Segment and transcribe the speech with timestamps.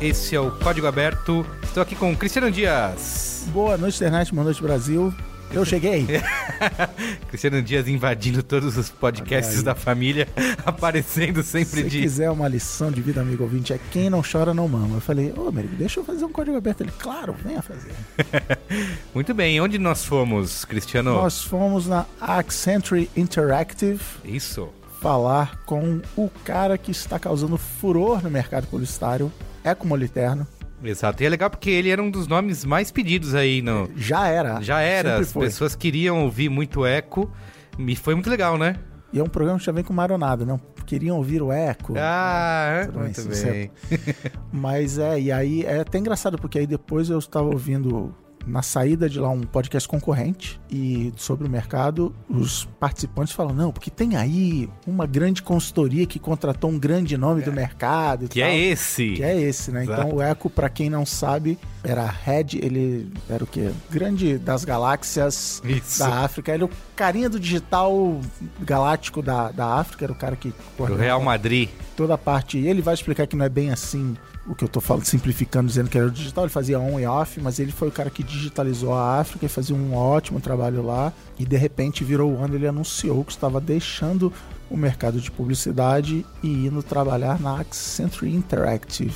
[0.00, 1.44] esse é o Código Aberto.
[1.62, 3.44] Estou aqui com o Cristiano Dias.
[3.52, 4.32] Boa noite, internet.
[4.32, 5.12] Boa noite, Brasil.
[5.52, 6.06] Eu cheguei.
[7.28, 10.28] Cristiano Dias invadindo todos os podcasts da família,
[10.64, 12.00] aparecendo sempre Se de.
[12.02, 14.96] quiser uma lição de vida, amigo ouvinte, é quem não chora não mama.
[14.96, 16.82] Eu falei, ô, Merigo, deixa eu fazer um código aberto.
[16.82, 17.92] Ele, claro, venha fazer.
[19.12, 21.14] Muito bem, onde nós fomos, Cristiano?
[21.14, 24.68] Nós fomos na Accenture Interactive Isso.
[25.00, 29.32] falar com o cara que está causando furor no mercado publicitário,
[29.64, 30.46] Eco Moliterno.
[30.82, 31.22] Exato.
[31.22, 33.90] E é legal porque ele era um dos nomes mais pedidos aí no.
[33.96, 34.60] Já era.
[34.62, 35.46] Já era, as foi.
[35.46, 37.30] pessoas queriam ouvir muito eco.
[37.78, 38.76] E foi muito legal, né?
[39.12, 41.94] E é um programa que já vem com maronada, não queriam ouvir o Eco.
[41.96, 43.70] Ah, bem, muito bem.
[44.52, 48.12] Mas é, e aí é até engraçado, porque aí depois eu estava ouvindo
[48.46, 53.70] na saída de lá um podcast concorrente e sobre o mercado, os participantes falam, não,
[53.72, 58.48] porque tem aí uma grande consultoria que contratou um grande nome do mercado Que tal.
[58.48, 59.10] é esse.
[59.12, 59.84] Que é esse, né?
[59.84, 60.00] Exato.
[60.02, 63.70] Então o Echo, pra quem não sabe, era Red, ele era o quê?
[63.90, 65.98] Grande das galáxias Isso.
[65.98, 66.52] da África.
[66.52, 68.20] Ele é o carinha do digital
[68.60, 71.68] galáctico da, da África, era o cara que Do Real Madrid.
[71.96, 72.58] toda a parte.
[72.58, 75.68] E ele vai explicar que não é bem assim o que eu tô falando, simplificando,
[75.68, 76.44] dizendo que era o digital.
[76.44, 79.48] Ele fazia on e off, mas ele foi o cara que digitalizou a África e
[79.48, 81.12] fazia um ótimo trabalho lá.
[81.38, 84.32] E de repente virou o ano, ele anunciou que estava deixando
[84.68, 89.14] o mercado de publicidade e indo trabalhar na Accenture Interactive.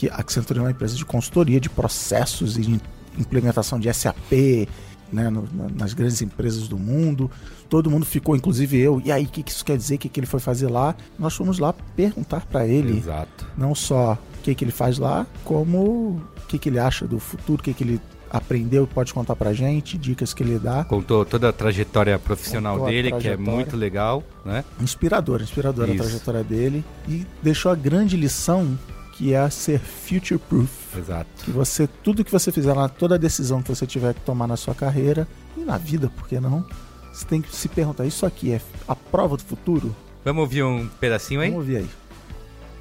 [0.00, 2.80] Que a Accenture é uma empresa de consultoria de processos e de
[3.18, 4.66] implementação de SAP,
[5.12, 7.30] né, no- na- nas grandes empresas do mundo.
[7.68, 9.02] Todo mundo ficou, inclusive eu.
[9.04, 9.96] E aí, o que, que isso quer dizer?
[9.96, 10.94] O que, que ele foi fazer lá?
[11.18, 13.46] Nós fomos lá perguntar para ele Exato.
[13.58, 17.18] não só o que, que ele faz lá, como o que, que ele acha do
[17.18, 18.00] futuro, o que, que ele
[18.30, 20.82] aprendeu, pode contar pra gente, dicas que ele dá.
[20.84, 23.54] Contou toda a trajetória profissional Contou dele, que é trajetória.
[23.54, 24.64] muito legal, né?
[24.80, 26.82] Inspirador, inspiradora a trajetória dele.
[27.06, 28.78] E deixou a grande lição
[29.20, 30.96] que é ser future proof.
[30.96, 31.44] Exato.
[31.44, 34.56] Que você, tudo que você fizer lá, toda decisão que você tiver que tomar na
[34.56, 36.64] sua carreira e na vida, por que não?
[37.12, 39.94] Você tem que se perguntar, isso aqui é a prova do futuro?
[40.24, 41.50] Vamos ouvir um pedacinho aí?
[41.50, 41.88] Vamos ouvir aí.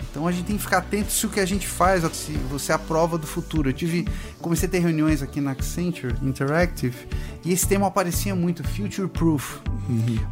[0.10, 2.72] Então a gente tem que ficar atento se o que a gente faz, se você
[2.72, 3.70] é a prova do futuro.
[3.70, 4.08] Eu tive,
[4.42, 7.08] comecei a ter reuniões aqui na Accenture Interactive
[7.46, 9.60] e esse tema aparecia muito, future proof.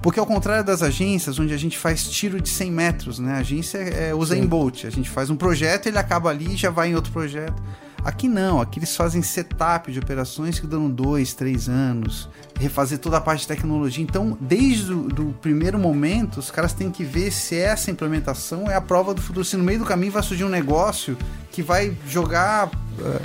[0.02, 3.34] Porque ao contrário das agências, onde a gente faz tiro de 100 metros, né?
[3.34, 6.58] A agência é usa em Bolt, a gente faz um projeto, ele acaba ali e
[6.58, 7.62] já vai em outro projeto.
[8.04, 13.18] Aqui não, aqui eles fazem setup de operações que duram dois, três anos, refazer toda
[13.18, 14.04] a parte de tecnologia.
[14.04, 18.82] Então, desde o primeiro momento, os caras têm que ver se essa implementação é a
[18.82, 19.44] prova do futuro.
[19.44, 21.18] Se no meio do caminho vai surgir um negócio
[21.52, 22.70] que vai jogar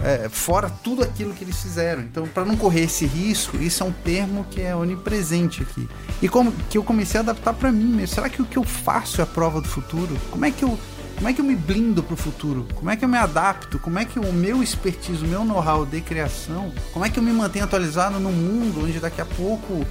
[0.02, 2.02] é, fora tudo aquilo que eles fizeram.
[2.02, 5.88] Então, para não correr esse risco, isso é um termo que é onipresente aqui.
[6.20, 8.14] E como que eu comecei a adaptar para mim mesmo.
[8.14, 10.16] Será que o que eu faço é a prova do futuro?
[10.30, 10.78] Como é que eu
[11.16, 12.66] como é que eu me blindo pro futuro?
[12.74, 13.78] Como é que eu me adapto?
[13.78, 17.22] Como é que o meu expertise, o meu know-how de criação, como é que eu
[17.22, 19.86] me mantenho atualizado no mundo onde daqui a pouco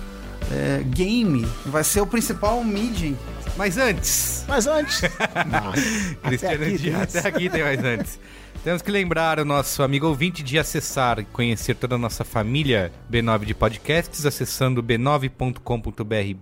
[0.51, 3.15] é, game vai ser o principal medium?
[3.57, 5.01] Mas antes, Mas antes.
[6.23, 8.19] Cristiano aqui Dias, tem até aqui tem mais antes.
[8.63, 12.91] Temos que lembrar o nosso amigo ouvinte de acessar e conhecer toda a nossa família
[13.11, 16.35] B9 de podcasts, acessando b9.com.br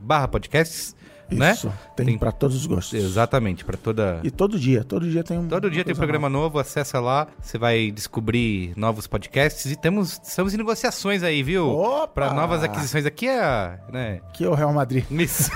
[1.37, 1.53] né?
[1.53, 2.93] Isso, tem, Tem- pra todos os gostos.
[2.93, 4.19] Exatamente, para toda...
[4.23, 5.47] E todo dia, todo dia tem um.
[5.47, 10.19] Todo dia tem coisa programa novo, acessa lá, você vai descobrir novos podcasts e temos,
[10.23, 11.75] estamos em negociações aí, viu?
[12.13, 14.19] Para novas aquisições aqui é, né?
[14.19, 14.31] nova.
[14.33, 15.05] Que é o Real Madrid.
[15.11, 15.51] Isso.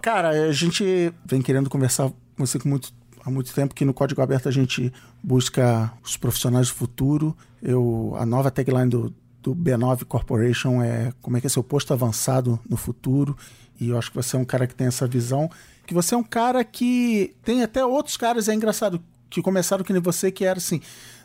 [0.00, 2.92] Cara, a gente vem querendo conversar com você com muito,
[3.24, 7.36] há muito tempo, que no Código Aberto a gente busca os profissionais do futuro.
[7.60, 9.12] Eu, a nova tagline do,
[9.46, 13.36] do B9 Corporation é como é que é seu posto avançado no futuro.
[13.80, 15.48] E eu acho que você é um cara que tem essa visão.
[15.86, 19.00] Que você é um cara que tem até outros caras, é engraçado,
[19.30, 20.80] que começaram que nem você, que era assim: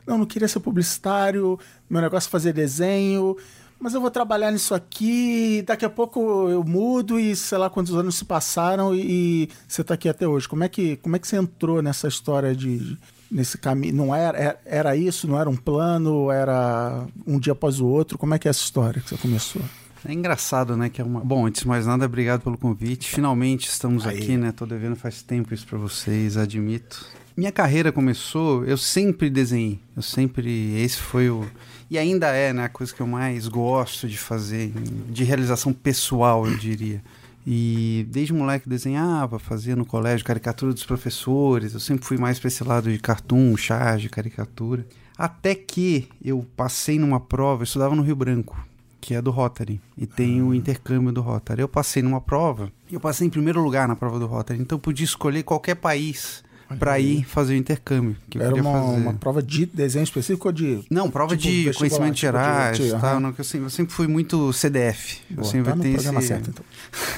[0.05, 1.59] não, não queria ser publicitário,
[1.89, 3.35] meu negócio é fazer desenho,
[3.79, 7.95] mas eu vou trabalhar nisso aqui, daqui a pouco eu mudo e sei lá quantos
[7.95, 9.01] anos se passaram e,
[9.45, 10.47] e você está aqui até hoje.
[10.47, 12.99] Como é que, como é que você entrou nessa história de
[13.31, 13.95] nesse caminho?
[13.95, 18.17] Não era, era, era isso, não era um plano, era um dia após o outro.
[18.17, 19.61] Como é que é essa história que você começou?
[20.03, 20.89] É engraçado, né?
[20.89, 21.21] Que é uma...
[21.21, 23.09] Bom, antes de mais nada, obrigado pelo convite.
[23.09, 24.17] Finalmente estamos Aí.
[24.17, 24.51] aqui, né?
[24.51, 27.05] Tô devendo faz tempo isso para vocês, admito.
[27.37, 29.79] Minha carreira começou, eu sempre desenhei.
[29.95, 30.75] Eu sempre.
[30.81, 31.47] Esse foi o.
[31.89, 32.65] E ainda é, né?
[32.65, 34.71] A coisa que eu mais gosto de fazer,
[35.09, 37.01] de realização pessoal, eu diria.
[37.45, 41.73] E desde moleque desenhava, fazia no colégio caricatura dos professores.
[41.73, 44.85] Eu sempre fui mais para esse lado de cartoon, charge, caricatura.
[45.17, 48.57] Até que eu passei numa prova, eu estudava no Rio Branco,
[48.99, 51.61] que é do Rotary, e tem o intercâmbio do Rotary.
[51.61, 54.77] Eu passei numa prova, e eu passei em primeiro lugar na prova do Rotary, então
[54.77, 56.43] eu podia escolher qualquer país
[56.79, 58.15] para ir fazer o intercâmbio.
[58.29, 60.83] Que eu Era uma, uma prova de desenho específico ou de.
[60.89, 63.93] Não, prova Tipo, de vestibular, conhecimentos tipo gerais, de- tal, que eu, sempre, eu sempre
[63.93, 65.21] fui muito CDF.
[65.29, 66.65] eu Boa, sempre tá no programa esse- certo, então.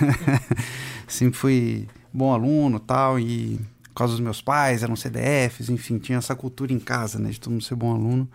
[1.07, 3.59] sempre fui bom aluno tal, e
[3.89, 7.39] por causa dos meus pais eram CDFs, enfim, tinha essa cultura em casa, né, de
[7.39, 8.27] todo mundo ser bom aluno.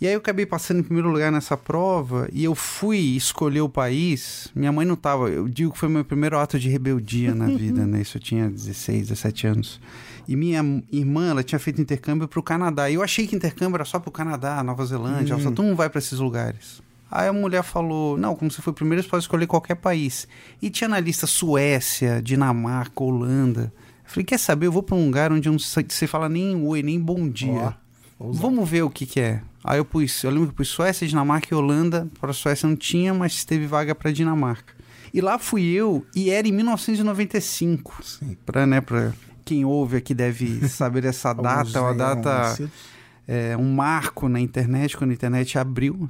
[0.00, 3.68] E aí eu acabei passando em primeiro lugar nessa prova e eu fui escolher o
[3.68, 4.48] país.
[4.54, 7.86] Minha mãe não tava, eu digo que foi meu primeiro ato de rebeldia na vida,
[7.86, 8.00] né?
[8.02, 9.80] Isso eu tinha 16, 17 anos.
[10.26, 10.60] E minha
[10.90, 12.90] irmã, ela tinha feito intercâmbio pro Canadá.
[12.90, 15.88] E eu achei que intercâmbio era só pro Canadá, Nova Zelândia, só todo mundo vai
[15.88, 16.82] para esses lugares.
[17.10, 20.26] Aí a mulher falou: Não, como você foi primeiro, você pode escolher qualquer país.
[20.60, 23.72] E tinha na lista Suécia, Dinamarca, Holanda.
[24.04, 24.66] Eu falei: Quer saber?
[24.66, 27.76] Eu vou para um lugar onde não se se fala nem oi, nem bom dia.
[28.18, 29.42] Vamos ver o que, que é.
[29.62, 32.08] Aí eu pus, eu lembro que eu pus Suécia, Dinamarca e Holanda.
[32.20, 34.74] Para a Suécia não tinha, mas teve vaga para Dinamarca.
[35.12, 38.02] E lá fui eu, e era em 1995.
[38.02, 38.36] Sim.
[38.44, 39.12] Pra, né, pra
[39.44, 42.70] quem ouve aqui deve saber essa data, uma aí eram data
[43.26, 46.08] é, um marco na internet, quando a internet abriu,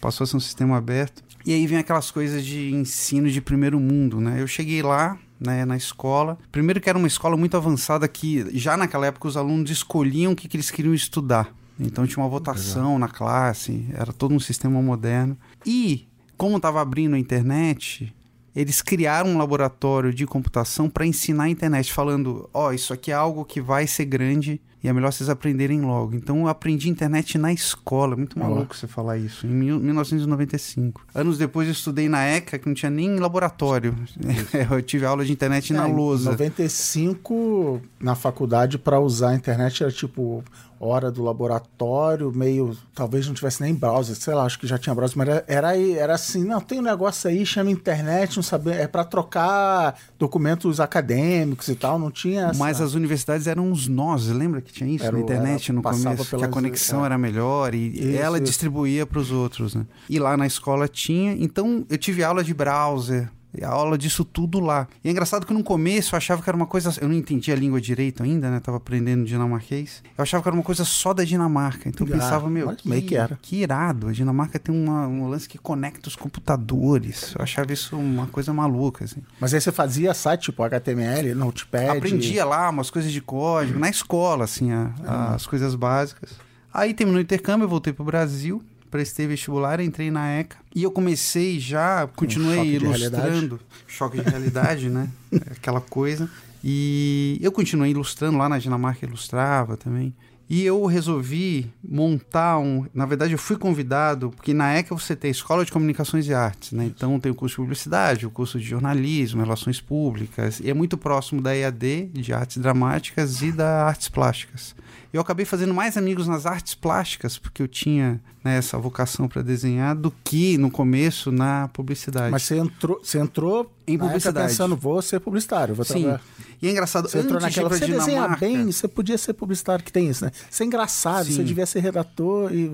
[0.00, 1.22] passou a ser um sistema aberto.
[1.44, 4.42] E aí vem aquelas coisas de ensino de primeiro mundo, né?
[4.42, 6.38] Eu cheguei lá, né, na escola.
[6.50, 10.36] Primeiro que era uma escola muito avançada que já naquela época os alunos escolhiam o
[10.36, 11.54] que, que eles queriam estudar.
[11.78, 15.36] Então tinha uma votação na classe, era todo um sistema moderno.
[15.64, 18.12] E como estava abrindo a internet,
[18.56, 23.14] eles criaram um laboratório de computação para ensinar a internet, falando: ó, isso aqui é
[23.14, 26.14] algo que vai ser grande e é melhor vocês aprenderem logo.
[26.14, 28.14] Então eu aprendi internet na escola.
[28.14, 29.46] É Muito maluco você falar isso.
[29.46, 31.04] Em mil- 1995.
[31.14, 33.94] Anos depois eu estudei na ECA, que não tinha nem laboratório.
[34.70, 36.30] eu tive aula de internet na É, em lousa.
[36.30, 40.42] 95, na faculdade, para usar a internet, era tipo
[40.78, 42.76] hora do laboratório, meio.
[42.94, 45.78] Talvez não tivesse nem browser, sei lá, acho que já tinha browser, mas era, era,
[45.78, 48.76] era assim: não, tem um negócio aí, chama internet, não saber.
[48.76, 52.46] É para trocar documentos acadêmicos e tal, não tinha.
[52.48, 52.58] Essa...
[52.58, 55.82] Mas as universidades eram uns nós, lembra que tinha isso Era na internet era- no
[55.82, 56.24] começo?
[56.24, 57.06] Que a pelas- conexão é.
[57.06, 58.46] era melhor e Isso, ela isso.
[58.46, 59.84] distribuía para os outros, né?
[60.08, 63.28] E lá na escola tinha, então eu tive aula de browser,
[63.58, 64.86] e aula disso tudo lá.
[65.02, 66.92] E é engraçado que no começo eu achava que era uma coisa.
[67.00, 68.60] Eu não entendia a língua direito ainda, né?
[68.60, 70.02] Tava aprendendo dinamarquês.
[70.16, 71.88] Eu achava que era uma coisa só da Dinamarca.
[71.88, 73.38] Então eu Ah, pensava, meu, mas meio que era.
[73.40, 74.08] que irado.
[74.08, 77.34] A Dinamarca tem uma, um lance que conecta os computadores.
[77.36, 79.22] Eu achava isso uma coisa maluca, assim.
[79.40, 81.96] Mas aí você fazia site tipo HTML, Notepad.
[81.98, 85.34] Aprendia lá umas coisas de código, na escola, assim, a- Uhum.
[85.34, 86.30] as coisas básicas.
[86.72, 88.62] Aí terminou o intercâmbio, eu voltei pro Brasil,
[88.96, 90.56] prestei vestibular, entrei na ECA.
[90.74, 93.60] E eu comecei já, continuei choque de ilustrando.
[93.86, 95.10] Choque de realidade, né?
[95.52, 96.30] Aquela coisa.
[96.64, 100.14] E eu continuei ilustrando lá na Dinamarca, ilustrava também.
[100.48, 102.86] E eu resolvi montar um.
[102.94, 106.32] Na verdade, eu fui convidado, porque na ECA você tem a Escola de Comunicações e
[106.32, 106.86] Artes, né?
[106.86, 110.96] Então tem o curso de publicidade, o curso de jornalismo, relações públicas, e é muito
[110.96, 114.74] próximo da EAD, de artes dramáticas, e da artes plásticas.
[115.16, 119.40] Eu acabei fazendo mais amigos nas artes plásticas, porque eu tinha né, essa vocação para
[119.40, 122.30] desenhar, do que no começo na publicidade.
[122.30, 124.48] Mas você entrou, você entrou Em publicidade.
[124.48, 125.94] pensando, vou ser publicitário, vou Sim.
[126.02, 126.20] trabalhar.
[126.60, 127.68] E é engraçado, Você entrou de naquela.
[127.68, 130.30] pra Você desenha bem, você podia ser publicitário, que tem isso, né?
[130.50, 131.32] Você é engraçado, Sim.
[131.32, 132.70] você devia ser redator e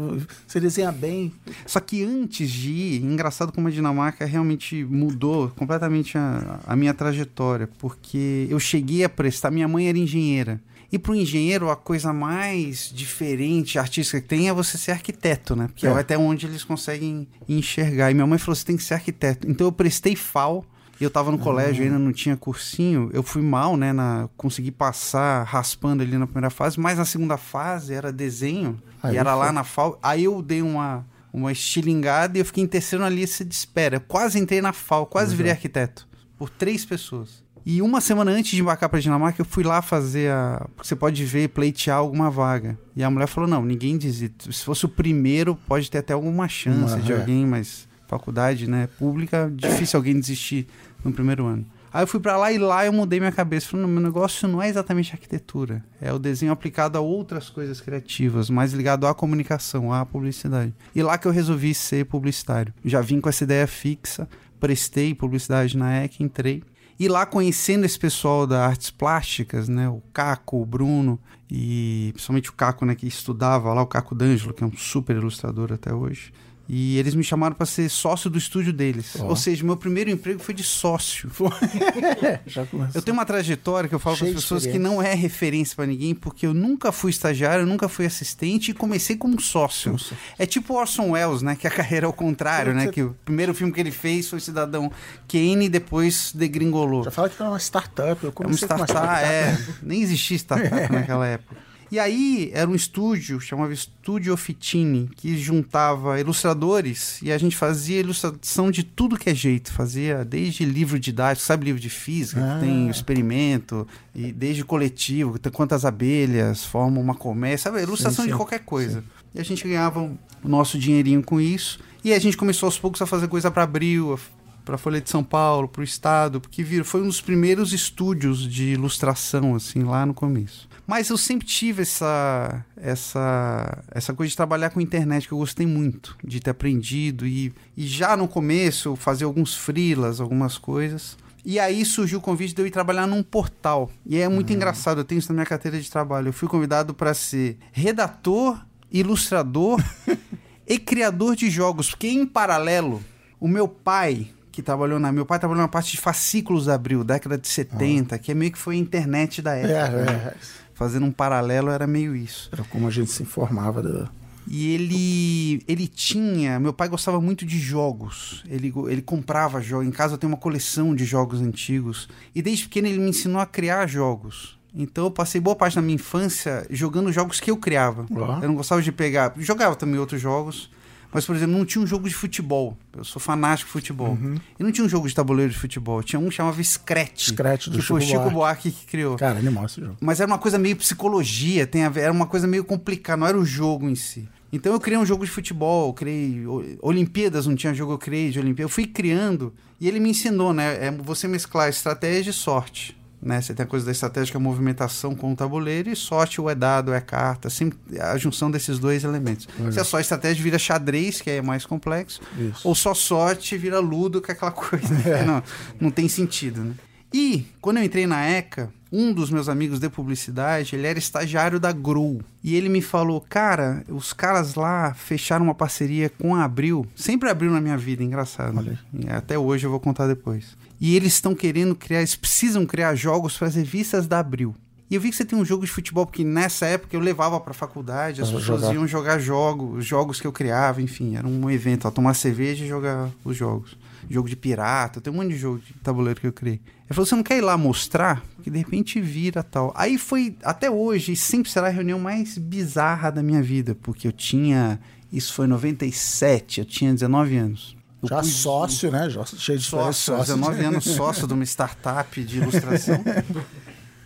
[0.46, 1.32] você desenha bem.
[1.64, 6.92] Só que antes de ir, engraçado como a Dinamarca realmente mudou completamente a, a minha
[6.92, 9.50] trajetória, porque eu cheguei a prestar.
[9.52, 10.60] Minha mãe era engenheira.
[10.92, 15.56] E para o engenheiro, a coisa mais diferente, artística que tem é você ser arquiteto,
[15.56, 15.66] né?
[15.68, 15.98] Porque é, É.
[15.98, 18.10] até onde eles conseguem enxergar.
[18.10, 19.48] E minha mãe falou: você tem que ser arquiteto.
[19.50, 20.64] Então eu prestei FAO.
[21.00, 23.10] e Eu tava no colégio, ainda não tinha cursinho.
[23.12, 23.92] Eu fui mal, né?
[23.92, 28.80] Na, consegui passar raspando ali na primeira fase, mas na segunda fase era desenho.
[29.02, 29.54] Aí e era lá foi.
[29.54, 29.98] na FAO.
[30.02, 33.96] Aí eu dei uma, uma estilingada e eu fiquei em terceiro na lista de espera.
[33.96, 36.06] Eu quase entrei na FAO, quase virei arquiteto.
[36.38, 37.41] Por três pessoas.
[37.64, 40.66] E uma semana antes de embarcar pra Dinamarca, eu fui lá fazer a.
[40.74, 42.78] Porque você pode ver, pleitear alguma vaga.
[42.96, 44.52] E a mulher falou: não, ninguém desiste.
[44.52, 47.18] Se fosse o primeiro, pode ter até alguma chance Uma, de é.
[47.18, 50.66] alguém, mas faculdade, né, pública, difícil alguém desistir
[51.02, 51.64] no primeiro ano.
[51.92, 53.68] Aí eu fui pra lá e lá eu mudei minha cabeça.
[53.68, 55.84] Falei, não, meu negócio não é exatamente arquitetura.
[56.00, 60.72] É o desenho aplicado a outras coisas criativas, mais ligado à comunicação, à publicidade.
[60.94, 62.72] E lá que eu resolvi ser publicitário.
[62.82, 64.26] Já vim com essa ideia fixa,
[64.58, 66.62] prestei publicidade na EC, entrei.
[66.98, 71.18] E lá conhecendo esse pessoal da artes plásticas, né, o Caco, o Bruno
[71.50, 75.16] e principalmente o Caco, né, que estudava lá, o Caco D'Angelo, que é um super
[75.16, 76.32] ilustrador até hoje.
[76.68, 79.16] E eles me chamaram para ser sócio do estúdio deles.
[79.18, 79.26] Ó.
[79.26, 81.30] Ou seja, meu primeiro emprego foi de sócio.
[82.46, 82.92] Já começou.
[82.94, 85.86] Eu tenho uma trajetória que eu falo para as pessoas que não é referência para
[85.86, 89.92] ninguém, porque eu nunca fui estagiário, eu nunca fui assistente e comecei como sócio.
[89.92, 90.14] Nossa.
[90.38, 91.56] É tipo Orson Welles, né?
[91.56, 92.84] Que a carreira é ao contrário, né?
[92.86, 94.90] Você- Que o primeiro filme que ele fez foi Cidadão
[95.28, 97.04] Kane e depois degringolou.
[97.04, 98.22] Já fala que é uma startup.
[98.22, 99.32] Eu É um comecei com uma startup, startup.
[99.32, 99.74] é.
[99.82, 101.56] Nem existia startup naquela época.
[101.92, 108.00] E aí era um estúdio, chamava Estúdio Officine, que juntava ilustradores e a gente fazia
[108.00, 109.70] ilustração de tudo que é jeito.
[109.70, 112.54] Fazia desde livro didático, sabe livro de física, Ah.
[112.54, 117.82] que tem experimento, e desde coletivo, quantas abelhas formam uma colmeia, sabe?
[117.82, 118.38] Ilustração Sim, de sim.
[118.38, 119.04] qualquer coisa.
[119.34, 121.78] E a gente ganhava o nosso dinheirinho com isso.
[122.02, 124.18] E a gente começou aos poucos a fazer coisa para Abril,
[124.64, 128.48] para Folha de São Paulo, para o Estado, porque viram, foi um dos primeiros estúdios
[128.48, 130.68] de ilustração, assim, lá no começo.
[130.86, 135.66] Mas eu sempre tive essa, essa, essa coisa de trabalhar com internet, que eu gostei
[135.66, 137.26] muito de ter aprendido.
[137.26, 141.16] E, e já no começo, fazia alguns freelas, algumas coisas.
[141.44, 143.90] E aí surgiu o convite de eu ir trabalhar num portal.
[144.06, 146.28] E é muito engraçado, eu tenho isso na minha carteira de trabalho.
[146.28, 149.82] Eu fui convidado para ser redator, ilustrador
[150.66, 153.02] e criador de jogos, porque em paralelo,
[153.40, 155.10] o meu pai, que trabalhou na.
[155.10, 158.52] Meu pai trabalhou na parte de fascículos da Abril, década de 70, que é meio
[158.52, 160.04] que foi a internet da É, época.
[160.04, 160.12] né?
[160.12, 160.34] é.
[160.74, 162.48] Fazendo um paralelo era meio isso.
[162.52, 164.08] Era como a gente se informava do.
[164.48, 168.42] E ele ele tinha, meu pai gostava muito de jogos.
[168.48, 169.86] Ele ele comprava jogos.
[169.86, 172.08] Em casa eu tenho uma coleção de jogos antigos.
[172.34, 174.58] E desde pequeno ele me ensinou a criar jogos.
[174.74, 178.04] Então eu passei boa parte da minha infância jogando jogos que eu criava.
[178.10, 178.38] Ó.
[178.42, 180.70] Eu não gostava de pegar, jogava também outros jogos.
[181.12, 182.76] Mas, por exemplo, não tinha um jogo de futebol.
[182.96, 184.16] Eu sou fanático de futebol.
[184.58, 186.02] E não tinha um jogo de tabuleiro de futebol.
[186.02, 187.28] Tinha um que chamava Scratch.
[187.28, 188.70] Scratch do que foi o Chico Chico Buarque.
[188.70, 189.16] Que criou.
[189.16, 189.96] Cara, animal esse jogo.
[190.00, 193.38] Mas era uma coisa meio psicologia, tem ver, era uma coisa meio complicada, não era
[193.38, 194.26] o jogo em si.
[194.52, 197.98] Então eu criei um jogo de futebol, eu criei o- Olimpíadas, não tinha jogo eu
[197.98, 198.70] criei de Olimpíadas.
[198.70, 200.86] Eu fui criando e ele me ensinou, né?
[200.86, 202.96] É você mesclar estratégia e sorte.
[203.22, 203.40] Né?
[203.40, 206.40] Você tem a coisa da estratégia que é a movimentação com o tabuleiro e sorte
[206.40, 209.46] ou é dado ou é carta, sempre a junção desses dois elementos.
[209.70, 212.66] Se é só estratégia vira xadrez, que é mais complexo, Isso.
[212.66, 215.42] ou só sorte vira ludo, que é aquela coisa que não,
[215.80, 216.74] não tem sentido, né?
[217.14, 221.60] E quando eu entrei na ECA, um dos meus amigos de publicidade, ele era estagiário
[221.60, 222.22] da Grow.
[222.42, 226.86] E ele me falou, cara, os caras lá fecharam uma parceria com a Abril.
[226.96, 228.78] Sempre abriu na minha vida, engraçado.
[228.94, 230.56] E Até hoje eu vou contar depois.
[230.84, 234.52] E eles estão querendo criar, eles precisam criar jogos para as revistas da Abril.
[234.90, 237.38] E eu vi que você tem um jogo de futebol, porque nessa época eu levava
[237.38, 238.74] pra faculdade, as Pra pessoas jogar.
[238.74, 242.68] iam jogar jogos, jogos que eu criava, enfim, era um evento, ó, tomar cerveja e
[242.68, 243.78] jogar os jogos.
[244.10, 246.56] Jogo de pirata, tem um monte de jogo de tabuleiro que eu criei.
[246.56, 248.20] Ele falou: você não quer ir lá mostrar?
[248.34, 249.72] Porque de repente vira tal.
[249.76, 254.12] Aí foi, até hoje, sempre será a reunião mais bizarra da minha vida, porque eu
[254.12, 254.80] tinha.
[255.12, 257.76] Isso foi em 97, eu tinha 19 anos.
[258.02, 259.08] Já sócio, né?
[259.08, 260.34] Já cheio de sócio, sócio.
[260.34, 263.02] 19 anos sócio de uma startup de ilustração.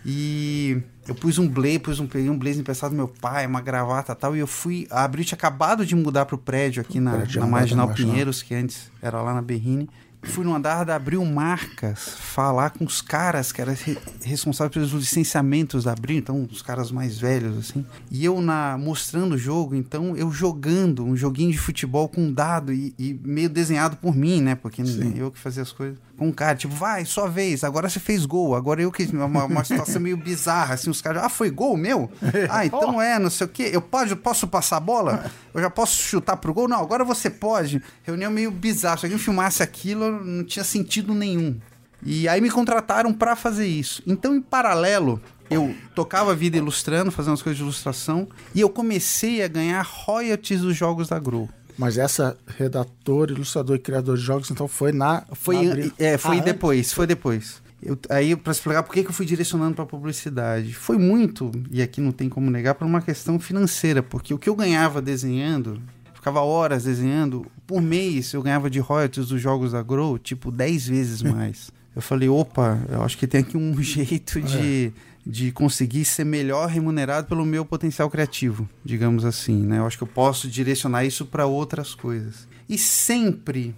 [0.08, 3.60] E eu pus um blazer, pus um, peguei um blazer emprestado do meu pai, uma
[3.60, 4.86] gravata e tal, e eu fui.
[4.88, 7.92] A Abril tinha acabado de mudar pro prédio aqui na, prédio na na Marginal.
[7.92, 9.90] Pinheiros, que antes era lá na Berrine.
[10.28, 14.92] Fui no andar da Abril Marcas falar com os caras que eram re responsáveis pelos
[14.92, 17.84] licenciamentos da Abril, então os caras mais velhos, assim.
[18.10, 22.32] E eu na mostrando o jogo, então eu jogando um joguinho de futebol com um
[22.32, 24.54] dado e, e meio desenhado por mim, né?
[24.54, 25.14] Porque Sim.
[25.16, 25.98] eu que fazia as coisas.
[26.16, 29.04] Com um cara, tipo, vai, sua vez, agora você fez gol, agora eu que.
[29.16, 32.10] Uma, uma situação meio bizarra, assim, os caras, ah, foi gol meu?
[32.48, 33.70] Ah, então é, não sei o quê.
[33.72, 35.30] Eu pode, posso passar a bola?
[35.52, 36.68] Eu já posso chutar pro gol?
[36.68, 37.82] Não, agora você pode.
[38.02, 38.98] Reunião meio bizarra.
[38.98, 41.58] Se alguém filmasse aquilo, não tinha sentido nenhum.
[42.02, 44.02] E aí me contrataram pra fazer isso.
[44.06, 45.20] Então, em paralelo,
[45.50, 49.82] eu tocava a vida ilustrando, fazendo as coisas de ilustração, e eu comecei a ganhar
[49.82, 51.48] royalties dos jogos da Grow.
[51.78, 55.24] Mas essa redator, ilustrador e criador de jogos, então foi na.
[55.32, 57.62] Foi, na é, foi Ah, depois, foi depois.
[57.82, 60.72] Eu, aí, pra explicar por que que eu fui direcionando pra publicidade.
[60.72, 64.48] Foi muito, e aqui não tem como negar, por uma questão financeira, porque o que
[64.48, 65.80] eu ganhava desenhando,
[66.14, 70.88] ficava horas desenhando, por mês eu ganhava de royalties dos jogos da Grow, tipo, 10
[70.88, 71.70] vezes mais.
[71.94, 74.92] Eu falei, opa, eu acho que tem aqui um jeito de,
[75.26, 79.78] de conseguir ser melhor remunerado pelo meu potencial criativo, digamos assim, né?
[79.78, 82.46] Eu acho que eu posso direcionar isso para outras coisas.
[82.68, 83.74] E sempre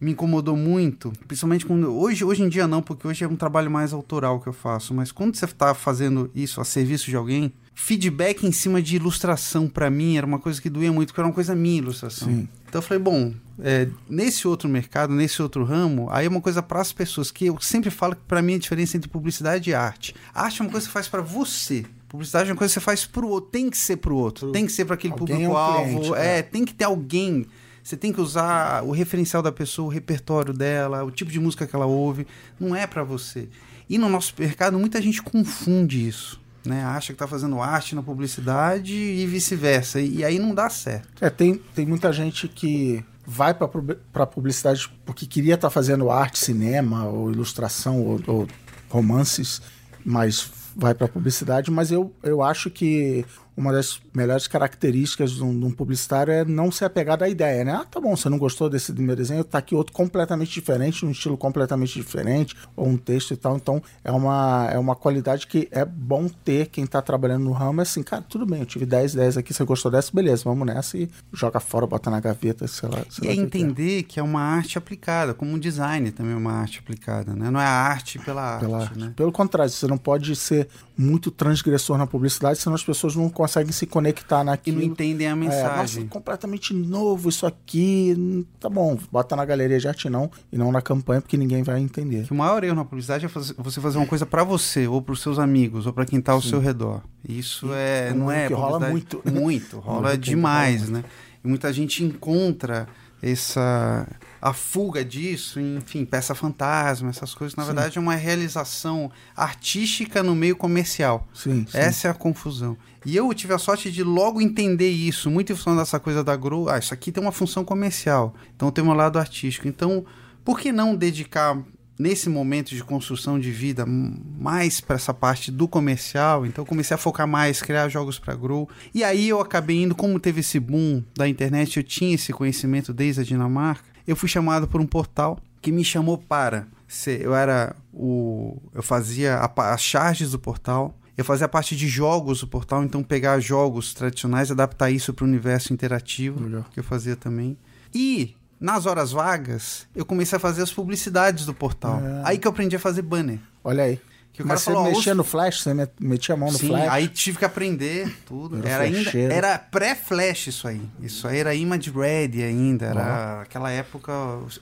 [0.00, 3.70] me incomodou muito, principalmente quando hoje, hoje em dia não, porque hoje é um trabalho
[3.70, 7.52] mais autoral que eu faço, mas quando você está fazendo isso a serviço de alguém,
[7.74, 11.28] feedback em cima de ilustração para mim era uma coisa que doía muito, porque era
[11.28, 12.28] uma coisa minha ilustração.
[12.28, 12.48] Sim.
[12.68, 16.62] Então eu falei, bom, é, nesse outro mercado, nesse outro ramo, aí é uma coisa
[16.62, 19.74] para as pessoas que eu sempre falo que para mim a diferença entre publicidade e
[19.74, 20.14] arte.
[20.34, 21.84] Arte é uma coisa que você faz para você.
[22.08, 24.64] Publicidade é uma coisa que você faz pro outro, tem que ser pro outro, tem
[24.64, 26.42] que ser para aquele é um público-alvo, é, é.
[26.42, 27.46] tem que ter alguém.
[27.88, 31.66] Você tem que usar o referencial da pessoa, o repertório dela, o tipo de música
[31.66, 32.26] que ela ouve.
[32.60, 33.48] Não é para você.
[33.88, 36.38] E no nosso mercado, muita gente confunde isso.
[36.66, 36.84] Né?
[36.84, 40.02] Acha que tá fazendo arte na publicidade e vice-versa.
[40.02, 41.08] E aí não dá certo.
[41.24, 47.06] É, tem, tem muita gente que vai pra publicidade porque queria estar fazendo arte, cinema,
[47.06, 48.48] ou ilustração, ou, ou
[48.90, 49.62] romances,
[50.04, 51.70] mas vai pra publicidade.
[51.70, 53.24] Mas eu, eu acho que
[53.58, 57.64] uma das melhores características de um, de um publicitário é não se apegar à ideia,
[57.64, 57.72] né?
[57.72, 61.10] Ah, tá bom, você não gostou desse meu desenho, tá aqui outro completamente diferente, um
[61.10, 63.56] estilo completamente diferente, ou um texto e tal.
[63.56, 67.80] Então, é uma, é uma qualidade que é bom ter quem tá trabalhando no ramo.
[67.80, 70.64] É assim, cara, tudo bem, eu tive 10 ideias aqui, você gostou dessa, beleza, vamos
[70.64, 72.98] nessa e joga fora, bota na gaveta, sei lá.
[73.10, 73.60] sei E é lá o que que é.
[73.60, 77.50] entender que é uma arte aplicada, como um design também é uma arte aplicada, né?
[77.50, 78.98] Não é a arte pela arte, Pela arte.
[78.98, 79.12] né?
[79.16, 83.47] Pelo contrário, você não pode ser muito transgressor na publicidade, senão as pessoas não conseguem
[83.48, 84.76] se conectar E naquilo.
[84.78, 86.02] não entendem a É, mensagem.
[86.04, 88.46] nossa, completamente novo isso aqui.
[88.60, 91.80] Tá bom, bota na galeria de arte não, e não na campanha, porque ninguém vai
[91.80, 92.24] entender.
[92.26, 95.00] Que o maior erro na publicidade é fazer- você fazer uma coisa pra você, ou
[95.02, 97.02] pros seus amigos, ou pra quem tá ao seu redor.
[97.28, 99.22] Isso é, não é que rola muito.
[99.30, 101.02] Muito, rola demais, né?
[101.44, 102.86] E muita gente encontra
[103.22, 104.06] essa
[104.40, 107.72] a fuga disso, enfim, peça fantasma, essas coisas, na Sim.
[107.72, 111.26] verdade é uma realização artística no meio comercial.
[111.34, 111.78] Sim, sim.
[111.78, 112.76] Essa é a confusão.
[113.04, 116.36] E eu tive a sorte de logo entender isso, muito em função dessa coisa da
[116.36, 116.68] Grow.
[116.68, 119.66] Ah, isso aqui tem uma função comercial, então tem um lado artístico.
[119.66, 120.04] Então,
[120.44, 121.58] por que não dedicar
[121.98, 126.46] nesse momento de construção de vida mais para essa parte do comercial?
[126.46, 128.68] Então, comecei a focar mais, criar jogos para Grow.
[128.94, 132.92] E aí eu acabei indo, como teve esse boom da internet, eu tinha esse conhecimento
[132.92, 133.97] desde a Dinamarca.
[134.08, 138.82] Eu fui chamado por um portal que me chamou para ser, eu era o eu
[138.82, 143.40] fazia as charges do portal eu fazia a parte de jogos do portal, então pegar
[143.40, 146.64] jogos tradicionais e adaptar isso para o universo interativo, Legal.
[146.70, 147.58] que eu fazia também.
[147.92, 152.00] E nas horas vagas, eu comecei a fazer as publicidades do portal.
[152.00, 152.22] Ah.
[152.24, 153.40] Aí que eu aprendi a fazer banner.
[153.64, 154.00] Olha aí.
[154.32, 156.56] Que o cara Mas você falou, mexia no flash, você met- metia a mão no
[156.58, 156.88] Sim, flash.
[156.90, 158.58] aí tive que aprender tudo.
[158.58, 159.32] Era Era, ainda, flasheiro.
[159.32, 160.80] era pré-flash isso aí.
[161.00, 162.86] Isso aí era image ready ainda.
[162.86, 164.12] Era aquela época.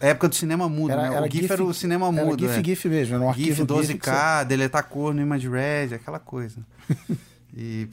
[0.01, 1.17] Época do cinema mudo, Era- né?
[1.17, 2.41] era o GIF, GIF era o cinema Era mudo.
[2.41, 2.65] GIF, é.
[2.65, 6.59] GIF mesmo, era um GIF arquivo 12K, GIF deletar cor no image ready, aquela coisa.
[7.59, 7.89] E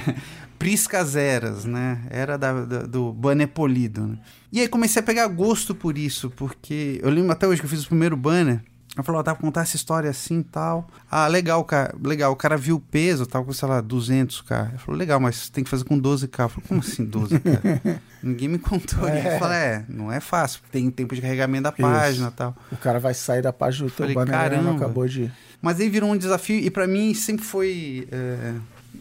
[0.58, 2.00] priscas eras, né?
[2.10, 4.06] Era da, da- do banner polido.
[4.06, 4.18] Né?
[4.50, 7.70] E aí comecei a pegar gosto por isso, porque eu lembro até hoje que eu
[7.70, 8.62] fiz o primeiro banner.
[8.96, 10.86] Eu falei, ó, dá pra contar essa história assim e tal.
[11.10, 11.94] Ah, legal, cara.
[12.02, 14.68] Legal, o cara viu o peso, tava com, sei lá, 200k.
[14.68, 16.42] Ele falou, legal, mas tem que fazer com 12k.
[16.42, 18.00] Eu falei, como assim 12k?
[18.22, 19.08] Ninguém me contou.
[19.08, 19.34] É.
[19.34, 20.60] Eu falei, é, não é fácil.
[20.70, 22.54] Tem tempo de carregamento da página e tal.
[22.70, 25.32] O cara vai sair da página do teu Falei, banner acabou de.
[25.62, 28.54] Mas aí virou um desafio e pra mim sempre foi é,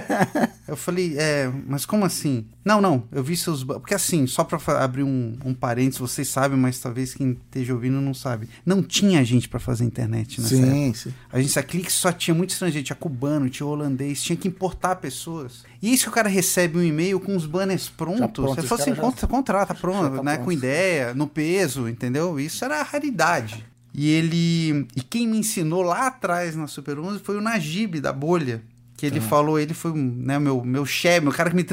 [0.67, 2.45] eu falei: É, mas como assim?
[2.63, 3.63] Não, não, eu vi seus.
[3.63, 7.99] Porque assim, só para abrir um, um parênteses, vocês sabem, mas talvez quem esteja ouvindo
[7.99, 8.47] não sabe.
[8.65, 10.97] Não tinha gente para fazer internet nessa sim, época.
[10.99, 11.13] Sim.
[11.31, 14.95] A gente a Clique só tinha muito estrangeiro, tinha cubano, tinha holandês, tinha que importar
[14.97, 15.65] pessoas.
[15.81, 18.45] E isso que o cara recebe um e-mail com os banners prontos.
[18.45, 19.27] Pronto, você falou assim: já...
[19.27, 20.35] contrata, pronto, tá né?
[20.35, 20.45] Pronto.
[20.45, 22.39] Com ideia, no peso, entendeu?
[22.39, 23.72] Isso era raridade.
[23.93, 24.87] E ele.
[24.95, 28.63] E quem me ensinou lá atrás na Super 11 foi o Najib da bolha.
[28.97, 29.21] Que ele ah.
[29.21, 31.65] falou, ele foi né, meu, meu chefe, meu cara que me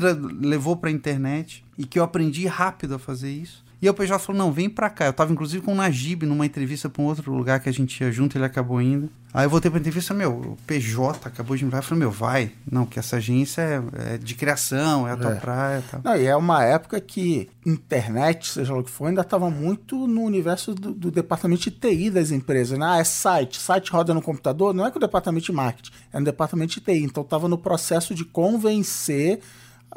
[0.47, 1.65] levou pra internet.
[1.79, 3.65] E que eu aprendi rápido a fazer isso.
[3.83, 5.07] E o PJ falou: não, vem pra cá.
[5.07, 8.03] Eu tava inclusive com o Najib numa entrevista pra um outro lugar que a gente
[8.03, 9.09] ia junto, ele acabou indo.
[9.33, 11.73] Aí eu voltei pra entrevista, meu, o PJ acabou de me.
[11.73, 12.53] Eu falei, meu, vai.
[12.71, 15.35] Não, que essa agência é, é de criação, é a tua é.
[15.37, 16.01] praia e tal.
[16.03, 20.07] Não, e é uma época que internet, seja lá o que for, ainda estava muito
[20.09, 22.77] no universo do, do, departamento de TI das empresas.
[22.77, 22.85] Né?
[22.85, 23.61] Ah, é site.
[23.61, 26.81] Site roda no computador, não é com o departamento de marketing, é no departamento de
[26.81, 27.05] TI.
[27.05, 29.41] Então estava no processo de convencer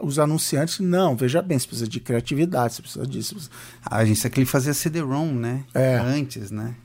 [0.01, 3.49] os anunciantes, não, veja bem, você precisa de criatividade, você precisa disso.
[3.85, 5.63] A agência que ele fazia CD-ROM, né?
[5.73, 5.97] É.
[5.97, 6.75] Antes, né?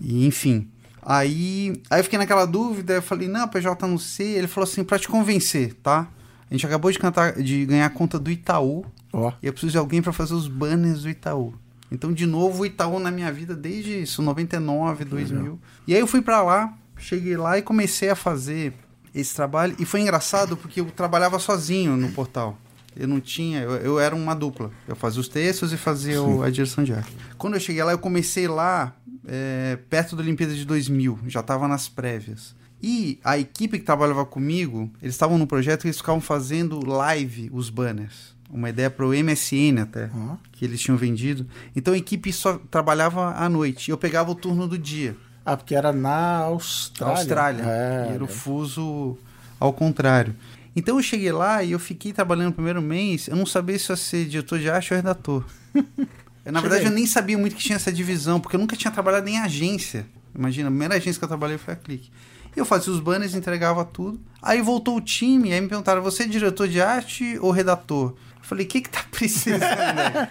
[0.00, 0.68] E, enfim.
[1.02, 4.34] Aí, aí eu fiquei naquela dúvida, eu falei, não, PJ não sei.
[4.34, 6.08] Ele falou assim, para te convencer, tá?
[6.50, 8.84] A gente acabou de, cantar, de ganhar a conta do Itaú.
[9.12, 9.32] Oh.
[9.42, 11.54] E eu preciso de alguém para fazer os banners do Itaú.
[11.90, 15.52] Então, de novo, o Itaú na minha vida desde isso, 99, 2000.
[15.52, 15.58] Uhum.
[15.86, 18.74] E aí eu fui para lá, cheguei lá e comecei a fazer
[19.20, 19.74] esse trabalho.
[19.78, 22.58] E foi engraçado porque eu trabalhava sozinho no portal.
[22.94, 24.70] Eu não tinha, eu, eu era uma dupla.
[24.88, 27.14] Eu fazia os textos e fazia o- a direção de arte.
[27.36, 28.94] Quando eu cheguei lá, eu comecei lá
[29.28, 32.54] é, perto da Olimpíada de 2000, já estava nas prévias.
[32.82, 37.50] E a equipe que trabalhava comigo, eles estavam no projeto que eles ficavam fazendo live
[37.52, 38.36] os banners.
[38.48, 40.36] Uma ideia para o MSN até, Ó.
[40.52, 41.44] que eles tinham vendido.
[41.74, 43.90] Então a equipe só trabalhava à noite.
[43.90, 45.16] Eu pegava o turno do dia.
[45.46, 47.18] Ah, porque era na Austrália.
[47.18, 47.62] Austrália.
[47.62, 49.16] É, era o fuso
[49.60, 50.34] ao contrário.
[50.74, 53.88] Então eu cheguei lá e eu fiquei trabalhando no primeiro mês, eu não sabia se
[53.88, 55.44] eu ia ser diretor de arte ou redator.
[56.44, 59.28] Na verdade, eu nem sabia muito que tinha essa divisão, porque eu nunca tinha trabalhado
[59.28, 60.06] em agência.
[60.34, 62.10] Imagina, a primeira agência que eu trabalhei foi a Clique.
[62.54, 64.20] Eu fazia os banners, entregava tudo.
[64.40, 68.10] Aí voltou o time, aí me perguntaram: você é diretor de arte ou redator?
[68.10, 70.28] Eu falei: o que que tá precisando?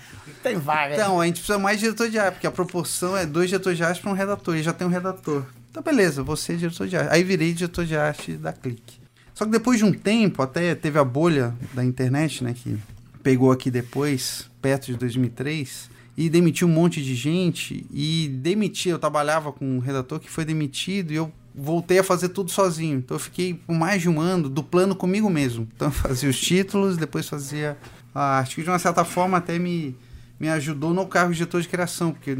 [0.49, 0.95] Aí?" Tem vaga.
[0.95, 3.77] Então, a gente precisa mais de diretor de arte, porque a proporção é dois diretores
[3.77, 5.43] de arte para um redator, e já tem um redator.
[5.69, 7.13] Então, beleza, você é diretor de arte.
[7.13, 8.99] Aí virei diretor de arte da Clique.
[9.33, 12.77] Só que depois de um tempo, até teve a bolha da internet, né, que
[13.21, 18.99] pegou aqui depois, perto de 2003, e demitiu um monte de gente, e demitiu, eu
[18.99, 22.99] trabalhava com um redator que foi demitido, e eu voltei a fazer tudo sozinho.
[22.99, 25.67] Então eu fiquei por mais de um ano duplando comigo mesmo.
[25.75, 27.77] Então eu fazia os títulos, depois fazia
[28.13, 29.95] a arte, que de uma certa forma até me,
[30.39, 32.31] me ajudou no cargo de diretor de criação, porque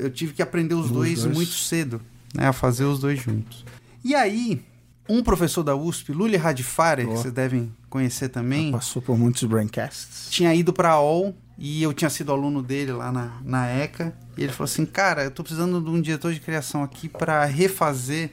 [0.00, 1.34] eu tive que aprender os, Os dois, dois.
[1.36, 2.00] muito cedo,
[2.34, 3.64] né, a fazer os dois juntos.
[4.04, 4.62] E aí,
[5.08, 10.28] um professor da USP, Luli Radifare, que vocês devem conhecer também, Passou por muitos braincasts.
[10.30, 14.14] tinha ido pra AOL e eu tinha sido aluno dele lá na, na ECA.
[14.36, 17.44] E ele falou assim: Cara, eu tô precisando de um diretor de criação aqui pra
[17.44, 18.30] refazer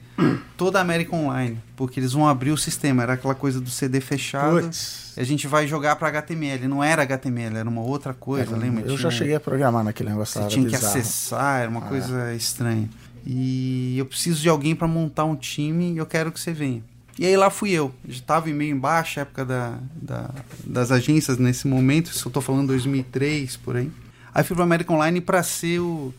[0.56, 3.02] toda a América Online, porque eles vão abrir o sistema.
[3.02, 4.60] Era aquela coisa do CD fechado.
[4.62, 5.12] Putz.
[5.16, 6.66] E a gente vai jogar pra HTML.
[6.66, 8.80] Não era HTML, era uma outra coisa, lembra?
[8.82, 10.40] Eu Tinha- já cheguei a programar naquele negócio.
[10.42, 10.98] você tinha que bizarro.
[10.98, 11.88] acessar, era uma Ah.
[11.88, 12.88] coisa estranha.
[13.24, 16.82] E eu preciso de alguém pra montar um time e eu quero que você venha.
[17.18, 17.94] E aí lá fui eu.
[18.08, 20.30] Já estava meio embaixo, época da, da-
[20.64, 23.90] das agências nesse momento, isso eu tô falando 2003, por aí.
[24.34, 26.14] Aí fui pro American Online pra ser o,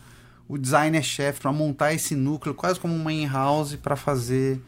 [0.48, 4.60] o designer-chefe, pra montar esse núcleo, quase como uma in-house, pra fazer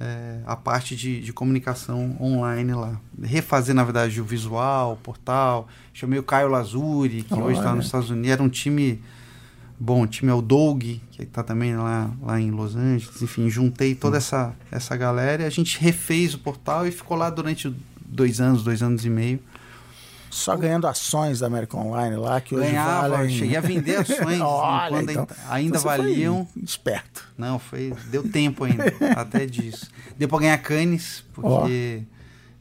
[0.00, 3.00] é, a parte de, de comunicação online lá.
[3.22, 5.68] Refazer, na verdade, o visual, o portal.
[5.92, 8.30] Chamei o Caio Lazuri, que hoje está nos Estados Unidos.
[8.30, 9.00] Era um time
[9.78, 10.02] bom.
[10.02, 13.20] O time é o Doug, que tá também lá, lá em Los Angeles.
[13.22, 17.30] Enfim, juntei toda essa, essa galera e a gente refez o portal e ficou lá
[17.30, 19.40] durante dois anos, dois anos e meio.
[20.34, 23.38] Só ganhando ações da American Online lá, que hoje Ganhava, valem...
[23.38, 26.48] cheguei a vender ações Olha, quando então, ainda então valiam.
[26.60, 27.28] Esperto.
[27.38, 27.94] Não, foi.
[28.10, 29.88] Deu tempo ainda, até disso.
[30.18, 32.02] Deu pra ganhar canes, porque.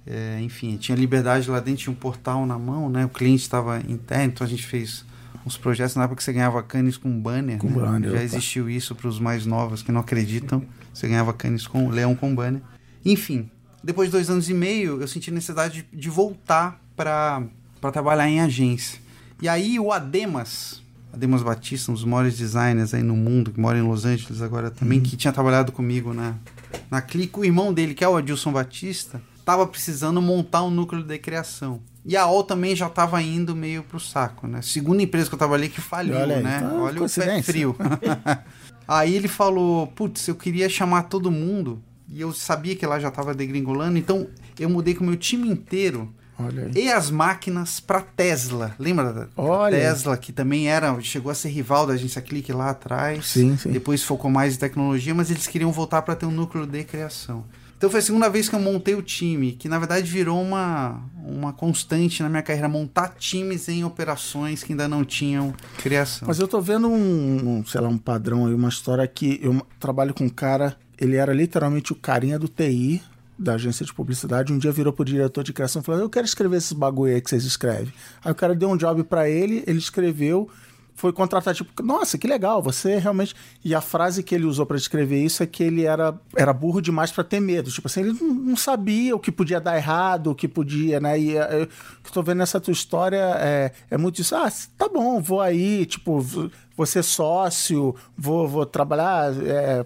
[0.05, 3.05] é, enfim, tinha liberdade lá dentro, tinha um portal na mão, né?
[3.05, 5.03] O cliente estava interno, então a gente fez
[5.43, 7.57] uns projetos na época que você ganhava canes com banner.
[7.57, 7.73] Com né?
[7.73, 8.23] banner, Já opa.
[8.23, 10.63] existiu isso para os mais novos que não acreditam.
[10.93, 12.61] Você ganhava canes com leão com banner.
[13.03, 13.49] Enfim,
[13.83, 17.41] depois de dois anos e meio, eu senti necessidade de, de voltar para
[17.91, 18.99] trabalhar em agência.
[19.41, 20.81] E aí o Ademas,
[21.13, 24.71] Ademas Batista, um dos maiores designers aí no mundo, que mora em Los Angeles agora
[24.71, 25.03] também, Uhum.
[25.05, 26.35] que tinha trabalhado comigo na,
[26.89, 31.03] na Clique, o irmão dele, que é o Adilson Batista, estava precisando montar um núcleo
[31.03, 31.81] de criação.
[32.05, 34.61] E a OL também já estava indo meio pro saco, né?
[34.61, 36.57] Segunda empresa que eu trabalhei que faliu, Olha aí, né?
[36.65, 37.75] então, Olha o pé frio.
[38.87, 43.07] aí ele falou, putz, eu queria chamar todo mundo, e eu sabia que lá já
[43.07, 44.27] estava degringolando, então
[44.59, 46.13] eu mudei com o meu time inteiro.
[46.75, 48.75] E as máquinas para Tesla.
[48.79, 49.77] Lembra da Olha.
[49.77, 53.27] Tesla, que também era, chegou a ser rival da agência Clique lá atrás.
[53.27, 53.71] Sim, sim.
[53.71, 57.43] Depois focou mais em tecnologia, mas eles queriam voltar para ter um núcleo de criação.
[57.83, 61.01] Então foi a segunda vez que eu montei o time, que na verdade virou uma,
[61.21, 66.25] uma constante na minha carreira, montar times em operações que ainda não tinham criação.
[66.25, 69.61] Mas eu tô vendo um, um, sei lá, um padrão aí, uma história que eu
[69.81, 73.01] trabalho com um cara, ele era literalmente o carinha do TI
[73.37, 76.25] da agência de publicidade, um dia virou pro diretor de criação e falou: "Eu quero
[76.25, 77.93] escrever esses bagulho aí que vocês escrevem".
[78.23, 80.49] Aí o cara deu um job pra ele, ele escreveu,
[80.95, 83.35] foi contratado tipo, nossa, que legal, você realmente.
[83.63, 86.81] E a frase que ele usou pra descrever isso é que ele era, era burro
[86.81, 87.71] demais pra ter medo.
[87.71, 91.19] Tipo assim, ele não, sabia o que podia dar errado, o que podia, né?
[91.19, 91.67] E é, eu,
[92.03, 94.35] que tô vendo nessa tua história é, é muito isso.
[94.35, 99.33] Ah, tá bom, vou aí, tipo, vou ser sócio, vou, vou trabalhar.
[99.43, 99.85] é,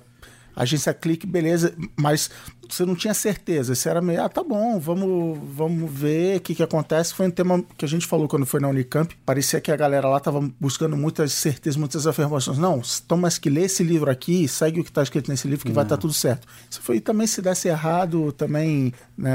[0.57, 2.29] agência clique, beleza, mas
[2.69, 3.73] você não tinha certeza.
[3.75, 7.13] Você era meio, ah, tá bom, vamos, vamos ver o que, que acontece.
[7.13, 9.15] Foi um tema que a gente falou quando foi na Unicamp.
[9.25, 12.57] Parecia que a galera lá tava buscando muitas certezas, muitas afirmações.
[12.57, 15.65] Não, então, mas que lê esse livro aqui, segue o que está escrito nesse livro,
[15.65, 16.45] que vai estar tudo certo.
[16.69, 19.31] Isso foi também, se desse errado, também, né,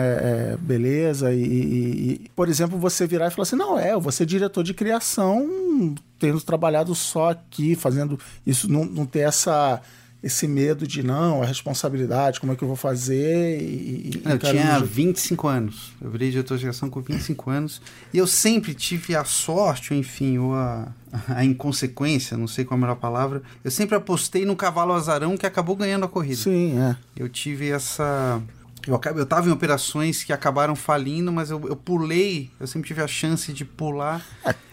[0.52, 1.32] é, beleza.
[1.32, 4.26] E, e- e, por exemplo, você virar e falar assim: não, é, eu vou ser
[4.26, 9.80] diretor de criação, tendo trabalhado só aqui, fazendo isso, não, não ter essa
[10.22, 14.38] esse medo de não, a responsabilidade, como é que eu vou fazer e, e Eu
[14.38, 15.92] tinha no- 25 anos.
[16.00, 17.82] Eu virei diretor de geração com 25 anos.
[18.14, 20.88] E eu sempre tive a sorte, ou enfim, ou a,
[21.28, 23.42] a inconsequência, não sei qual é a melhor palavra.
[23.64, 26.36] Eu sempre apostei no cavalo azarão que acabou ganhando a corrida.
[26.36, 26.96] Sim, é.
[27.16, 28.40] Eu tive essa.
[28.86, 33.00] Eu, eu tava em operações que acabaram falindo, mas eu, eu pulei, eu sempre tive
[33.02, 34.20] a chance de pular.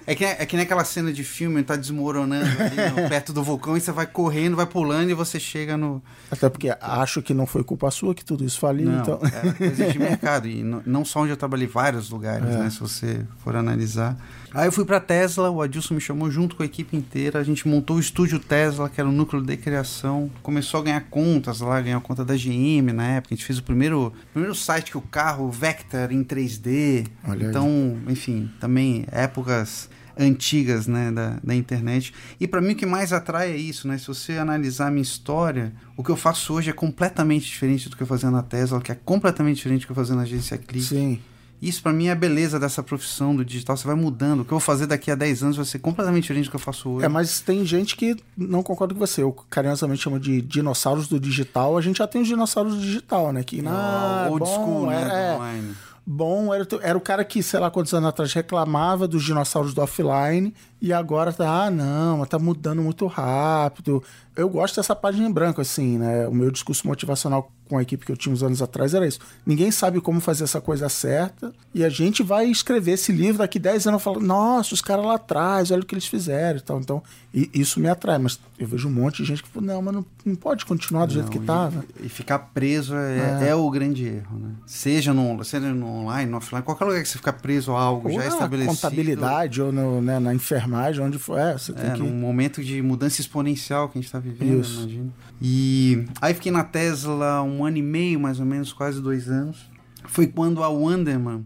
[0.07, 3.43] É que, é que nem aquela cena de filme, tá desmoronando ali no- perto do
[3.43, 6.01] vulcão e você vai correndo, vai pulando e você chega no.
[6.31, 9.19] Até porque acho que não foi culpa sua que tudo isso faliu, Não, então.
[9.23, 10.47] é coisa de mercado.
[10.47, 12.57] E não, não só onde eu trabalhei, vários lugares, É.
[12.57, 12.69] né?
[12.71, 14.17] Se você for analisar.
[14.53, 17.39] Aí eu fui pra Tesla, o Adilson me chamou junto com a equipe inteira.
[17.39, 20.29] A gente montou o estúdio Tesla, que era o núcleo de criação.
[20.41, 23.33] Começou a ganhar contas lá, ganhou conta da GM na época.
[23.33, 27.07] A gente fez o primeiro, primeiro site que o carro Vector em 3D.
[27.27, 27.49] Olha aí.
[27.49, 32.13] então, enfim, também épocas antigas né, da, da internet.
[32.39, 33.97] E para mim o que mais atrai é isso, né?
[33.97, 37.95] Se você analisar a minha história, o que eu faço hoje é completamente diferente do
[37.95, 40.57] que eu fazia na Tesla, que é completamente diferente do que eu fazia na agência
[40.57, 40.85] Click.
[40.85, 41.21] Sim.
[41.61, 43.75] Isso para mim é a beleza dessa profissão do digital.
[43.75, 44.41] Você vai mudando.
[44.41, 46.55] O que eu vou fazer daqui a 10 anos vai ser completamente diferente do que
[46.55, 47.05] eu faço hoje.
[47.05, 49.21] É, mas tem gente que não concorda com você.
[49.23, 51.77] Eu carinhosamente chamo de dinossauros do digital.
[51.77, 53.43] A gente já tem os dinossauros do digital, né?
[53.43, 55.09] Que, Ah, old bom, school, né?
[55.11, 55.35] é, é.
[55.35, 55.75] online.
[56.05, 59.81] bom era, era o cara que, sei lá, quantos anos atrás reclamava dos dinossauros do
[59.81, 64.03] offline e agora tá, ah, não, mas tá mudando muito rápido.
[64.35, 66.25] Eu gosto dessa página em branco, assim, né?
[66.27, 69.19] O meu discurso motivacional com a equipe que eu tinha uns anos atrás era isso.
[69.45, 73.59] Ninguém sabe como fazer essa coisa certa e a gente vai escrever esse livro daqui
[73.59, 76.79] 10 anos falando, nossa, os caras lá atrás, olha o que eles fizeram e tal.
[76.79, 79.81] Então, i- isso me atrai, mas eu vejo um monte de gente que fala, não,
[79.81, 81.83] mas não, não pode continuar do jeito Não, que e- tava.
[82.01, 84.51] E, ficar preso é, é o grande erro, né?
[84.65, 88.07] Seja no, seja no online, no offline, qualquer lugar que você ficar preso a algo
[88.07, 88.73] Ou já estabelecido.
[88.73, 90.68] contabilidade, ou no, né, na enfermagem,
[91.01, 91.37] onde for.
[91.37, 91.99] É, você É, que.
[91.99, 94.81] num momento de mudança exponencial que a gente está vivendo, Isso.
[94.81, 95.09] imagina.
[95.41, 99.69] E aí fiquei na Tesla um ano e meio, mais ou menos, quase dois anos.
[100.07, 101.45] Foi quando a Wonderman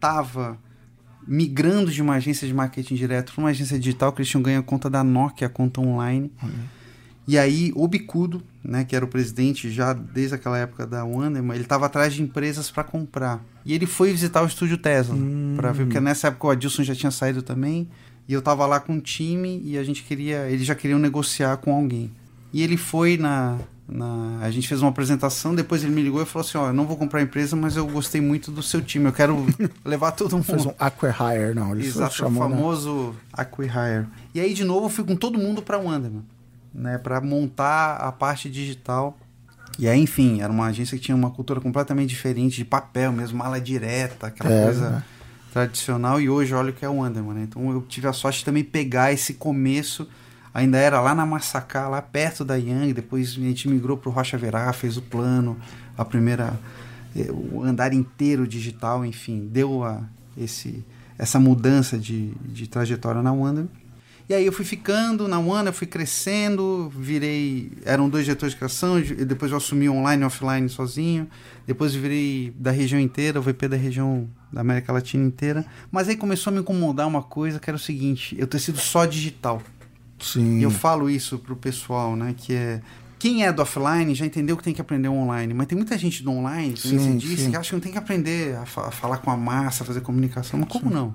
[0.00, 0.58] tava
[1.26, 4.60] migrando de uma agência de marketing direto para uma agência digital, que eles tinham ganho
[4.60, 6.32] a conta da Nokia, a conta online.
[7.26, 11.54] E aí o Bicudo, né, que era o presidente já desde aquela época da Wonderman,
[11.54, 13.44] ele estava atrás de empresas para comprar.
[13.66, 15.14] E ele foi visitar o estúdio Tesla
[15.54, 17.86] para ver, porque nessa época o Adilson já tinha saído também,
[18.28, 21.56] e eu tava lá com um time e a gente queria, eles já queriam negociar
[21.56, 22.10] com alguém.
[22.52, 23.56] E ele foi na,
[23.88, 26.72] na a gente fez uma apresentação, depois ele me ligou e falou assim, ó, eu
[26.74, 29.46] não vou comprar a empresa, mas eu gostei muito do seu time, eu quero
[29.84, 30.44] levar todo mundo.
[30.44, 31.72] Fez um acquihire, não.
[31.72, 32.54] Ele Exato, chamou, o né?
[32.56, 34.06] famoso acquihire.
[34.34, 36.22] E aí, de novo, eu fui com todo mundo para Wonderman,
[36.74, 39.18] né, para montar a parte digital.
[39.78, 43.38] E aí, enfim, era uma agência que tinha uma cultura completamente diferente, de papel mesmo,
[43.38, 45.04] mala direta, aquela É, coisa né?
[45.58, 46.20] Tradicional.
[46.20, 47.42] E hoje, olha o que é o Wonderman, né?
[47.48, 50.08] Então, eu tive a sorte de também pegar esse começo,
[50.54, 54.38] ainda era lá na Massacá, lá perto da Yang, depois a gente migrou pro Rocha
[54.38, 55.56] Verá, fez o plano,
[55.96, 56.58] a primeira
[57.16, 60.02] eh, o andar inteiro digital, enfim, deu a,
[60.36, 60.84] esse,
[61.18, 63.68] essa mudança de, de trajetória na Wanda.
[64.28, 67.72] E aí eu fui ficando na Wanda, fui crescendo, virei.
[67.84, 71.26] Eram dois diretores de criação, e depois eu assumi online e offline sozinho.
[71.66, 75.64] Depois virei da região inteira, o VP da região da América Latina inteira.
[75.90, 78.78] Mas aí começou a me incomodar uma coisa que era o seguinte: eu ter sido
[78.78, 79.62] só digital.
[80.20, 80.58] Sim.
[80.58, 82.34] E eu falo isso pro pessoal, né?
[82.36, 82.82] Que é.
[83.18, 86.22] Quem é do offline já entendeu que tem que aprender online, mas tem muita gente
[86.22, 87.50] do online, Sim, você disse, sim.
[87.50, 90.02] que acha que não tem que aprender a, fa- a falar com a massa, fazer
[90.02, 91.12] comunicação, mas como não?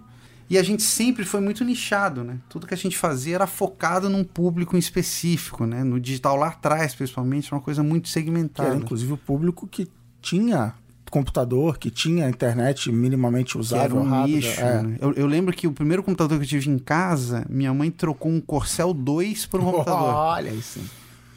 [0.49, 2.37] E a gente sempre foi muito nichado, né?
[2.49, 5.83] Tudo que a gente fazia era focado num público em específico, né?
[5.83, 8.69] No digital lá atrás, principalmente, era uma coisa muito Que segmentada.
[8.69, 9.87] era inclusive o público que
[10.21, 10.73] tinha
[11.13, 14.35] computador, que tinha internet minimamente que era usável, um rápida.
[14.35, 14.81] nicho, é.
[14.81, 14.97] né?
[14.99, 18.31] eu, eu lembro que o primeiro computador que eu tive em casa, minha mãe trocou
[18.31, 20.09] um Corcel 2 por um computador.
[20.15, 20.83] Olha sim.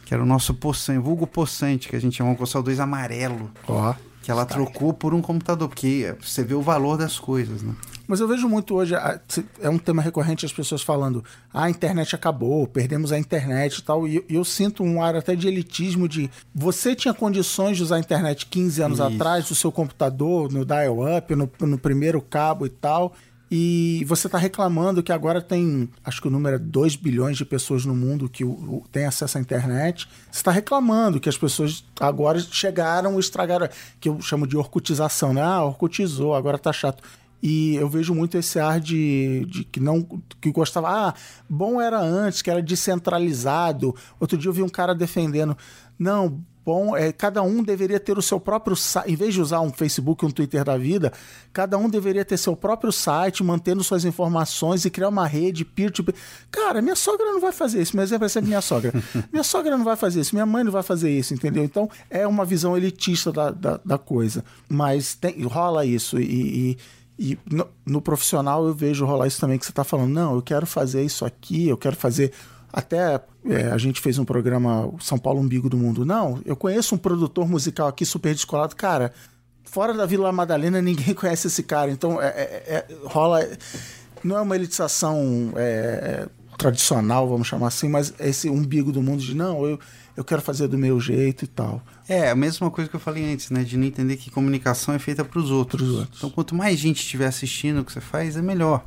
[0.06, 3.50] que era o nosso poçante, vulgo poçante, que a gente chamava o Corcel 2 amarelo,
[3.68, 3.94] Ó.
[4.26, 4.64] que ela Style.
[4.66, 7.72] trocou por um computador, porque você vê o valor das coisas, né?
[8.08, 11.64] Mas eu vejo muito hoje, a- se- é um tema recorrente as pessoas falando, "Ah,
[11.64, 15.14] a internet acabou, perdemos a internet e tal, e eu, e eu sinto um ar
[15.14, 19.06] até de elitismo de você tinha condições de usar a internet 15 anos Isso.
[19.14, 23.12] atrás, do seu computador, no dial-up, no, no primeiro cabo e tal,
[23.50, 27.44] e você está reclamando que agora tem, acho que o número é 2 bilhões de
[27.44, 28.44] pessoas no mundo que
[28.90, 30.08] têm acesso à internet.
[30.30, 33.68] Você está reclamando que as pessoas agora chegaram estragaram,
[34.00, 35.42] que eu chamo de orcutização, né?
[35.42, 37.02] Ah, orcutizou, agora tá chato.
[37.40, 40.02] E eu vejo muito esse ar de, de que não
[40.40, 40.88] que gostava.
[40.88, 41.14] Ah,
[41.48, 43.94] bom era antes, que era descentralizado.
[44.18, 45.56] Outro dia eu vi um cara defendendo.
[45.96, 46.96] Não, bom.
[46.96, 49.12] É, cada um deveria ter o seu próprio site.
[49.12, 51.12] Em vez de usar um Facebook, um Twitter da vida,
[51.52, 56.16] cada um deveria ter seu próprio site, mantendo suas informações e criar uma rede peer-to-peer.
[56.50, 57.94] Cara, minha sogra não vai fazer isso.
[57.94, 58.92] Meu exemplo é sempre minha sogra.
[59.30, 61.62] minha sogra não vai fazer isso, minha mãe não vai fazer isso, entendeu?
[61.62, 64.44] Então é uma visão elitista da, da, da coisa.
[64.68, 66.18] Mas tem, rola isso.
[66.18, 66.76] E,
[67.16, 70.10] e, e no, no, profissional eu vejo rolar isso também que você está falando.
[70.10, 72.32] Não, eu quero fazer isso aqui, eu quero fazer
[72.72, 76.04] até é, a gente fez um programa São Paulo Umbigo do Mundo.
[76.04, 78.74] Não, eu conheço um produtor musical aqui super descolado.
[78.74, 79.12] Cara,
[79.64, 81.90] fora da Vila Madalena ninguém conhece esse cara.
[81.90, 83.46] Então é, é, é rola.
[84.24, 86.26] Não é uma elitização é,
[86.56, 89.78] tradicional, vamos chamar assim, mas esse umbigo do mundo de não, eu,
[90.16, 91.82] eu quero fazer do meu jeito e tal.
[92.08, 93.62] É, a mesma coisa que eu falei antes, né?
[93.62, 95.90] De não entender que comunicação é feita para os outros.
[95.90, 96.18] outros.
[96.18, 98.84] Então, quanto mais gente estiver assistindo o que você faz, é melhor.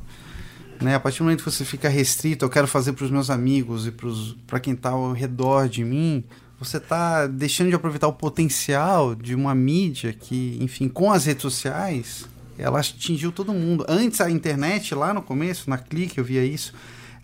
[0.80, 0.94] Né?
[0.94, 3.86] A partir do momento que você fica restrito, eu quero fazer para os meus amigos
[3.86, 3.92] e
[4.46, 6.24] para quem está ao redor de mim,
[6.58, 11.42] você está deixando de aproveitar o potencial de uma mídia que, enfim, com as redes
[11.42, 12.26] sociais,
[12.58, 13.84] ela atingiu todo mundo.
[13.88, 16.74] Antes a internet, lá no começo, na Clique, eu via isso,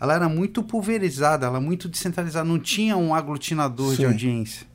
[0.00, 3.96] ela era muito pulverizada, ela muito descentralizada, não tinha um aglutinador Sim.
[3.96, 4.66] de audiência.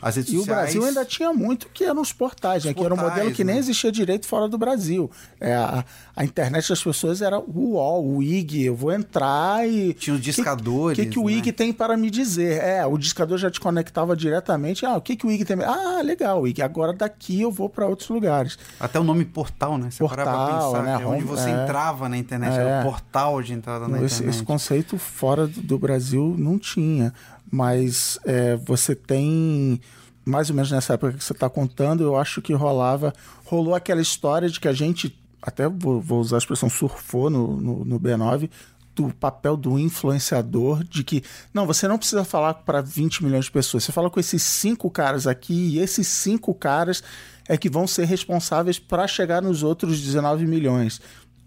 [0.00, 0.58] As redes e sociais...
[0.58, 2.72] o Brasil ainda tinha muito que eram os portais, né?
[2.72, 3.52] que era um modelo que né?
[3.52, 5.10] nem existia direito fora do Brasil.
[5.40, 5.84] É, a,
[6.14, 9.92] a, internet das pessoas era o UOL, o IG, eu vou entrar e...
[9.94, 11.32] Tinha os discadores, O que, que, que, o né?
[11.32, 12.62] IG tem para me dizer?
[12.62, 14.86] É, o discador já te conectava diretamente.
[14.86, 15.56] Ah, o que, que o IG tem...
[15.62, 18.58] Ah, legal, o IG, agora daqui eu vou para outros lugares.
[18.78, 19.90] Até o nome portal, né?
[19.90, 21.02] Você portal, pensar, né?
[21.02, 24.16] É onde você é, entrava na internet, é, era o portal de entrada na esse,
[24.16, 24.36] internet.
[24.36, 27.12] Esse conceito fora do Brasil não tinha
[27.50, 29.80] mas é, você tem
[30.28, 34.00] mais ou menos nessa época que você está contando, eu acho que rolava, rolou aquela
[34.00, 37.98] história de que a gente, até vou, vou usar a expressão surfou no, no, no,
[37.98, 38.50] B9,
[38.94, 41.22] do papel do influenciador, de que,
[41.54, 44.90] não, você não precisa falar para 20 milhões de pessoas, você fala com esses cinco
[44.90, 47.02] caras aqui, e esses cinco caras
[47.48, 51.00] é que vão ser responsáveis para chegar nos outros 19 milhões.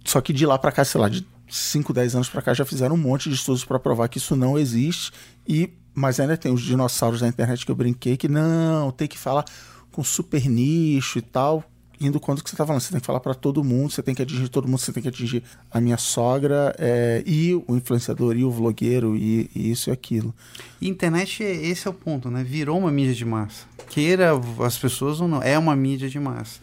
[0.04, 2.66] Só que de lá para cá, sei lá, de 5, 10 anos para cá já
[2.66, 5.12] fizeram um monte de estudos para provar que isso não existe
[5.48, 9.18] e mas ainda tem os dinossauros da internet que eu brinquei que não, tem que
[9.18, 9.46] falar
[9.92, 11.64] com super nicho e tal.
[12.00, 14.16] Indo quanto que você tá falando, você tem que falar para todo mundo, você tem
[14.16, 18.36] que atingir todo mundo, você tem que atingir a minha sogra é, e o influenciador
[18.36, 20.34] e o vlogueiro e, e isso e aquilo.
[20.82, 22.44] Internet, esse é o ponto, né?
[22.44, 23.66] Virou uma mídia de massa.
[23.88, 24.32] Queira
[24.66, 26.60] as pessoas ou não, é uma mídia de massa.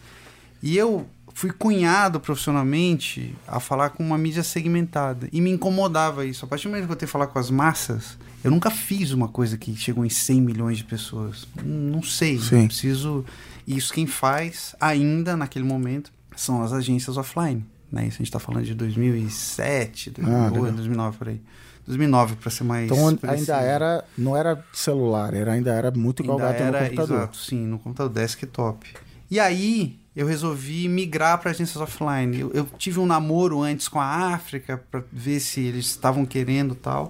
[0.61, 5.29] E eu fui cunhado profissionalmente a falar com uma mídia segmentada.
[5.31, 6.43] E me incomodava isso.
[6.43, 9.27] A partir do momento que eu ter falar com as massas, eu nunca fiz uma
[9.27, 11.47] coisa que chegou em 100 milhões de pessoas.
[11.63, 12.39] Não sei.
[12.39, 12.67] Sim.
[12.67, 13.25] Preciso.
[13.67, 17.65] Isso quem faz ainda naquele momento são as agências offline.
[17.91, 18.07] Né?
[18.07, 21.41] Isso a gente está falando de 2007, 2008, ah, 2009 por aí.
[21.87, 23.51] 2009 para ser mais então preciso.
[23.51, 27.37] ainda era não era celular era ainda era muito igual ainda era, no computador exato
[27.37, 28.93] sim no computador desktop
[29.31, 32.39] e aí eu resolvi migrar para agências offline.
[32.39, 36.75] Eu, eu, tive um namoro antes com a África para ver se eles estavam querendo
[36.75, 37.09] tal.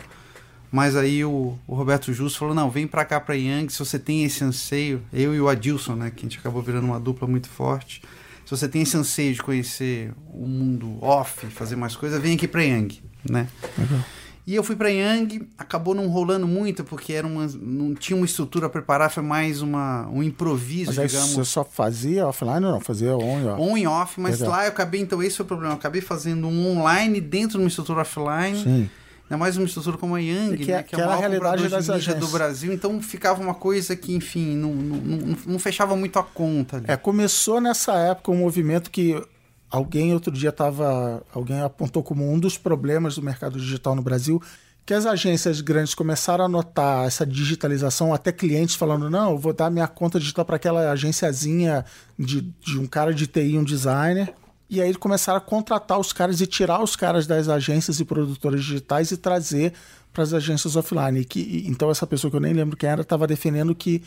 [0.72, 3.97] Mas aí o, o Roberto Justo falou: não, vem para cá para Yang, se você
[3.97, 5.01] tem esse anseio.
[5.11, 8.01] Eu e o Adilson, né, que a gente acabou virando uma dupla muito forte.
[8.45, 12.47] Se você tem esse anseio de conhecer o mundo off, fazer mais coisas, vem aqui
[12.47, 13.47] para Yang, né?
[13.78, 14.01] Uhum.
[14.47, 18.26] E eu fui para Yang, acabou não rolando muito, porque era uma, não tinha uma
[18.26, 21.36] estrutura a preparar, foi mais uma, um improviso, mas digamos.
[21.36, 22.80] Você só fazia offline ou não?
[22.80, 23.61] Fazia on e off?
[23.61, 26.47] On e off, mas lá eu acabei, então esse foi o problema, eu acabei fazendo
[26.47, 28.63] um online dentro de uma estrutura offline.
[28.63, 28.89] Sim.
[29.30, 31.69] Ainda mais uma estrutura como a Yang, que, né, que, é, é a maior realidade
[31.69, 35.95] das de do Brasil, então ficava uma coisa que, enfim, não, não, não, não fechava
[35.95, 36.77] muito a conta.
[36.77, 36.86] Ali.
[36.88, 39.21] É, começou nessa época um movimento que
[39.69, 41.23] Alguém outro dia estava.
[41.32, 44.41] Alguém apontou como um dos problemas do mercado digital no Brasil
[44.86, 49.53] que as agências grandes começaram a notar essa digitalização, até clientes falando: não, eu vou
[49.53, 51.86] dar minha conta digital para aquela agenciazinha
[52.17, 54.34] de, de um cara de TI, um designer.
[54.70, 58.63] E aí começaram a contratar os caras e tirar os caras das agências e produtoras
[58.63, 59.74] digitais e trazer
[60.13, 61.22] para as agências offline.
[61.22, 64.03] E que, então, essa pessoa que eu nem lembro quem era estava defendendo que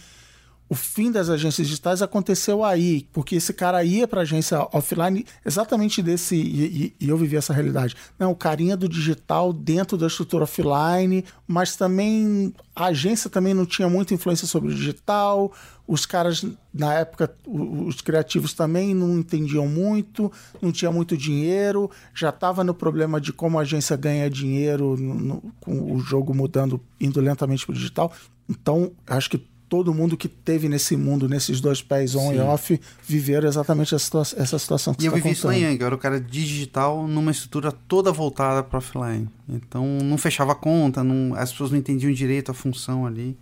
[0.72, 6.02] o fim das agências digitais aconteceu aí, porque esse cara ia para agência offline exatamente
[6.02, 6.34] desse.
[6.34, 7.94] E, e, e, eu vivi essa realidade.
[8.18, 13.66] Não, o carinha do digital dentro da estrutura offline, mas também a agência também não
[13.66, 15.52] tinha muita influência sobre o digital.
[15.86, 20.30] Os caras, na época, os criativos também não entendiam muito,
[20.60, 25.42] não tinha muito dinheiro, já estava no problema de como a agência ganha dinheiro no,
[25.60, 28.12] com o jogo mudando, indo lentamente para o digital.
[28.48, 29.38] Então, acho que
[29.72, 32.36] todo mundo que teve nesse mundo, nesses dois pés on Sim.
[32.36, 35.80] e off, viveram exatamente essa, essa situação que E eu tá vivi isso na Yang,
[35.80, 39.30] eu era o cara digital numa estrutura toda voltada para offline.
[39.48, 43.34] Então não fechava conta, não, as pessoas não entendiam direito a função ali.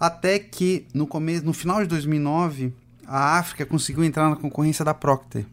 [0.00, 2.72] Até que no começo, no final de 2009,
[3.06, 5.44] a África conseguiu entrar na concorrência da Procter.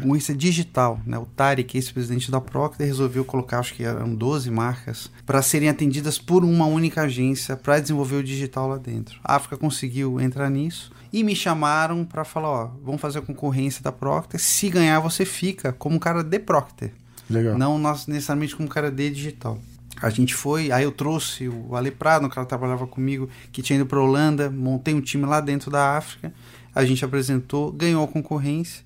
[0.00, 1.16] Concorrência digital, né?
[1.18, 6.18] O Tarek, ex-presidente da Procter, resolveu colocar, acho que eram 12 marcas, para serem atendidas
[6.18, 9.18] por uma única agência para desenvolver o digital lá dentro.
[9.24, 13.82] A África conseguiu entrar nisso e me chamaram para falar, ó, vamos fazer a concorrência
[13.82, 14.38] da Procter.
[14.38, 16.92] Se ganhar, você fica como cara de Procter.
[17.30, 17.56] Legal.
[17.56, 19.58] Não necessariamente como cara de digital.
[20.02, 23.62] A gente foi, aí eu trouxe o Ale Prado, um cara que trabalhava comigo, que
[23.62, 26.34] tinha ido para Holanda, montei um time lá dentro da África,
[26.74, 28.82] a gente apresentou, ganhou a concorrência.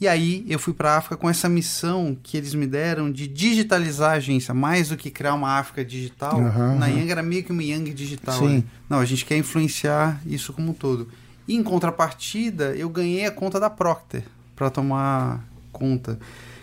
[0.00, 3.26] E aí eu fui para a África com essa missão que eles me deram de
[3.26, 6.38] digitalizar a agência, mais do que criar uma África digital.
[6.40, 6.86] Aham, Na.
[6.86, 8.38] Yang era meio que uma Yang digital.
[8.38, 8.58] Sim.
[8.58, 8.64] né?
[8.88, 11.08] Não, a gente quer influenciar isso como um todo.
[11.48, 14.22] E em contrapartida, eu ganhei a conta da Procter
[14.54, 16.18] para tomar conta.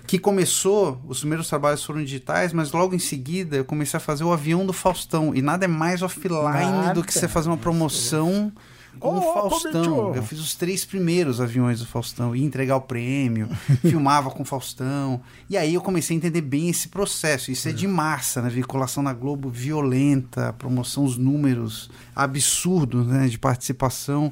[0.07, 4.23] Que começou, os primeiros trabalhos foram digitais, mas logo em seguida eu comecei a fazer
[4.23, 5.33] o avião do Faustão.
[5.33, 6.93] E nada é mais offline Nada.
[6.93, 8.51] do que você fazer uma promoção
[8.99, 9.71] com Ô, o Faustão.
[9.71, 10.15] Comichô!
[10.15, 13.49] Eu fiz os três primeiros aviões do Faustão, ia entregar o prêmio,
[13.81, 15.21] filmava com o Faustão.
[15.49, 17.51] E aí eu comecei a entender bem esse processo.
[17.51, 18.49] Isso é, de massa, né?
[18.49, 23.27] Veiculação na Globo violenta, promoção, os números absurdos né?
[23.27, 24.31] de participação.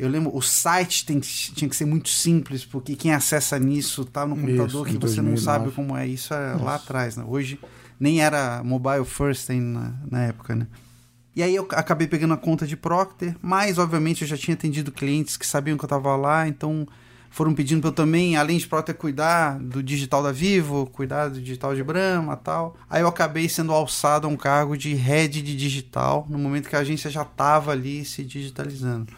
[0.00, 4.26] Eu lembro, o site tem, tinha que ser muito simples, porque quem acessa nisso tá
[4.26, 5.40] no computador Isso, que você não 2009.
[5.40, 6.06] sabe como é.
[6.06, 7.24] Isso é lá atrás, né?
[7.26, 7.60] Hoje
[7.98, 10.66] nem era mobile first ainda na, na época, né?
[11.36, 14.90] E aí eu acabei pegando a conta de Procter, mas obviamente eu já tinha atendido
[14.90, 16.88] clientes que sabiam que eu estava lá, então
[17.30, 21.40] foram pedindo para eu também, além de Procter, cuidar do digital da Vivo, cuidar do
[21.40, 22.76] digital de Brahma tal.
[22.88, 26.74] Aí eu acabei sendo alçado a um cargo de head de digital, no momento que
[26.74, 29.12] a agência já estava ali se digitalizando.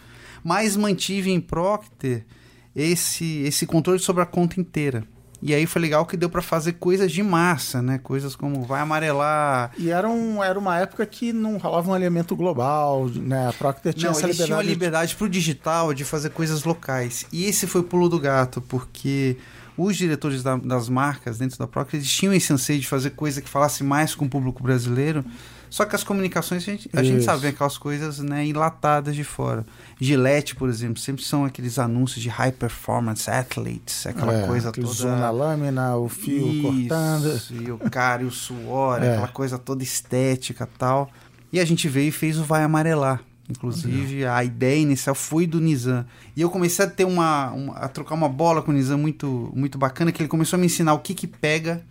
[0.45, 2.24] Mas mantive em Procter
[2.74, 5.05] esse, esse controle sobre a conta inteira.
[5.45, 7.99] E aí foi legal que deu para fazer coisas de massa, né?
[7.99, 12.36] Coisas como vai amarelar, E era, um, era uma época que não rolava um alimento
[12.36, 13.49] global, né?
[13.49, 14.68] A Procter tinha Não, essa eles tinham a liberdade.
[14.70, 17.26] liberdade pro digital de fazer coisas locais.
[17.32, 19.36] E esse foi o pulo do gato, porque
[19.76, 23.43] os diretores da- das marcas dentro da Procter, eles tinham esse anseio de fazer coisa
[23.43, 25.24] que falasse mais com o público brasileiro.
[25.73, 29.64] Só que as comunicações, a gente, a gente sabe aquelas coisas né, enlatadas de fora.
[29.99, 34.87] Gillette, por exemplo, sempre são aqueles anúncios de high performance athletes, aquela É, coisa toda.
[34.87, 37.41] zoom na lâmina, o fio Isso, cortando.
[37.53, 39.12] E o cara e o suor, É.
[39.12, 41.11] aquela coisa toda estética tal.
[41.51, 43.23] E a gente veio e fez o Vai Amarelar.
[43.49, 46.05] Inclusive, a ideia inicial foi do Nizam.
[46.37, 49.51] E eu comecei a ter uma, uma- a trocar uma bola com o Nizam muito,
[49.55, 51.83] muito bacana, que ele começou a me ensinar o que que pega,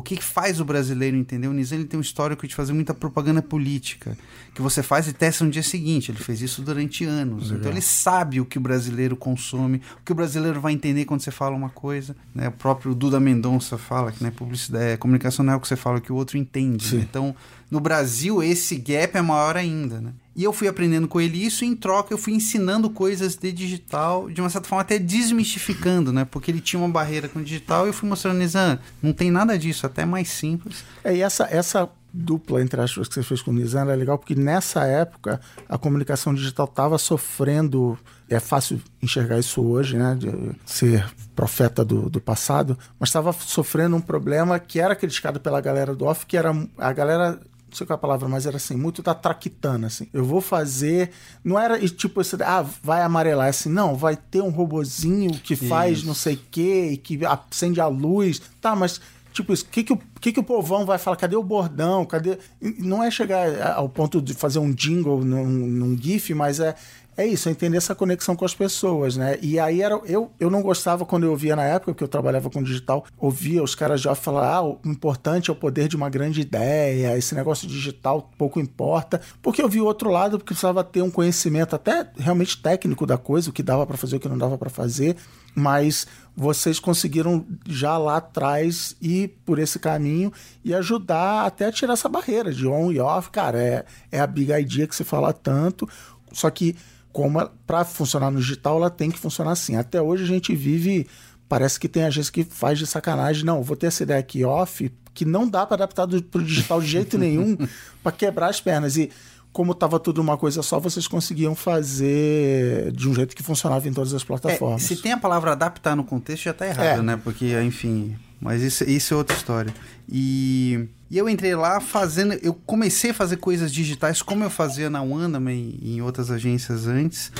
[0.00, 1.46] o que faz o brasileiro entender.
[1.46, 4.16] O Nizam ele tem um histórico de fazer muita propaganda política,
[4.54, 6.10] que você faz e testa no dia seguinte.
[6.10, 7.50] Ele fez isso durante anos.
[7.50, 11.20] Então ele sabe o que o brasileiro consome, o que o brasileiro vai entender quando
[11.20, 12.16] você fala uma coisa.
[12.34, 12.48] Né?
[12.48, 15.76] O próprio Duda Mendonça fala que né, publicidade, é, comunicação não é o que você
[15.76, 16.96] fala, é o que o outro entende.
[16.96, 17.06] Né?
[17.08, 17.36] Então,
[17.70, 20.12] no Brasil, esse gap é maior ainda, né?
[20.34, 23.50] E eu fui aprendendo com ele isso, e em troca eu fui ensinando coisas de
[23.50, 26.24] digital, de uma certa forma até desmistificando, né?
[26.24, 29.30] Porque ele tinha uma barreira com o digital e eu fui mostrando, Nizam, não tem
[29.30, 30.84] nada disso, até mais simples.
[31.02, 34.18] É, e essa, essa dupla entre aspas que você fez com o Nizam é legal
[34.18, 37.98] porque nessa época a comunicação digital estava sofrendo.
[38.28, 40.16] É fácil enxergar isso hoje, né?
[40.18, 40.30] De
[40.64, 41.04] ser
[41.34, 46.04] profeta do, do passado, mas estava sofrendo um problema que era criticado pela galera do
[46.04, 47.40] off, que era a galera.
[47.70, 50.08] Não sei qual é a palavra, mas era assim, muito da traquitana, assim.
[50.12, 51.10] Eu vou fazer.
[51.44, 53.46] Não era tipo assim, ah, vai amarelar.
[53.46, 56.06] É assim, não, vai ter um robozinho que faz Isso.
[56.06, 58.42] não sei o quê, e que acende a luz.
[58.60, 59.00] Tá, mas
[59.32, 61.16] Tipo isso, o que, que, o- que, que o povão vai falar?
[61.16, 62.04] Cadê o bordão?
[62.04, 62.36] Cadê.
[62.60, 66.74] Não é chegar ao ponto de fazer um jingle num, num GIF, mas é,
[67.20, 69.38] é isso, é entender essa conexão com as pessoas, né?
[69.42, 70.00] E aí era.
[70.04, 73.62] Eu, eu não gostava quando eu ouvia na época, porque eu trabalhava com digital, ouvia
[73.62, 77.34] os caras já falar: ah, o importante é o poder de uma grande ideia, esse
[77.34, 79.20] negócio digital pouco importa.
[79.42, 83.18] Porque eu vi o outro lado, porque precisava ter um conhecimento até realmente técnico da
[83.18, 85.16] coisa, o que dava para fazer, o que não dava para fazer,
[85.54, 90.32] mas vocês conseguiram já lá atrás ir por esse caminho
[90.64, 93.30] e ajudar até a tirar essa barreira de on e off.
[93.30, 95.86] Cara, é, é a big idea que se fala tanto,
[96.32, 96.74] só que
[97.12, 99.76] como para funcionar no digital, ela tem que funcionar assim.
[99.76, 101.06] Até hoje a gente vive,
[101.48, 103.44] parece que tem agência que faz de sacanagem.
[103.44, 106.80] Não, vou ter essa ideia aqui off, que não dá para adaptar para o digital
[106.80, 107.56] de jeito nenhum,
[108.02, 108.96] para quebrar as pernas.
[108.96, 109.10] E
[109.52, 113.92] como estava tudo uma coisa só, vocês conseguiam fazer de um jeito que funcionava em
[113.92, 114.82] todas as É, plataformas.
[114.82, 117.02] se tem a palavra adaptar no contexto, já tá errado, É.
[117.02, 117.20] né?
[117.22, 118.16] Porque, enfim.
[118.40, 119.72] Mas isso, isso é outra história.
[120.08, 122.32] E, e eu entrei lá fazendo.
[122.42, 126.86] Eu comecei a fazer coisas digitais como eu fazia na Wandam e em outras agências
[126.86, 127.30] antes.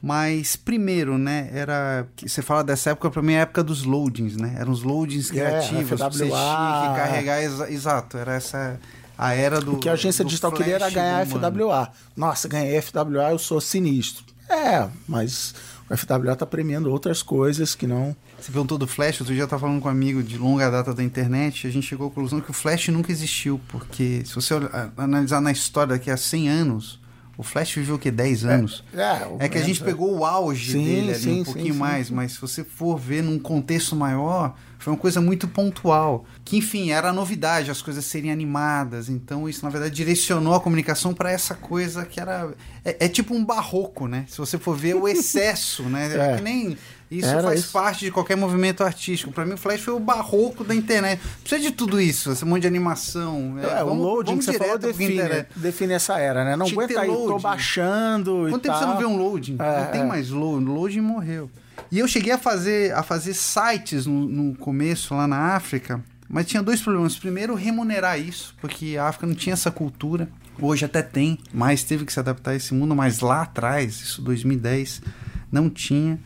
[0.00, 2.06] Mas primeiro, né, era.
[2.24, 4.54] Você fala dessa época, pra mim é a época dos loadings, né?
[4.58, 5.98] Eram os loadings É, criativos.
[5.98, 7.42] pra você tinha que carregar.
[7.42, 8.78] exa- exato, era essa
[9.16, 9.74] A era do.
[9.74, 11.26] O que a agência digital queria era ganhar.
[11.26, 11.90] FWA.
[12.16, 14.24] Nossa, ganhei FWA, eu sou sinistro.
[14.48, 15.52] É, mas
[15.90, 18.14] o FWA tá premiando outras coisas que não.
[18.38, 20.92] Você perguntou do Flash, outro dia eu estava falando com um amigo de longa data
[20.94, 24.54] da internet, a gente chegou à conclusão que o Flash nunca existiu, porque se você
[24.96, 27.00] analisar na história daqui a 100 anos,
[27.38, 28.10] o Flash viveu o quê?
[28.10, 28.84] 10 anos?
[28.92, 31.72] É, o- É que a gente pegou o auge Sim, dele ali, sim, um pouquinho
[31.72, 36.24] sim, mais, mas se você for ver num contexto maior, foi uma coisa muito pontual.
[36.44, 39.08] Que, enfim, era a novidade, as coisas serem animadas.
[39.08, 42.52] Então, isso, na verdade, direcionou a comunicação para essa coisa que era.
[42.84, 44.24] É, é tipo um barroco, né?
[44.28, 46.32] Se você for ver o excesso, né?
[46.32, 46.36] É.
[46.36, 46.76] Que nem.
[47.10, 47.72] Isso Era faz isso.
[47.72, 49.32] parte de qualquer movimento artístico.
[49.32, 51.20] Para mim, o Flash foi o barroco da internet.
[51.40, 53.54] Precisa de tudo isso, esse monte de animação.
[53.62, 55.18] É, o vamos- loading vamos que você falou define,
[55.56, 56.54] define essa era, né?
[56.56, 57.42] Não aguenta aí, tô loading.
[57.42, 58.78] baixando Quanto tempo tal.
[58.78, 59.56] você não vê um loading?
[59.58, 60.04] É, não tem é.
[60.04, 60.66] mais loading.
[60.66, 61.50] Loading morreu.
[61.90, 66.44] E eu cheguei a fazer, a fazer sites no, no começo lá na África, mas
[66.46, 67.16] tinha dois problemas.
[67.16, 70.28] Primeiro, remunerar isso, porque a África não tinha essa cultura.
[70.60, 72.94] Hoje até tem, mas teve que se adaptar a esse mundo.
[72.94, 75.00] Mas lá atrás, isso 2010,
[75.50, 76.18] não tinha.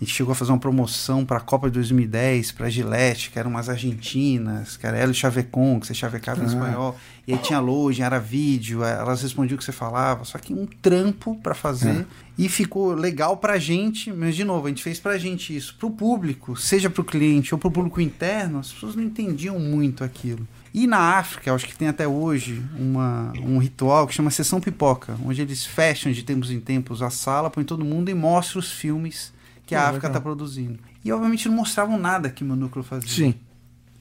[0.00, 3.38] A gente chegou a fazer uma promoção para a Copa de 2010, para Gillette, que
[3.38, 6.96] eram umas argentinas, que era ela e Chavecon, que você chavecava em espanhol.
[7.26, 10.24] E aí tinha loja, era vídeo, eh, elas respondiam o que você falava.
[10.24, 12.06] Só que um trampo para fazer.
[12.38, 15.74] E ficou legal pra gente, mas de novo, a gente fez pra gente isso.
[15.76, 20.46] Pro público, seja pro cliente ou pro público interno, as pessoas não entendiam muito aquilo.
[20.72, 25.18] E na África, acho que tem até hoje uma, um ritual que chama Sessão Pipoca,
[25.24, 28.70] onde eles fecham de tempos em tempos a sala, põem todo mundo e mostram os
[28.70, 29.36] filmes
[29.68, 30.78] que a Pô, África está produzindo.
[31.04, 33.08] E obviamente não mostravam nada que o meu núcleo fazia.
[33.08, 33.34] Sim.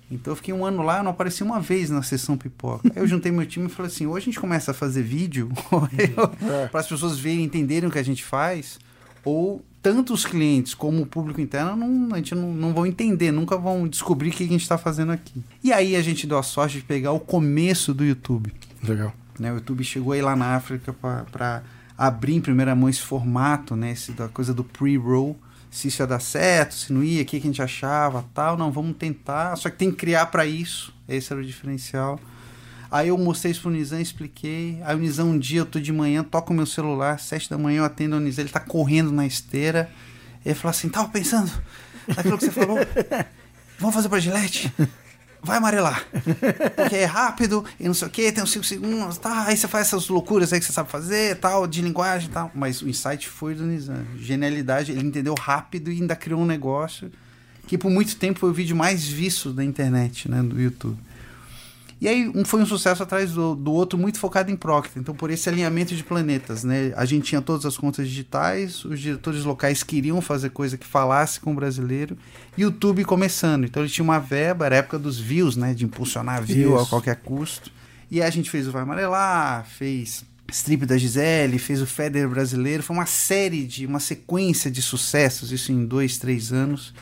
[0.09, 2.89] Então eu fiquei um ano lá, eu não apareci uma vez na sessão pipoca.
[2.95, 5.49] Aí eu juntei meu time e falei assim: ou a gente começa a fazer vídeo
[6.41, 6.67] É.
[6.67, 8.79] para as pessoas verem e entenderem o que a gente faz,
[9.25, 13.31] ou tanto os clientes como o público interno não, a gente não, não vão entender,
[13.33, 15.43] nunca vão descobrir o que a gente está fazendo aqui.
[15.61, 18.53] E aí a gente deu a sorte de pegar o começo do YouTube.
[18.81, 19.13] Legal.
[19.37, 19.51] Né?
[19.51, 21.61] O YouTube chegou aí lá na África para
[21.97, 23.91] abrir em primeira mão esse formato, né?
[23.91, 25.37] Esse, da coisa do pre-roll.
[25.69, 28.57] Se isso ia dar certo, se não ia, o que, que a gente achava, tal.
[28.57, 29.55] Não, vamos tentar.
[29.55, 30.93] Só que tem que criar para isso.
[31.07, 32.19] Esse era o diferencial.
[32.89, 34.79] Aí eu mostrei isso pro Nizam, expliquei.
[34.83, 37.57] Aí o Nizam, um dia, eu tô de manhã, toco o meu celular, sete da
[37.57, 39.89] manhã eu atendo o Nizam, ele tá correndo na esteira.
[40.45, 41.51] Ele falou assim, tava pensando
[42.07, 42.77] naquilo que você falou.
[43.79, 44.73] Vamos fazer pra Gillette?
[45.47, 46.05] Vai amarelar.
[46.75, 49.45] Porque é rápido e não sei o que, tem uns 5 segundos, tá?
[49.45, 52.51] Aí você faz essas loucuras aí que você sabe fazer, tal, de linguagem e tal.
[52.53, 54.05] Mas o insight foi do Nizam.
[54.19, 57.09] Genialidade, ele entendeu rápido e ainda criou um negócio
[57.65, 60.41] que por muito tempo foi o vídeo mais visto da internet, né?
[60.41, 60.97] Do YouTube.
[61.99, 65.01] E aí um foi um sucesso atrás do, do outro, muito focado em Procter.
[65.01, 66.93] Então, por esse alinhamento de planetas, né?
[66.95, 71.39] A gente tinha todas as contas digitais, os diretores locais queriam fazer coisa que falasse
[71.39, 72.15] com o brasileiro,
[72.55, 73.65] e o YouTube começando.
[73.65, 75.73] Então ele tinha uma verba, era a época dos views, né?
[75.73, 76.89] De impulsionar view a Isso.
[76.89, 77.71] qualquer custo.
[78.11, 82.29] E aí a gente fez o Vai Amarelar, fez Strip da Gisele, fez o Feder
[82.29, 82.83] brasileiro.
[82.83, 86.93] Foi uma série de, uma sequência de sucessos, isso em dois, três anos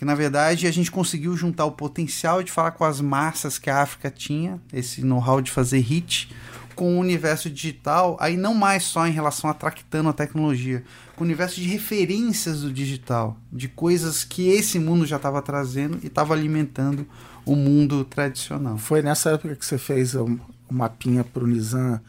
[0.00, 3.68] que na verdade a gente conseguiu juntar o potencial de falar com as massas que
[3.68, 6.34] a África tinha, esse know-how de fazer hit,
[6.74, 10.82] com o universo digital, aí não mais só em relação a tractando a tecnologia,
[11.14, 15.98] com o universo de referências do digital, de coisas que esse mundo já estava trazendo
[16.02, 17.06] e estava alimentando
[17.44, 18.78] o mundo tradicional.
[18.78, 22.00] Foi nessa época que você fez o, o mapinha pro Nizam,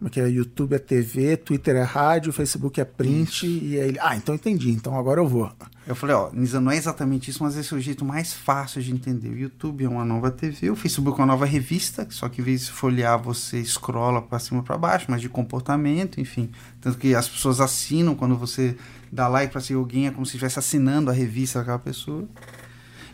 [0.00, 0.28] como é que é?
[0.28, 4.70] YouTube é TV, Twitter é rádio, Facebook é print, e aí ele, ah, então entendi,
[4.70, 5.52] então agora eu vou.
[5.90, 8.80] Eu falei, ó, Nisa, não é exatamente isso, mas esse é o jeito mais fácil
[8.80, 9.28] de entender.
[9.28, 12.44] O YouTube é uma nova TV, o Facebook é uma nova revista, só que em
[12.44, 16.48] vez de folhear, você escrola para cima para baixo, mas de comportamento, enfim.
[16.80, 18.76] Tanto que as pessoas assinam quando você
[19.10, 22.24] dá like para seguir alguém, é como se estivesse assinando a revista daquela pessoa.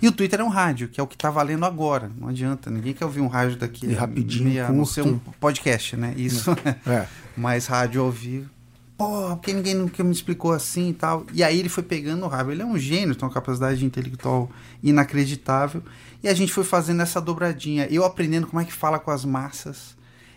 [0.03, 2.11] E o Twitter é um rádio, que é o que tá valendo agora.
[2.21, 3.87] Não adianta, ninguém quer ouvir um rádio daqui.
[3.87, 5.33] E rapidinho, meia- a não ser um curto.
[5.41, 6.13] podcast, né?
[6.15, 6.51] Isso.
[6.87, 7.07] É.
[7.35, 8.51] mais rádio ao vivo.
[8.97, 11.27] Pô, porque ninguém nunca me explicou assim e tal.
[11.33, 12.51] E aí ele foi pegando o rabo.
[12.51, 14.51] Ele é um gênio, tem uma capacidade intelectual
[14.83, 15.83] inacreditável.
[16.23, 17.87] E a gente foi fazendo essa dobradinha.
[17.91, 19.95] Eu aprendendo como é que fala com as massas.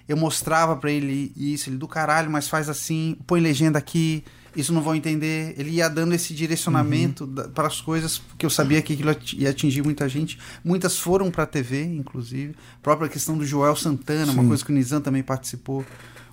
[0.07, 4.24] Eu mostrava pra ele isso, ele do caralho, mas faz assim, põe legenda aqui,
[4.55, 5.53] isso não vão entender.
[5.57, 9.84] Ele ia dando esse direcionamento para as coisas, porque eu sabia que aquilo ia atingir
[9.84, 10.38] muita gente.
[10.66, 12.55] Muitas foram pra TV, inclusive.
[12.80, 14.47] A própria questão do Joel Santana, uma Sim.
[14.47, 15.86] coisa que o Nizam também participou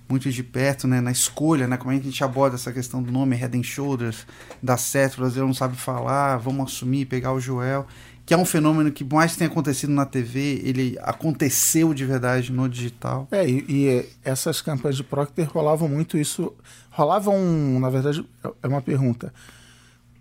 [0.09, 3.01] muito de perto, né, na escolha, né, como é que a gente aborda essa questão
[3.03, 4.25] do nome Head and Shoulders,
[4.63, 7.85] dá certo, o brasileiro não sabe falar, vamos assumir, pegar o Joel,
[8.27, 12.67] que é um fenômeno que mais tem acontecido na TV, ele aconteceu de verdade no
[12.67, 13.25] digital.
[13.31, 16.53] É, e, e essas campanhas de Procter rolavam muito isso.
[16.91, 18.27] Rolava um, na verdade,
[18.61, 19.33] é uma pergunta.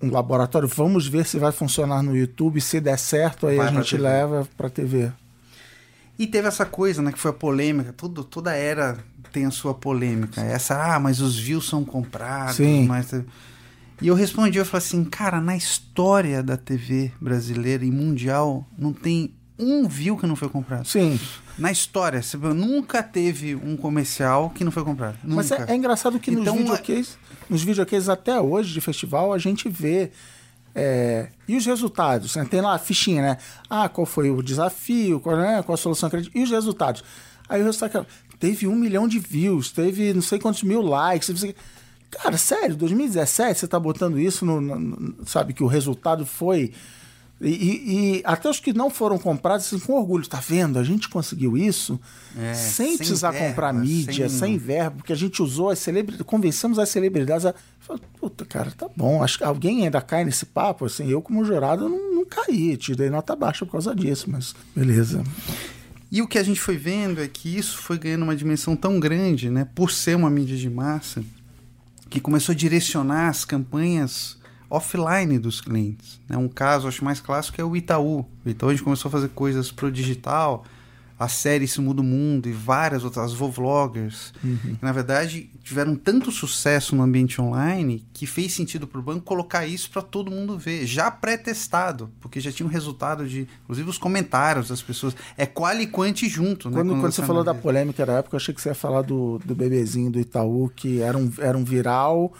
[0.00, 3.72] Um laboratório, vamos ver se vai funcionar no YouTube, se der certo, aí Vai a
[3.72, 4.02] gente TV.
[4.04, 5.10] leva pra TV.
[6.18, 7.92] E teve essa coisa, né, que foi a polêmica.
[7.92, 8.98] Tudo, toda era
[9.32, 10.40] tem a sua polêmica.
[10.40, 12.56] Essa, ah, mas os views são comprados.
[12.56, 12.86] Sim.
[12.86, 13.12] Mas...
[14.00, 18.92] E eu respondi, eu falei assim, cara, na história da TV brasileira e mundial, não
[18.92, 20.86] tem um view que não foi comprado.
[20.86, 21.18] Sim.
[21.58, 25.16] Na história, você nunca teve um comercial que não foi comprado.
[25.22, 25.36] Nunca.
[25.36, 29.38] Mas é, é engraçado que Então, nos videocases, nos videocases até hoje de festival, a
[29.38, 30.10] gente vê.
[30.78, 32.36] É, e os resultados?
[32.36, 32.44] né?
[32.48, 33.38] Tem lá a fichinha, né?
[33.68, 35.62] Ah, qual foi o desafio, qual, né?
[35.64, 36.10] qual a solução?
[36.34, 37.02] E os resultados?
[37.48, 38.06] Aí o resultado é,
[38.38, 41.32] teve um milhão de views, teve não sei quantos mil likes.
[42.10, 46.72] Cara, sério, 2017 você tá botando isso no- no- Sabe que o resultado foi.
[47.38, 47.48] E,
[48.18, 50.78] e- até os que não foram comprados, assim, com orgulho, tá vendo?
[50.78, 52.00] A gente conseguiu isso
[52.34, 54.58] É, sem, sem precisar verba, comprar mídia, sem- sem...
[54.58, 57.54] verbo, porque a gente usou as celebridades, convencemos as celebridades a.
[57.78, 59.22] Falei, Puta, cara, tá bom.
[59.22, 61.08] Acho que alguém ainda cai nesse papo, assim.
[61.10, 62.74] Eu, como jurado, não, não caí.
[62.76, 65.22] Tirei nota baixa por causa disso, mas beleza.
[66.10, 68.98] E o que a gente foi vendo é que isso foi ganhando uma dimensão tão
[68.98, 71.22] grande, né, por ser uma mídia de massa,
[72.08, 76.20] que começou a direcionar as campanhas offline dos clientes.
[76.28, 76.36] Né?
[76.36, 78.26] Um caso, acho mais clássico, é o Itaú.
[78.44, 80.64] O Itaú a gente começou a fazer coisas pro digital,
[81.18, 84.34] a série Isso Muda o Mundo e várias outras, as Vovloggers,
[84.78, 89.22] que na verdade tiveram tanto sucesso no ambiente online que fez sentido para o banco
[89.22, 93.88] colocar isso para todo mundo ver, já pré-testado, porque já tinha um resultado de, inclusive
[93.88, 96.76] os comentários das pessoas, é qual e quanti junto, né?
[96.76, 99.40] Quando, quando você falou da polêmica da época, eu achei que você ia falar do,
[99.44, 102.32] do bebezinho do Itaú, que era um, era um viral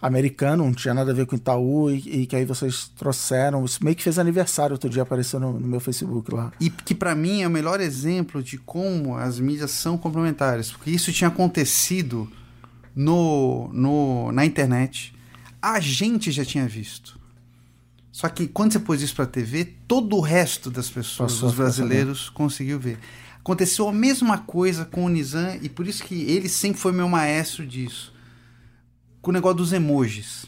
[0.00, 3.64] americano, não tinha nada a ver com Itaú, e, e que aí vocês trouxeram.
[3.64, 6.52] Isso meio que fez aniversário outro dia, apareceu no, no meu Facebook lá.
[6.60, 10.90] E que para mim é o melhor exemplo de como as mídias são complementares, porque
[10.90, 12.30] isso tinha acontecido
[12.94, 15.14] no, no, na internet,
[15.60, 17.18] a gente já tinha visto.
[18.10, 21.56] Só que quando você pôs isso pra TV, todo o resto das pessoas, Passou dos
[21.56, 22.98] brasileiros, conseguiu ver.
[23.38, 27.08] Aconteceu a mesma coisa com o Nizam, e por isso que ele sempre foi meu
[27.08, 28.12] maestro disso.
[29.20, 30.46] Com o negócio dos emojis.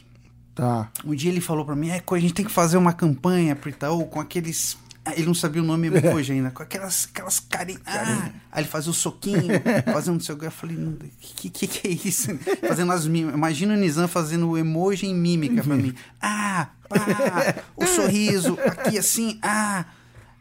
[0.55, 0.91] Tá.
[1.05, 3.71] Um dia ele falou pra mim, é, a gente tem que fazer uma campanha pro
[3.71, 4.77] Itaú com aqueles...
[5.03, 7.81] Ah, Ele não sabia o nome emoji ainda, com aquelas, aquelas carinhas.
[7.87, 9.49] Ah, aí ele fazia o soquinho,
[9.91, 10.45] fazendo não sei o que.
[10.45, 12.29] Eu falei, o que, que, que é isso?
[12.69, 13.35] Fazendo as mímicas.
[13.35, 15.95] Imagina o Nizam fazendo o emoji em mímica pra mim.
[16.21, 19.87] Ah, pá, o sorriso, aqui assim, ah.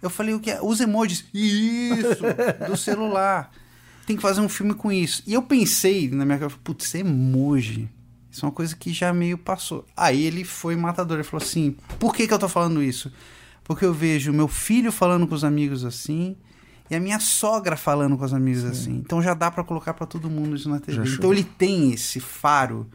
[0.02, 0.60] Eu falei, o que é?
[0.62, 1.24] Os emojis.
[1.34, 2.24] Isso,
[2.68, 3.52] do celular.
[4.06, 5.24] Tem que fazer um filme com isso.
[5.26, 7.88] E eu pensei na minha cabeça, putz, emoji.
[8.40, 9.86] Isso é uma coisa que já meio passou.
[9.98, 11.18] Aí ele foi matador.
[11.18, 13.12] Ele falou assim: por que, que eu tô falando isso?
[13.66, 16.38] Porque eu vejo meu filho falando com os amigos assim
[16.90, 18.94] e a minha sogra falando com os amigos assim.
[18.96, 21.04] Então já dá pra colocar pra todo mundo isso na TV.
[21.08, 22.88] Então ele tem esse faro.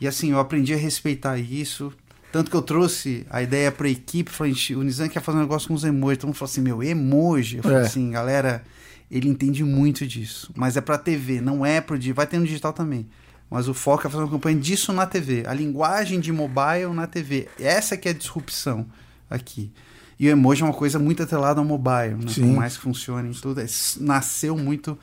[0.00, 1.92] E assim, eu aprendi a respeitar isso.
[2.30, 4.30] Tanto que eu trouxe a ideia pra equipe.
[4.30, 6.18] Falei, "Gente, o Nizam quer fazer um negócio com os emojis.
[6.18, 7.56] Todo mundo falou assim: meu, emoji?
[7.56, 7.80] Eu falei É.
[7.82, 8.62] assim, galera,
[9.10, 10.52] ele entende muito disso.
[10.54, 12.14] Mas é pra TV, não é pro digital.
[12.16, 13.08] Vai ter no digital também.
[13.50, 15.44] Mas o foco é fazer uma campanha disso na TV.
[15.46, 17.48] A linguagem de mobile na TV.
[17.58, 18.86] Essa que é a disrupção
[19.30, 19.72] aqui.
[20.20, 22.28] E o emoji é uma coisa muito atrelada ao mobile, né?
[22.30, 22.42] Sim.
[22.42, 23.60] Por mais que funcione tudo.
[23.60, 23.66] é-
[24.00, 24.98] Nasceu muito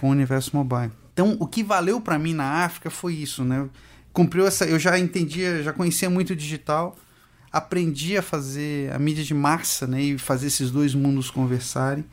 [0.00, 0.92] com o universo mobile.
[1.12, 3.68] Então, o que valeu pra mim na África foi isso, né?
[4.12, 4.64] Cumpriu essa.
[4.64, 6.96] Eu já entendia, já conhecia muito o digital,
[7.52, 10.00] aprendi a fazer a mídia de massa, né?
[10.00, 12.04] E fazer esses dois mundos conversarem.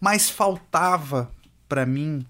[0.00, 1.30] Mas faltava
[1.68, 2.24] pra mim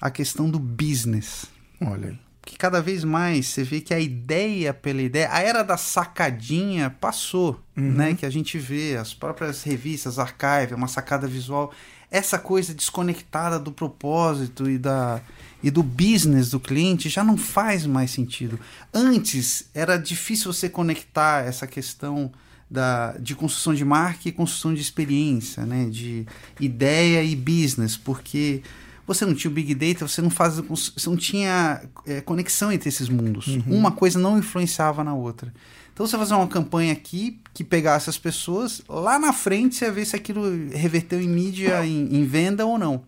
[0.00, 1.46] a questão do business
[1.80, 2.18] Olha aí.
[2.44, 6.90] que cada vez mais você vê que a ideia pela ideia, a era da sacadinha
[6.90, 8.14] passou, né?
[8.14, 11.72] Que a gente vê as próprias revistas, archive, uma sacada visual,
[12.10, 15.20] essa coisa desconectada do propósito e da
[15.62, 18.58] e do business do cliente já não faz mais sentido.
[18.92, 22.32] Antes era difícil você conectar essa questão
[22.70, 25.88] da, de construção de marca e construção de experiência, né?
[25.90, 26.26] De
[26.58, 28.62] ideia e business, porque
[29.14, 32.88] você não tinha o Big Data, você não faz, você não tinha é, conexão entre
[32.88, 33.46] esses mundos.
[33.66, 35.52] Uma coisa não influenciava na outra.
[35.92, 39.92] Então você fazer uma campanha aqui que pegasse as pessoas, lá na frente você ia
[39.92, 43.02] ver se aquilo reverteu em mídia, em, em venda ou não.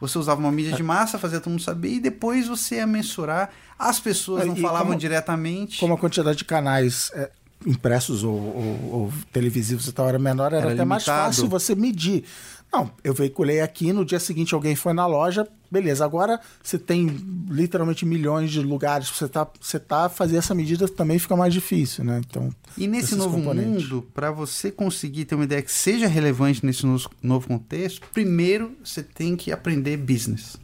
[0.00, 3.50] Você usava uma mídia de massa, fazia todo mundo saber, e depois você ia mensurar.
[3.78, 5.78] As pessoas não E falavam como- diretamente.
[5.80, 7.30] Como a quantidade de canais é,
[7.66, 11.26] impressos ou, ou- ou televisivos e tal era menor, era, Era até mais limitado.
[11.26, 12.24] fácil você medir.
[12.72, 16.04] Não, eu veiculei aqui, no dia seguinte alguém foi na loja, beleza.
[16.04, 17.06] Agora você tem
[17.48, 21.54] literalmente milhões de lugares pra você tá, você tá fazer essa medida também fica mais
[21.54, 22.20] difícil, né?
[22.28, 26.84] Então, E nesse novo mundo, para você conseguir ter uma ideia que seja relevante nesse
[27.22, 30.56] novo contexto, primeiro você tem que aprender business.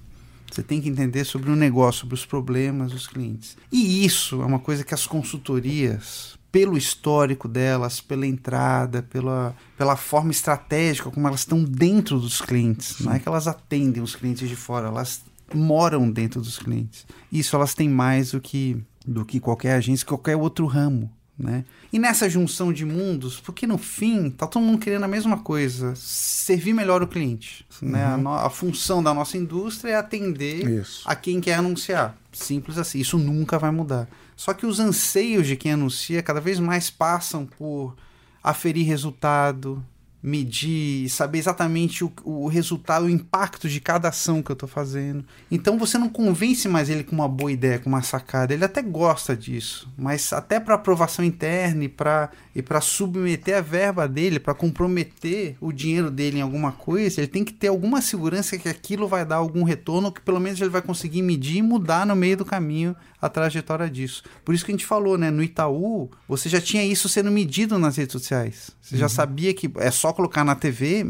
[0.51, 3.57] Você tem que entender sobre o negócio, sobre os problemas dos clientes.
[3.73, 9.97] E isso é uma coisa que as consultorias pelo histórico delas, pela entrada, pela, pela
[9.97, 13.01] forma estratégica como elas estão dentro dos clientes.
[13.01, 17.05] Não é que elas atendem os clientes de fora, elas moram dentro dos clientes.
[17.33, 21.11] Isso elas têm mais do que, do que qualquer agência, qualquer outro ramo.
[21.37, 21.65] Né?
[21.93, 25.93] E nessa junção de mundos, porque no fim tá todo mundo querendo a mesma coisa,
[25.97, 27.67] servir melhor o cliente.
[27.83, 28.05] Né?
[28.05, 31.03] A, no- a função da nossa indústria é atender Isso.
[31.05, 32.17] a quem quer anunciar.
[32.33, 33.01] Simples assim.
[33.01, 34.09] Isso nunca vai mudar.
[34.37, 37.95] Só que os anseios de quem anuncia cada vez mais passam por
[38.43, 39.85] aferir resultado,
[40.25, 45.23] medir, saber exatamente o, o resultado, o impacto de cada ação que eu estou fazendo.
[45.51, 48.55] Então você não convence mais ele com uma boa ideia, com uma sacada.
[48.55, 53.61] Ele até gosta disso, mas até para aprovação interna e para e para submeter a
[53.61, 58.01] verba dele, para comprometer o dinheiro dele em alguma coisa, ele tem que ter alguma
[58.01, 61.63] segurança que aquilo vai dar algum retorno, que pelo menos ele vai conseguir medir e
[61.63, 64.23] mudar no meio do caminho a trajetória disso.
[64.45, 65.31] Por isso que a gente falou, né?
[65.31, 68.71] No Itaú, você já tinha isso sendo medido nas redes sociais.
[68.83, 71.07] Você já sabia que é só colocar na TV,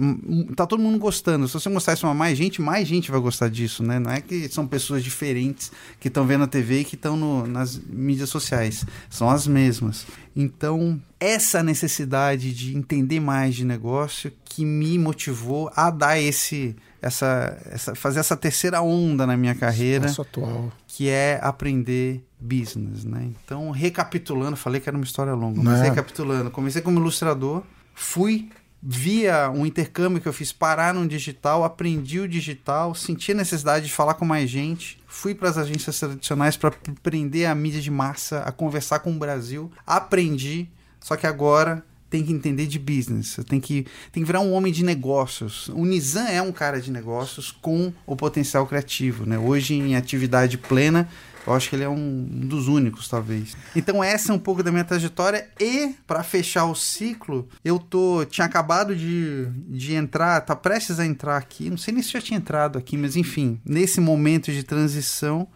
[0.54, 1.48] tá todo mundo gostando.
[1.48, 3.98] Se você mostrar isso pra mais gente, mais gente vai gostar disso, né?
[3.98, 7.76] Não é que são pessoas diferentes que estão vendo a TV e que estão nas
[7.78, 8.86] mídias sociais.
[9.10, 10.06] São as mesmas.
[10.36, 17.58] Então, essa necessidade de entender mais de negócio que me motivou a dar esse essa,
[17.66, 20.72] essa fazer essa terceira onda na minha carreira atual.
[20.86, 23.30] que é aprender business, né?
[23.44, 25.84] Então, recapitulando, falei que era uma história longa, mas Não.
[25.84, 27.62] recapitulando, comecei como ilustrador,
[27.94, 28.48] fui
[28.86, 33.86] via um intercâmbio que eu fiz parar no digital, aprendi o digital, senti a necessidade
[33.86, 37.90] de falar com mais gente, fui para as agências tradicionais para aprender a mídia de
[37.90, 40.68] massa, a conversar com o Brasil, aprendi,
[41.00, 41.82] só que agora
[42.14, 45.66] tem que entender de business, tem que, tem que virar um homem de negócios.
[45.70, 49.36] O Nizam é um cara de negócios com o potencial criativo, né?
[49.36, 51.08] Hoje em atividade plena,
[51.44, 53.56] eu acho que ele é um, dos únicos, talvez.
[53.74, 58.24] Então essa é um pouco da minha trajetória e para fechar o ciclo, eu tô
[58.26, 62.20] tinha acabado de, de entrar, tá prestes a entrar aqui, não sei nem se já
[62.20, 65.48] tinha entrado aqui, mas enfim, nesse momento de transição,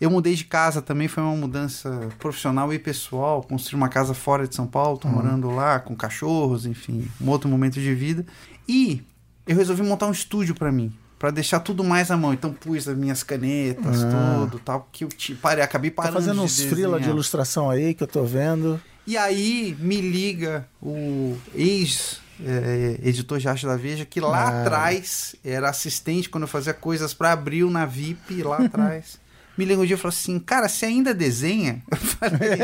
[0.00, 3.42] eu mudei de casa também, foi uma mudança profissional e pessoal.
[3.42, 7.48] Construí uma casa fora de São Paulo, tô morando lá com cachorros, enfim, um outro
[7.48, 8.24] momento de vida.
[8.68, 9.02] E
[9.46, 12.32] eu resolvi montar um estúdio para mim, para deixar tudo mais à mão.
[12.34, 14.38] Então pus as minhas canetas, Ah.
[14.40, 17.70] tudo, tal, que eu te, parei, acabei Tá parando fazendo de uns frila de ilustração
[17.70, 18.80] aí que eu tô vendo.
[19.06, 24.60] E aí me liga o ex é, editor de arte da Veja, que lá Ah.
[24.62, 29.18] atrás era assistente quando eu fazia coisas para Abril na VIP, lá atrás.
[29.56, 31.82] Me liga um dia e falou assim: Cara, você ainda desenha?
[31.90, 32.58] Eu falei: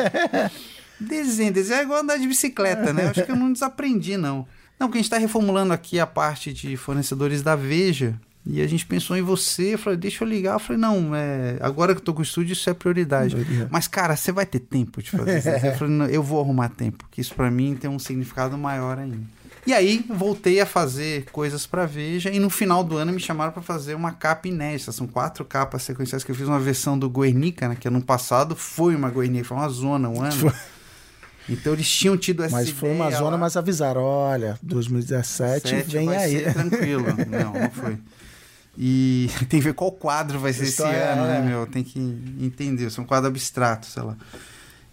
[1.00, 3.04] Desenha, desenha é igual andar de bicicleta, né?
[3.04, 4.46] Eu Acho que eu não desaprendi, não.
[4.78, 8.14] Não, porque a gente está reformulando aqui a parte de fornecedores da Veja.
[8.44, 10.54] E a gente pensou em você, eu falei, deixa eu ligar.
[10.54, 13.36] Eu falei, não, é, agora que eu tô com o estúdio, isso é prioridade.
[13.36, 13.68] Doideira.
[13.70, 15.48] Mas, cara, você vai ter tempo de fazer isso?
[15.48, 18.98] Eu falei, não, eu vou arrumar tempo, que isso pra mim tem um significado maior
[18.98, 19.18] ainda.
[19.64, 23.52] E aí, voltei a fazer coisas pra Veja e no final do ano me chamaram
[23.52, 24.90] pra fazer uma capa inédita.
[24.90, 27.76] São quatro capas sequenciais que eu fiz uma versão do Guernica, né?
[27.78, 30.32] Que ano passado foi uma Guernica, foi uma zona, um ano.
[30.32, 30.52] Foi.
[31.48, 33.38] Então eles tinham tido essa Mas foi uma ideia zona, lá.
[33.38, 36.44] mas avisaram: olha, 2017 Sete vem vai aí.
[36.44, 37.04] ser tranquilo.
[37.30, 37.98] Não, não foi.
[38.76, 41.42] E tem que ver qual quadro vai ser esse História, ano, né, é.
[41.42, 41.66] meu?
[41.66, 41.98] Tem que
[42.40, 42.86] entender.
[42.86, 44.16] Isso é um quadro abstrato, sei lá.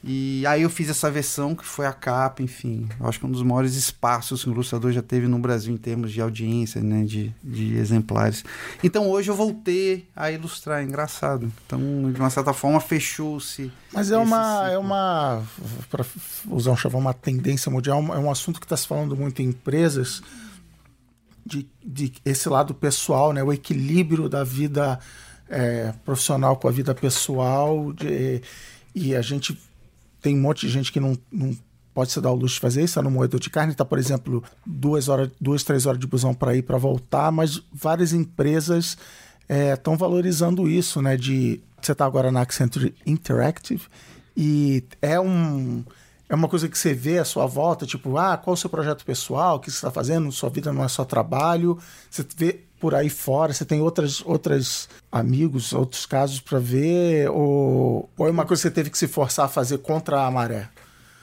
[0.02, 2.88] E aí eu fiz essa versão que foi a capa, enfim.
[2.98, 5.74] Eu acho que é um dos maiores espaços que o ilustrador já teve no Brasil
[5.74, 7.04] em termos de audiência, né?
[7.04, 8.46] De, de exemplares.
[8.82, 11.52] Então hoje eu voltei a ilustrar, é engraçado.
[11.66, 11.80] Então,
[12.14, 13.70] de uma certa forma, fechou-se.
[13.92, 14.72] Mas é uma, ciclo.
[14.74, 15.44] é uma,
[15.90, 16.06] para
[16.48, 19.48] usar um chavão, uma tendência mundial, é um assunto que está se falando muito em
[19.48, 20.24] empresas,
[21.46, 24.98] de, de esse lado pessoal, né, o equilíbrio da vida
[25.50, 28.42] é, profissional com a vida pessoal, de-
[28.96, 29.60] e a gente
[30.22, 31.56] tem um monte de gente que não, não
[31.94, 33.98] pode se dar o luxo de fazer isso, está no moedor de carne, está, por
[33.98, 38.98] exemplo, duas, horas, duas, três horas de busão para ir para voltar, mas várias empresas
[39.50, 41.18] estão valorizando isso, né?
[41.18, 43.84] De você está agora na Accenture Interactive
[44.36, 45.84] e é um
[46.30, 49.04] é uma coisa que você vê à sua volta, tipo, ah, qual o seu projeto
[49.04, 52.96] pessoal, o que você está fazendo, sua vida não é só trabalho, você vê por
[52.96, 58.46] aí fora, você tem outras outros amigos, outros casos para ver, ou, ou é uma
[58.46, 60.70] coisa que você teve que se forçar a fazer contra a maré?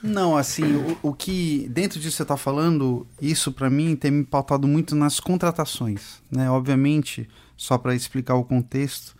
[0.02, 4.24] Não, assim, o, o que dentro disso você está falando, isso para mim tem me
[4.24, 6.50] pautado muito nas contratações, né?
[6.50, 9.16] Obviamente, só para explicar o contexto,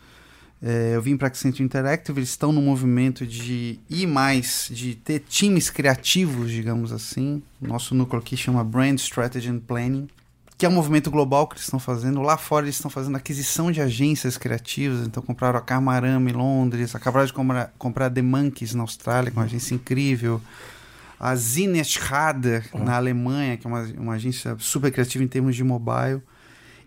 [0.62, 5.20] é, eu vim para Accenture Interactive, eles estão no movimento de ir mais, de ter
[5.20, 7.42] times criativos, digamos assim.
[7.60, 10.08] Nosso núcleo aqui chama Brand Strategy and Planning,
[10.58, 12.22] que é um movimento global que eles estão fazendo.
[12.22, 16.94] Lá fora eles estão fazendo aquisição de agências criativas, então compraram a Karmarama em Londres,
[16.94, 20.40] acabaram de comprar, comprar a The Monkeys na Austrália, que é uma agência incrível.
[21.20, 26.22] a Zineschade, na Alemanha, que é uma, uma agência super criativa em termos de mobile.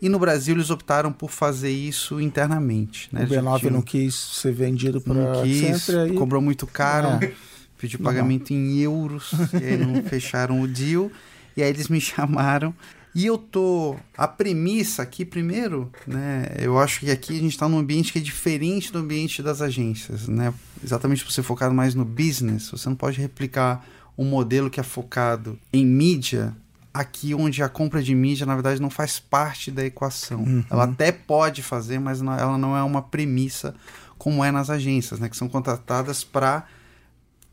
[0.02, 3.10] E no Brasil eles optaram por fazer isso internamente.
[3.12, 3.22] Né?
[3.22, 7.24] O Eles já B9 tinham- não quis ser vendido para não quis, cobrou muito caro,
[7.24, 7.34] É.
[7.78, 11.12] pediu pagamento em euros, e aí não fecharam o deal,
[11.58, 12.74] e aí eles me chamaram.
[13.20, 13.98] E eu tô.
[14.18, 16.46] A premissa aqui, primeiro, né?
[16.58, 19.62] Eu acho que aqui a gente está num ambiente que é diferente do ambiente das
[19.62, 20.54] agências, né?
[20.82, 23.86] Exatamente por ser focado mais no business, você não pode replicar
[24.18, 26.56] um modelo que é focado em mídia
[26.94, 30.40] aqui onde a compra de mídia na verdade não faz parte da equação.
[30.44, 30.64] Uhum.
[30.70, 33.76] Ela até pode fazer, mas não- ela não é uma premissa
[34.18, 36.66] como é nas agências, né, que são contratadas para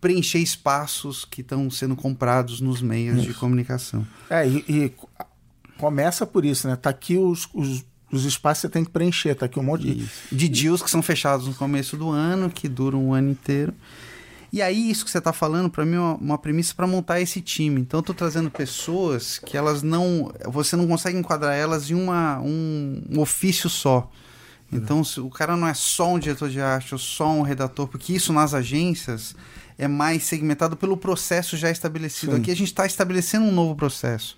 [0.00, 4.06] preencher espaços que estão sendo comprados nos meios de comunicação.
[4.30, 4.92] É, e, e
[5.78, 6.76] começa por isso, né?
[6.76, 9.82] Tá aqui os, os, os espaços que você tem que preencher, tá aqui um monte
[9.82, 10.08] de.
[10.30, 13.72] De deals que são fechados no começo do ano, que duram um ano inteiro.
[14.52, 17.20] E aí, isso que você está falando, para mim, é uma, uma premissa para montar
[17.20, 17.80] esse time.
[17.80, 20.32] Então, eu tô trazendo pessoas que elas não.
[20.46, 24.10] Você não consegue enquadrar elas em uma, um, um ofício só.
[24.72, 28.12] Então, o cara não é só um diretor de arte ou só um redator, porque
[28.12, 29.34] isso nas agências
[29.78, 32.32] é mais segmentado pelo processo já estabelecido.
[32.32, 32.40] Sim.
[32.40, 34.36] Aqui a gente está estabelecendo um novo processo.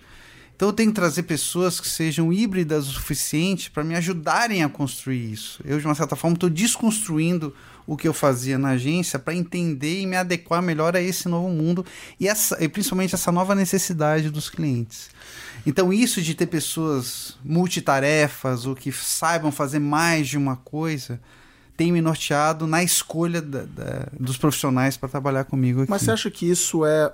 [0.59, 4.67] Então eu tenho que trazer pessoas que sejam híbridas o suficiente para me ajudarem a
[4.67, 5.61] construir isso.
[5.63, 7.55] Eu, de uma certa forma, estou desconstruindo
[7.87, 11.47] o que eu fazia na agência para entender e me adequar melhor a esse novo
[11.47, 11.85] mundo
[12.19, 15.09] e, essa, e principalmente essa nova necessidade dos clientes.
[15.65, 21.21] Então, isso de ter pessoas multitarefas ou que saibam fazer mais de uma coisa
[21.77, 25.89] tem me norteado na escolha da- da- dos profissionais para trabalhar comigo aqui.
[25.89, 27.13] Mas você acha que isso é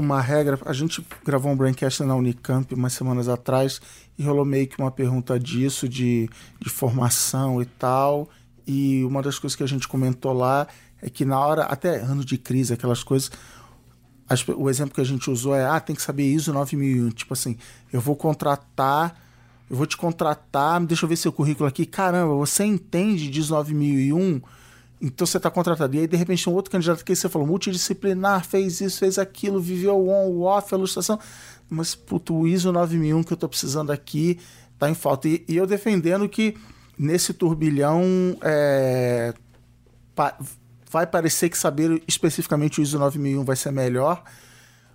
[0.00, 0.58] uma regra?
[0.64, 3.80] A gente gravou um braincast na Unicamp umas semanas atrás
[4.18, 6.28] e rolou meio que uma pergunta disso, de,
[6.60, 8.28] de formação e tal.
[8.66, 10.66] E uma das coisas que a gente comentou lá
[11.02, 13.30] é que na hora, até ano de crise, aquelas coisas,
[14.28, 17.10] as o exemplo que a gente usou é, ah, tem que saber ISO 9001.
[17.10, 17.56] Tipo assim,
[17.92, 19.16] eu vou contratar,
[19.68, 21.86] eu vou te contratar, deixa eu ver seu currículo aqui.
[21.86, 24.40] Caramba, você entende de ISO 9001?
[25.00, 25.96] Então você está contratado.
[25.96, 29.60] E aí, de repente, um outro candidato que você falou, multidisciplinar, fez isso, fez aquilo,
[29.60, 31.18] viveu o on, o off, a ilustração.
[31.68, 34.38] Mas, puto, o ISO 9001 que eu estou precisando aqui
[34.78, 35.28] tá em falta.
[35.28, 36.54] E, e eu defendendo que
[36.98, 38.02] nesse turbilhão
[38.42, 39.32] é,
[40.14, 40.36] pa-
[40.90, 44.22] vai parecer que saber especificamente o ISO 9001 vai ser melhor,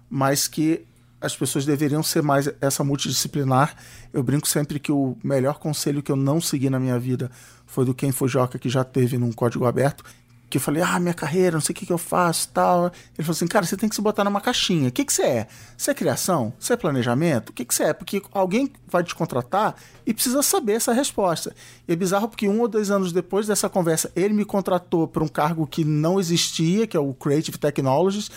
[0.09, 0.85] mas que
[1.19, 3.75] as pessoas deveriam ser mais essa multidisciplinar.
[4.13, 7.31] Eu brinco sempre que o melhor conselho que eu não segui na minha vida
[7.75, 10.03] foi do Ken Fujioka, que já teve num código aberto,
[10.49, 12.85] que eu falei, ah, minha carreira, não sei o que, que eu faço tal.
[12.85, 14.87] Ele falou assim, cara, você tem que se botar numa caixinha.
[14.87, 15.47] O que, que você é?
[15.75, 16.53] Você é criação?
[16.57, 17.49] Você é planejamento?
[17.49, 17.93] O que, que você é?
[17.93, 21.53] Porque alguém vai te contratar e precisa saber essa resposta.
[21.85, 25.23] E é bizarro porque um ou dois anos depois dessa conversa, ele me contratou para
[25.23, 28.31] um cargo que não existia, que é o Creative Technologies,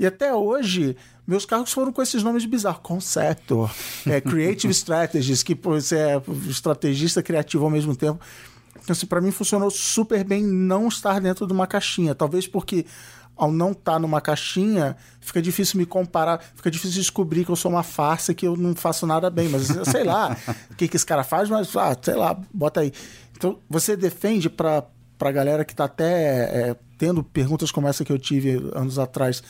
[0.00, 2.80] e até hoje, meus cargos foram com esses nomes bizarros.
[2.82, 3.70] Conceptor,
[4.06, 8.18] é, Creative Strategies, que pô, você é estrategista criativo ao mesmo tempo.
[8.82, 12.14] Então, assim, para mim funcionou super bem não estar dentro de uma caixinha.
[12.14, 12.86] Talvez porque
[13.40, 17.70] ao não estar numa caixinha, fica difícil me comparar, fica difícil descobrir que eu sou
[17.70, 19.48] uma farsa, que eu não faço nada bem.
[19.48, 20.36] Mas eu sei lá
[20.70, 22.92] o que, que esse cara faz, mas ah, sei lá, bota aí.
[23.34, 24.84] Então, você defende para
[25.18, 29.42] a galera que está até é, tendo perguntas como essa que eu tive anos atrás,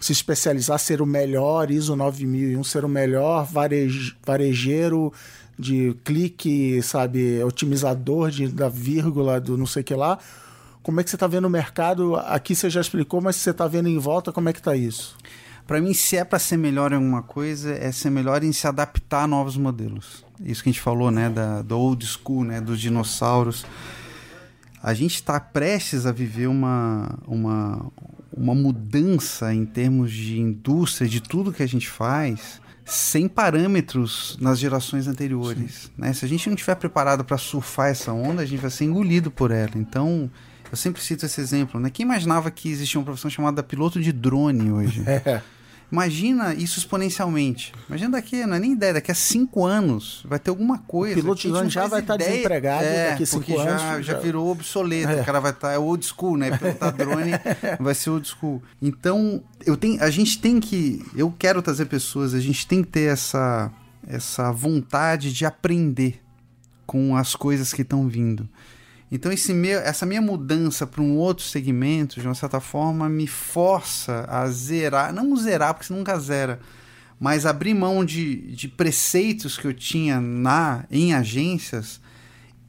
[0.00, 5.12] se especializar, ser o melhor ISO 9001, ser o melhor varej, varejeiro
[5.58, 10.18] de clique, sabe, otimizador de, da vírgula, do não sei o que lá.
[10.82, 12.16] Como é que você está vendo o mercado?
[12.16, 15.16] Aqui você já explicou, mas você está vendo em volta, como é que está isso?
[15.66, 18.66] Para mim, se é para ser melhor em alguma coisa, é ser melhor em se
[18.66, 20.22] adaptar a novos modelos.
[20.44, 23.64] Isso que a gente falou, né, da, do old school, né, dos dinossauros.
[24.82, 27.90] A gente está prestes a viver uma, uma,
[28.30, 34.58] uma mudança em termos de indústria, de tudo que a gente faz, sem parâmetros nas
[34.58, 35.90] gerações anteriores.
[35.96, 36.12] Né?
[36.12, 39.30] Se a gente não estiver preparado para surfar essa onda, a gente vai ser engolido
[39.30, 39.72] por ela.
[39.76, 40.30] Então,
[40.70, 41.80] eu sempre cito esse exemplo.
[41.80, 41.88] Né?
[41.90, 45.02] Quem imaginava que existia uma profissão chamada piloto de drone hoje?
[45.08, 45.42] É.
[45.92, 47.72] Imagina isso exponencialmente.
[47.88, 51.18] Imagina daqui, não é nem ideia, daqui a cinco anos vai ter alguma coisa.
[51.18, 52.30] O piloto de drone já vai estar ideia.
[52.30, 55.12] desempregado é, daqui a cinco porque anos, já já- virou obsoleto.
[55.12, 55.20] É.
[55.20, 56.56] O cara vai estar é old school, né?
[56.56, 57.30] Pilotar drone
[57.78, 58.62] vai ser old school.
[58.82, 61.04] Então, eu tenho, a gente tem que.
[61.14, 63.70] Eu quero trazer pessoas, a gente tem que ter essa,
[64.06, 66.20] essa vontade de aprender
[66.86, 68.48] com as coisas que estão vindo.
[69.10, 74.24] Então meu, essa minha mudança para um outro segmento, de uma certa forma, me força
[74.28, 76.58] a zerar, não zerar, porque você nunca zera,
[77.20, 82.00] mas abrir mão de, de preceitos que eu tinha na em agências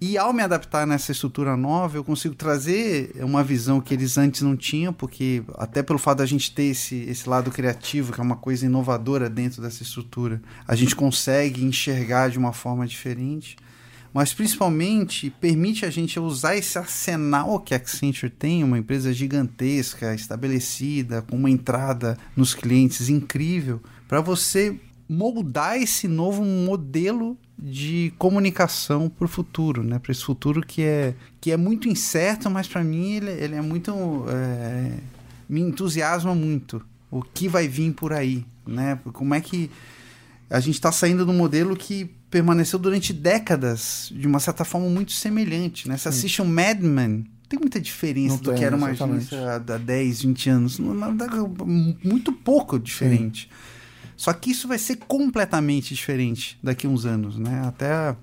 [0.02, 4.42] E ao me adaptar nessa estrutura nova, eu consigo trazer uma visão que eles antes
[4.42, 8.24] não tinham, porque até pelo fato da gente ter esse, esse lado criativo, que é
[8.24, 13.56] uma coisa inovadora dentro dessa estrutura, a gente consegue enxergar de uma forma diferente.
[14.16, 20.16] Mas principalmente permite a gente usar esse arsenal que a Accenture tem, uma empresa gigantesca,
[20.16, 29.09] estabelecida, com uma entrada nos clientes incrível, para você moldar esse novo modelo de comunicação
[29.09, 29.99] para o futuro, né?
[29.99, 33.61] Para esse futuro que é, que é muito incerto, mas para mim ele, ele, é
[33.61, 33.91] muito
[34.30, 34.93] é,
[35.49, 38.97] me entusiasma muito o que vai vir por aí, né?
[39.11, 39.70] Como é que
[40.49, 45.14] a gente está saindo um modelo que permaneceu durante décadas de uma certa forma muito
[45.14, 45.96] semelhante, né?
[45.96, 49.34] Você assiste um Mad Men, tem muita diferença Não do tem, que era uma exatamente.
[49.34, 50.80] agência há 10, 20 anos.
[52.04, 53.50] Muito pouco diferente.
[54.18, 57.64] Só que isso vai ser completamente diferente daqui a uns anos, né?
[57.66, 58.14] Até,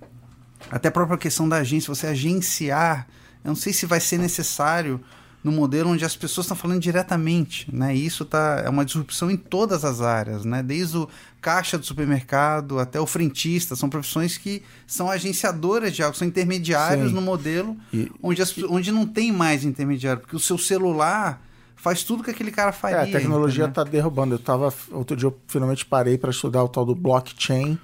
[0.71, 3.09] até a própria questão da agência, você agenciar,
[3.43, 5.01] eu não sei se vai ser necessário
[5.43, 7.95] no modelo onde as pessoas estão falando diretamente, né?
[7.97, 10.63] E isso tá, é uma disrupção em todas as áreas, né?
[10.63, 11.09] Desde o
[11.41, 17.09] caixa do supermercado até o frentista, são profissões que são agenciadoras de algo, são intermediários
[17.09, 17.15] Sim.
[17.15, 21.43] no modelo E- onde, as- onde não tem mais intermediário, porque o seu celular
[21.75, 22.99] faz tudo que aquele cara faria.
[22.99, 24.37] É, a tecnologia está derrubando.
[24.37, 24.73] Eu tava.
[24.93, 27.77] Outro dia eu finalmente parei para estudar o tal do blockchain.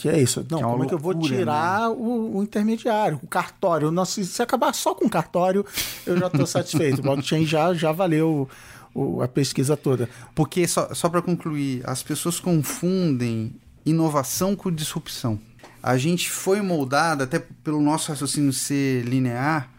[0.00, 0.44] Que é isso.
[0.50, 1.38] Não, é como é que eu vou loucura, né?
[1.40, 3.90] tirar o, o intermediário, o cartório?
[3.90, 5.64] Nossa, se acabar só com cartório,
[6.06, 6.98] eu já estou satisfeito.
[7.00, 8.48] O blockchain já, já valeu
[8.94, 10.08] o- a pesquisa toda.
[10.34, 13.52] Porque, só, só para concluir, as pessoas confundem
[13.84, 15.38] inovação com disrupção.
[15.82, 19.70] A gente foi moldado, até pelo nosso raciocínio ser linear,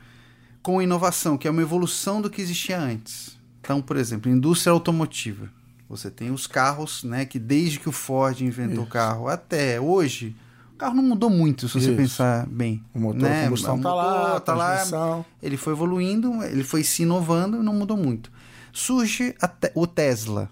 [0.64, 3.38] com inovação, que é uma evolução do que existia antes.
[3.60, 5.50] Então, por exemplo, indústria automotiva.
[5.92, 10.34] Você tem os carros, né, que desde que o Ford inventou o carro até hoje,
[10.74, 11.98] o carro não mudou muito, se você Isso.
[11.98, 12.82] pensar bem.
[12.96, 13.44] O motor né?
[13.44, 15.26] combustão tá motor lá, tá lá, transmissão.
[15.44, 18.32] ele foi evoluindo, ele foi se inovando e não mudou muito.
[18.72, 20.50] Surge Te- o Tesla,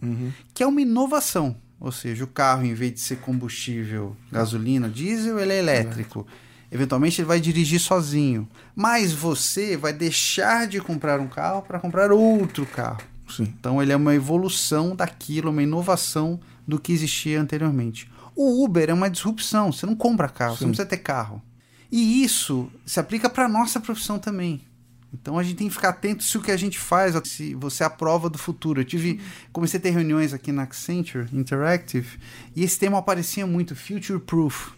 [0.53, 1.55] que é uma inovação.
[1.79, 6.27] Ou seja, o carro, em vez de ser combustível, gasolina, diesel, ele é elétrico.
[6.69, 8.45] Eventualmente ele vai dirigir sozinho.
[8.75, 12.99] Mas você vai deixar de comprar um carro para comprar outro carro.
[13.29, 13.53] Sim.
[13.59, 18.09] Então ele é uma evolução daquilo, uma inovação do que existia anteriormente.
[18.35, 19.71] O Uber é uma disrupção.
[19.71, 21.41] Você não compra carro, você não precisa ter carro.
[21.91, 24.61] E isso se aplica para nossa profissão também.
[25.13, 27.83] Então a gente tem que ficar atento se o que a gente faz, se você
[27.83, 28.81] é a prova do futuro.
[28.81, 29.19] Eu tive,
[29.51, 32.19] comecei a ter reuniões aqui na Accenture Interactive
[32.55, 34.71] e esse tema aparecia muito, future proof.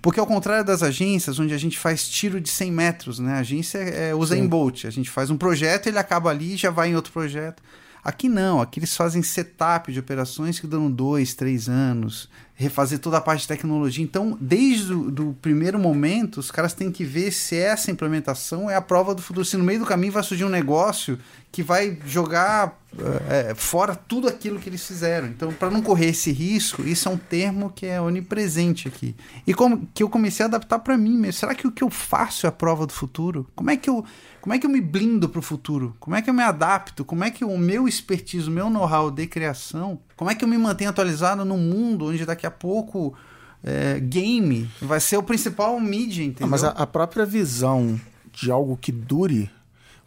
[0.00, 3.34] Porque ao contrário das agências, onde a gente faz tiro de 100 metros, né?
[3.34, 4.84] A agência é usa em Bolt.
[4.84, 7.62] A gente faz um projeto, ele acaba ali e já vai em outro projeto.
[8.04, 13.18] Aqui não, aqui eles fazem setup de operações que duram dois, três anos, refazer toda
[13.18, 14.02] a parte de tecnologia.
[14.02, 18.74] Então, desde o do primeiro momento, os caras têm que ver se essa implementação é
[18.74, 19.44] a prova do futuro.
[19.44, 21.18] Se no meio do caminho vai surgir um negócio
[21.52, 25.28] que vai jogar eh, fora tudo aquilo que eles fizeram.
[25.28, 29.14] Então, para não correr esse risco, isso é um termo que é onipresente aqui.
[29.46, 31.40] E como que eu comecei a adaptar para mim mesmo.
[31.40, 33.46] Será que o que eu faço é a prova do futuro?
[33.54, 34.04] Como é que eu,
[34.40, 35.94] como é que eu me blindo para o futuro?
[36.00, 37.04] Como é que eu me adapto?
[37.04, 40.48] Como é que o meu expertise, o meu know-how de criação, como é que eu
[40.48, 43.14] me mantenho atualizado num mundo onde daqui a pouco
[43.62, 46.46] eh, game vai ser o principal mídia, entendeu?
[46.46, 48.00] Ah, mas a, a própria visão
[48.32, 49.50] de algo que dure.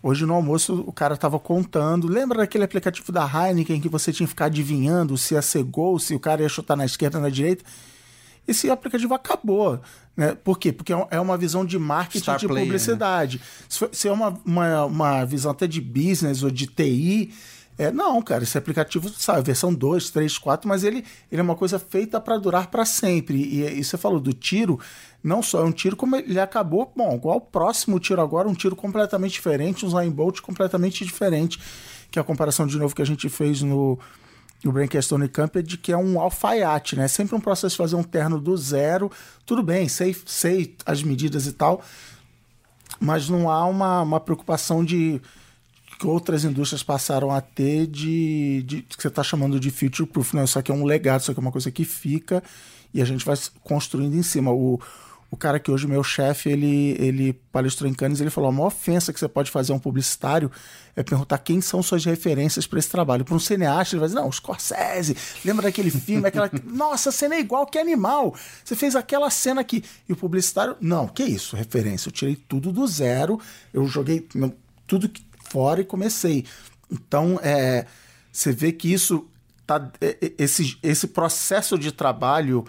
[0.02, 2.08] Hoje no almoço o cara tava contando.
[2.08, 6.00] Lembra daquele aplicativo da Heineken que você tinha que ficar adivinhando se ia ser gol,
[6.00, 7.66] se o cara ia chutar na esquerda ou na direita?
[8.48, 9.80] Esse aplicativo acabou.
[10.16, 10.36] Né?
[10.44, 10.72] Por quê?
[10.72, 13.42] Porque é uma visão de marketing Star de player, publicidade.
[13.68, 17.34] Se, for- se é uma, uma, uma visão até de business ou de TI,
[17.80, 21.56] é, não, cara, esse aplicativo, sabe, versão 2, 3, 4, mas ele, ele é uma
[21.56, 23.38] coisa feita para durar para sempre.
[23.38, 24.78] E, e você falou do tiro,
[25.24, 28.54] não só é um tiro, como ele acabou, bom, igual o próximo tiro agora, um
[28.54, 31.58] tiro completamente diferente, um line bolt completamente diferente,
[32.12, 33.98] que é a comparação de novo que a gente fez no,
[34.62, 37.08] no Braincast Camp é de que é um alfaiate, né?
[37.08, 39.10] Sempre um processo de fazer um terno do zero.
[39.46, 41.82] Tudo bem, sei, sei as medidas e tal,
[43.00, 45.22] mas não há uma, uma preocupação de
[46.00, 50.34] que outras indústrias passaram a ter de, de que você está chamando de future proof.
[50.34, 52.42] Não, isso aqui é um legado, isso aqui é uma coisa que fica
[52.94, 54.50] e a gente vai construindo em cima.
[54.50, 54.80] O,
[55.30, 58.68] o cara que hoje meu chefe, ele, ele palestrou em Cannes, ele falou: a maior
[58.68, 60.50] ofensa que você pode fazer a um publicitário
[60.96, 63.26] é perguntar quem são suas referências para esse trabalho.
[63.26, 66.50] Para um cineasta, ele vai dizer: não, Scorsese, lembra daquele filme, aquela.
[66.66, 68.34] Nossa, a cena é igual, que animal!
[68.64, 69.84] Você fez aquela cena aqui.
[70.08, 72.08] E o publicitário, não, que isso, referência.
[72.08, 73.40] Eu tirei tudo do zero,
[73.74, 74.26] eu joguei
[74.88, 76.46] tudo que- fora e comecei.
[76.92, 77.86] Então, é,
[78.32, 79.28] você vê que isso
[79.66, 82.66] tá, é, é, esse, esse processo de trabalho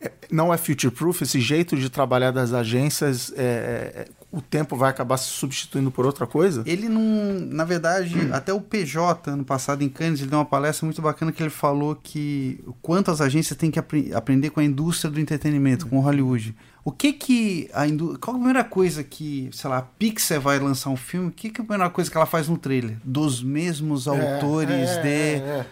[0.00, 4.90] é, não é future proof, esse jeito de trabalhar das agências, é, o tempo vai
[4.90, 6.62] acabar se substituindo por outra coisa?
[6.66, 7.00] Ele não.
[7.50, 11.32] Na verdade, até o PJ, ano passado em Cannes, ele deu uma palestra muito bacana
[11.32, 15.18] que ele falou que quanto as agências têm que apre- aprender com a indústria do
[15.18, 16.54] entretenimento, com Hollywood.
[16.84, 18.18] O que que a indústria.
[18.18, 21.28] Qual a primeira coisa que, sei lá, a Pixar vai lançar um filme?
[21.28, 22.96] O que, que é a primeira coisa que ela faz no trailer?
[23.04, 25.08] Dos mesmos autores é, de.
[25.08, 25.66] é, é.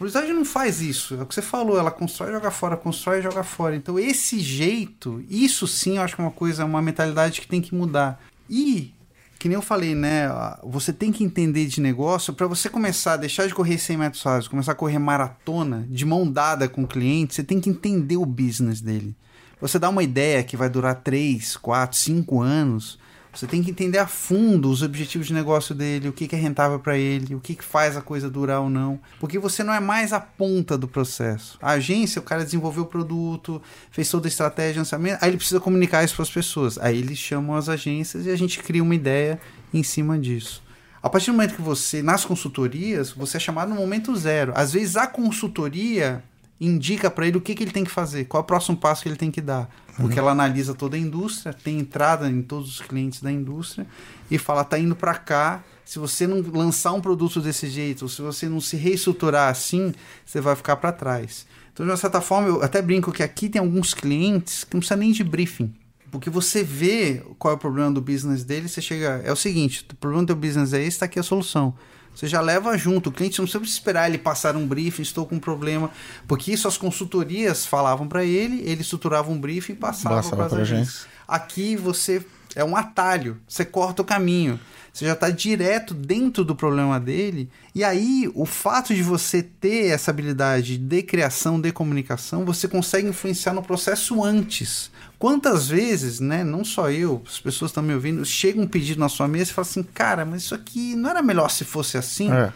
[0.00, 1.14] Publicidade não faz isso.
[1.14, 3.76] É o que você falou, ela constrói e joga fora, constrói e joga fora.
[3.76, 7.60] Então, esse jeito, isso sim, eu acho que é uma coisa, uma mentalidade que tem
[7.60, 8.18] que mudar.
[8.48, 8.94] E,
[9.38, 10.26] que nem eu falei, né?
[10.64, 14.22] Você tem que entender de negócio para você começar a deixar de correr 100 metros
[14.22, 18.16] rasos, começar a correr maratona, de mão dada com o cliente, você tem que entender
[18.16, 19.14] o business dele.
[19.60, 22.98] Você dá uma ideia que vai durar 3, 4, 5 anos.
[23.32, 26.80] Você tem que entender a fundo os objetivos de negócio dele, o que, é rentável
[26.80, 29.00] para ele, o que, que faz a coisa durar ou não.
[29.20, 31.56] Porque você não é mais a ponta do processo.
[31.62, 35.60] A agência, o cara desenvolveu o produto, fez toda a estratégia lançamento, aí ele precisa
[35.60, 36.76] comunicar isso para as pessoas.
[36.78, 39.40] Aí eles chamam as agências e a gente cria uma ideia
[39.72, 40.62] em cima disso.
[41.02, 44.52] A partir do momento que você, nas consultorias, você é chamado no momento zero.
[44.54, 46.22] Às vezes a consultoria
[46.60, 49.02] indica para ele o que, que ele tem que fazer, qual é o próximo passo
[49.02, 49.70] que ele tem que dar.
[49.96, 53.86] Porque ela analisa toda a indústria, tem entrada em todos os clientes da indústria
[54.30, 55.62] e fala: tá indo para cá.
[55.84, 59.92] Se você não lançar um produto desse jeito, ou se você não se reestruturar assim,
[60.24, 61.46] você vai ficar para trás.
[61.72, 64.80] Então, de uma certa forma, eu até brinco que aqui tem alguns clientes que não
[64.80, 65.74] precisa nem de briefing.
[66.10, 69.20] Porque você vê qual é o problema do business dele, você chega.
[69.24, 71.74] É o seguinte: o problema do teu business é esse, está aqui a solução.
[72.14, 73.08] Você já leva junto.
[73.08, 75.90] O cliente não precisa esperar ele passar um briefing, estou com um problema.
[76.26, 80.52] Porque isso as consultorias falavam para ele, ele estruturava um briefing e passava para as
[80.52, 80.78] agências.
[80.78, 81.06] agência.
[81.26, 82.24] Aqui você
[82.54, 84.58] é um atalho, você corta o caminho.
[84.92, 87.48] Você já está direto dentro do problema dele.
[87.74, 93.08] E aí, o fato de você ter essa habilidade de criação, de comunicação, você consegue
[93.08, 94.90] influenciar no processo antes.
[95.20, 99.08] Quantas vezes, né, não só eu, as pessoas estão me ouvindo, chega um pedido na
[99.10, 102.32] sua mesa e fala assim, cara, mas isso aqui não era melhor se fosse assim?
[102.32, 102.50] É.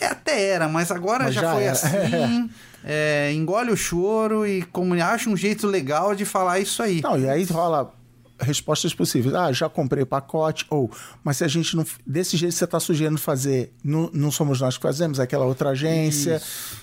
[0.00, 1.72] É, até era, mas agora Mas já, já foi era.
[1.72, 2.50] assim.
[2.88, 7.00] É, engole o choro e como, acha um jeito legal de falar isso aí.
[7.00, 7.92] Não, e aí rola
[8.38, 9.34] respostas possíveis.
[9.34, 10.66] Ah, já comprei o pacote.
[10.70, 10.90] Ou,
[11.24, 11.84] mas se a gente não.
[12.06, 15.70] Desse jeito você está sugerindo fazer, não, não somos nós que fazemos, é aquela outra
[15.70, 16.40] agência.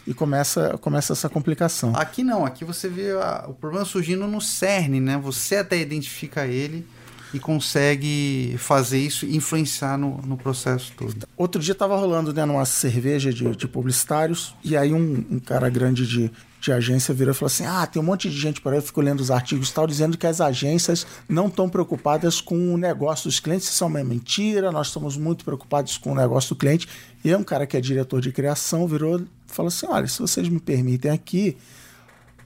[0.07, 1.93] E começa, começa essa complicação.
[1.95, 5.17] Aqui não, aqui você vê a- o problema surgindo no cerne, né?
[5.17, 6.85] Você até identifica ele
[7.33, 11.27] e consegue fazer isso e influenciar no, no processo todo.
[11.35, 15.67] Outro dia tava rolando, né, numa cerveja de, de publicitários, e aí um, um cara
[15.69, 16.31] grande de,
[16.63, 19.01] de agência virou e falou assim: Ah, tem um monte de gente por aí, fico
[19.01, 23.39] lendo os artigos tal, dizendo que as agências não estão preocupadas com o negócio dos
[23.39, 23.67] clientes.
[23.67, 26.87] Isso é uma mentira, nós estamos muito preocupados com o negócio do cliente.
[27.23, 30.19] E aí um cara que é diretor de criação virou e falou assim: Olha, se
[30.19, 31.57] vocês me permitem aqui,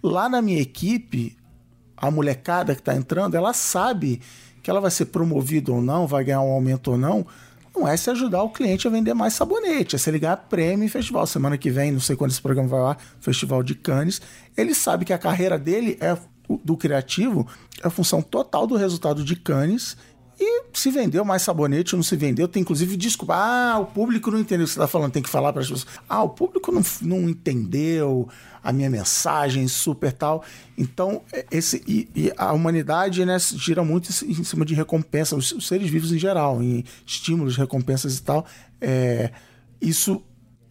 [0.02, 1.38] lá na minha equipe,
[1.96, 4.20] a molecada que está entrando, ela sabe
[4.64, 7.26] que ela vai ser promovida ou não, vai ganhar um aumento ou não.
[7.78, 10.90] Não é se ajudar o cliente a vender mais sabonete, é se ganhar prêmio em
[10.90, 11.28] festival.
[11.28, 14.20] Semana que vem, não sei quando esse programa vai lá, Festival de Cannes.
[14.58, 16.18] Ele sabe que a carreira dele é
[16.64, 17.48] do criativo,
[17.84, 19.96] é a função total do resultado de Cannes.
[20.40, 23.36] E se vendeu mais sabonete ou não se vendeu, tem inclusive desculpa.
[23.36, 25.68] Ah, o público não entendeu o que você está falando, tem que falar para as
[25.68, 25.88] pessoas.
[26.10, 28.28] Ah, o público não, não entendeu
[28.68, 30.44] a minha mensagem super tal.
[30.78, 35.54] Então, é- esse, e, e a humanidade né, gira muito em cima de recompensa, os,
[35.54, 38.46] os seres vivos em geral, em estímulos, recompensas e tal.
[38.82, 39.32] É,
[39.82, 40.22] isso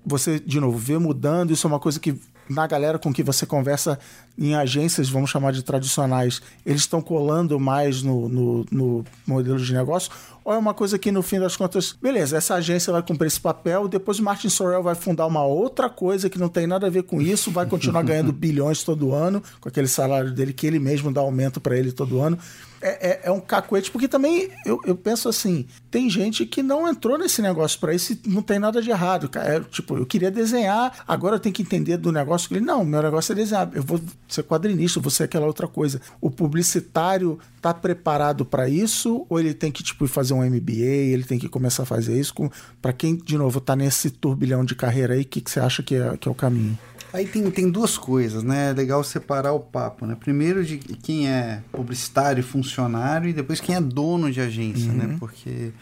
[0.05, 2.15] você, de novo, vê mudando, isso é uma coisa que
[2.51, 3.99] na galera com que você conversa
[4.39, 9.73] em agências, vamos chamar de tradicionais, eles estão colando mais no, no, no modelo de
[9.73, 10.13] negócio?
[10.47, 13.41] Ou é uma coisa que, no fim das contas, beleza, essa agência vai cumprir esse
[13.41, 16.91] papel, depois o Martin Sorrell vai fundar uma outra coisa que não tem nada a
[16.91, 20.79] ver com isso, vai continuar ganhando bilhões todo ano, com aquele salário dele que ele
[20.79, 22.39] mesmo dá aumento para ele todo ano.
[22.81, 26.87] É, é, é um cacuete, porque também eu, eu penso assim: tem gente que não
[26.87, 29.29] entrou nesse negócio para isso e não tem nada de errado.
[29.35, 32.55] É, tipo, eu queria desenhar, agora eu tenho que entender do negócio.
[32.55, 33.69] Ele, não, meu negócio é desenhar.
[33.75, 36.01] Eu vou ser quadrinista, eu vou ser aquela outra coisa.
[36.21, 37.39] O publicitário
[37.73, 40.83] tá preparado para isso ou ele tem que tipo fazer um MBA,
[41.13, 42.35] ele tem que começar a fazer isso?
[42.81, 45.83] Para quem, de novo, tá nesse turbilhão de carreira aí, o que, que você acha
[45.83, 46.79] que é, que é o caminho?
[47.13, 48.71] Aí tem, tem duas coisas, né?
[48.71, 50.17] É legal separar o papo, né?
[50.19, 55.17] Primeiro de quem é publicitário e funcionário e depois quem é dono de agência, né?
[55.19, 55.73] Porque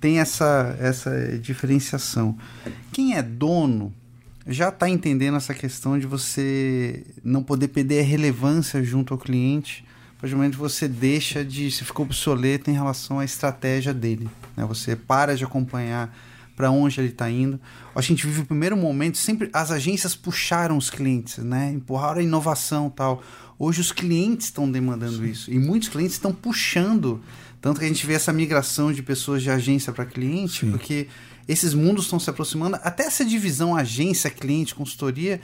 [0.00, 2.36] tem essa, essa diferenciação.
[2.92, 3.92] Quem é dono
[4.46, 9.84] já está entendendo essa questão de você não poder perder a relevância junto ao cliente,
[10.18, 14.64] praticamente você deixa de, se ficou obsoleto em relação à estratégia dele, né?
[14.66, 16.14] Você para de acompanhar
[16.56, 17.60] para onde ele está indo.
[17.94, 21.70] A gente vive o primeiro momento, sempre as agências puxaram os clientes, né?
[21.72, 23.22] Empurraram a inovação tal.
[23.56, 25.50] Hoje os clientes estão demandando isso.
[25.52, 27.22] E muitos clientes estão puxando.
[27.60, 30.70] Tanto que a gente vê essa migração de pessoas de agência para cliente, Sim.
[30.72, 31.06] porque
[31.46, 32.76] esses mundos estão se aproximando.
[32.82, 35.40] Até essa divisão agência, cliente, consultoria,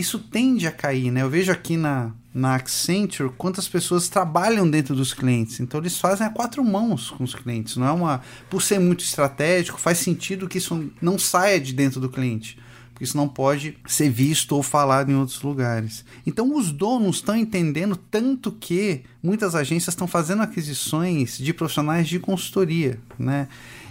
[0.00, 1.22] isso tende a cair, né?
[1.22, 5.60] Eu vejo aqui na, na Accenture quantas pessoas trabalham dentro dos clientes.
[5.60, 7.76] Então eles fazem a quatro mãos com os clientes.
[7.76, 8.20] Não é uma.
[8.48, 12.58] Por ser muito estratégico, faz sentido que isso não saia de dentro do cliente.
[12.92, 16.04] Porque isso não pode ser visto ou falado em outros lugares.
[16.26, 22.18] Então os donos estão entendendo tanto que muitas agências estão fazendo aquisições de profissionais de
[22.18, 23.48] consultoria, né?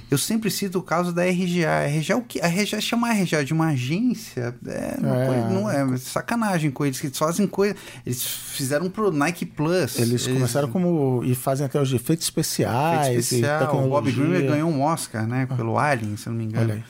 [0.09, 1.69] Eu sempre cito o caso da RGA.
[1.69, 2.41] A RGA, o que?
[2.41, 5.49] A RGA chamar a RGA de uma agência é, É.
[5.53, 7.75] não é sacanagem com eles, que eles fazem coisa.
[8.05, 9.99] Eles fizeram pro Nike Plus.
[9.99, 11.21] Eles começaram como.
[11.23, 13.07] e fazem até os efeitos especiais.
[13.07, 13.85] Efeito especial.
[13.85, 14.11] O Bob.
[14.11, 15.47] Greenberg ganhou um Oscar, né?
[15.55, 16.65] Pelo Alien, se não me engano.
[16.65, 16.83] Olha aí.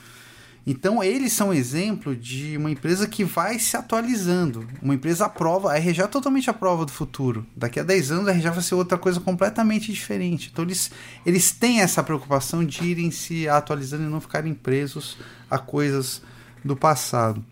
[0.70, 4.64] Então, eles são exemplo de uma empresa que vai se atualizando.
[4.80, 7.44] Uma empresa à prova, a RGA é totalmente à prova do futuro.
[7.56, 10.48] Daqui a 10 anos, a RGA vai ser outra coisa completamente diferente.
[10.52, 10.92] Então, eles,
[11.26, 15.18] eles têm essa preocupação de irem se atualizando e não ficarem presos
[15.50, 16.22] a coisas
[16.64, 17.44] do passado.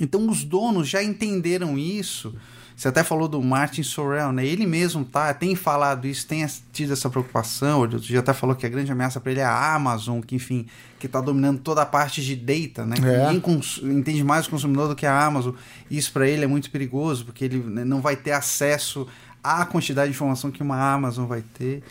[0.00, 2.34] Então, os donos já entenderam isso.
[2.78, 4.46] Você até falou do Martin Sorrell, né?
[4.46, 7.82] Ele mesmo tá, tem falado isso, tem tido essa preocupação.
[7.84, 10.64] Ele já até falou que a grande ameaça para ele é a Amazon, que enfim,
[10.96, 12.94] que tá dominando toda a parte de data, né?
[13.02, 13.24] É.
[13.24, 15.54] Ninguém cons- entende mais o consumidor do que a Amazon.
[15.90, 19.08] Isso para ele é muito perigoso, porque ele né, não vai ter acesso
[19.42, 21.82] à quantidade de informação que uma Amazon vai ter.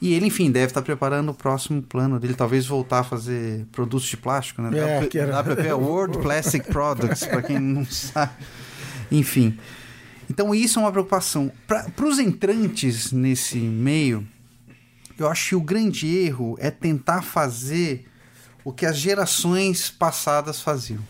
[0.00, 4.08] E ele, enfim, deve estar preparando o próximo plano dele, talvez voltar a fazer produtos
[4.08, 4.70] de plástico, né?
[4.78, 8.32] É, WP era- WP é World Plastic Products, para quem não sabe.
[9.10, 9.58] Enfim.
[10.32, 11.52] Então isso é uma preocupação.
[11.66, 14.26] Para os entrantes nesse meio,
[15.18, 18.08] eu acho que o grande erro é tentar fazer
[18.64, 21.00] o que as gerações passadas faziam.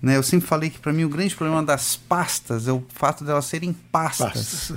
[0.00, 0.16] Né?
[0.16, 3.44] Eu sempre falei que para mim o grande problema das pastas é o fato delas
[3.44, 4.32] serem pastas.
[4.32, 4.72] Pastas,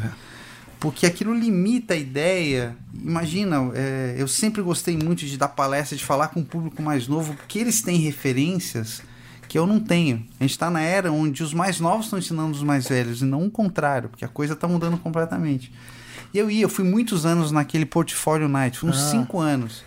[0.77, 2.76] Porque aquilo limita a ideia.
[2.93, 7.07] Imagina, é, eu sempre gostei muito de dar palestra, de falar com o público mais
[7.07, 9.02] novo, porque eles têm referências
[9.52, 10.26] que eu não tenho.
[10.40, 13.26] A gente está na era onde os mais novos estão ensinando os mais velhos, e
[13.26, 15.73] não o contrário, porque a coisa está mudando completamente.
[16.34, 19.10] E eu ia, eu fui muitos anos naquele Portfólio Night, uns Ah.
[19.11, 19.84] cinco anos.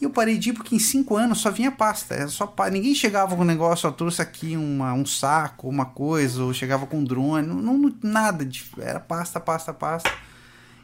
[0.00, 2.14] E eu parei de ir porque em cinco anos só vinha pasta.
[2.14, 2.70] Era só pa...
[2.70, 6.86] Ninguém chegava com o negócio, ó, trouxe aqui uma, um saco, uma coisa, ou chegava
[6.86, 8.44] com drone, não, não- nada.
[8.44, 8.64] De...
[8.78, 10.10] Era pasta, pasta, pasta.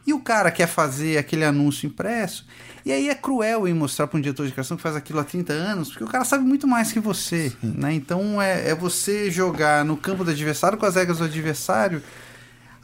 [0.05, 2.45] E o cara quer fazer aquele anúncio impresso,
[2.85, 5.23] e aí é cruel em mostrar para um diretor de criação que faz aquilo há
[5.23, 7.51] 30 anos, porque o cara sabe muito mais que você.
[7.61, 7.93] Né?
[7.93, 12.01] Então é, é você jogar no campo do adversário com as regras do adversário.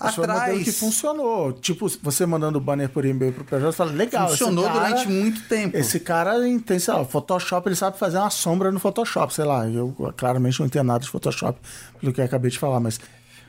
[0.04, 0.78] Esse foi um modelo que Atrás.
[0.78, 1.54] funcionou.
[1.54, 5.08] Tipo, você mandando o banner por e-mail pro PJ, você fala, legal, Funcionou cara, durante
[5.10, 5.78] muito tempo.
[5.78, 6.34] Esse cara
[6.66, 9.68] tem, sei lá, o Photoshop, ele sabe fazer uma sombra no Photoshop, sei lá.
[9.68, 11.58] Eu claramente não entendo nada de Photoshop,
[12.00, 13.00] pelo que eu acabei de falar, mas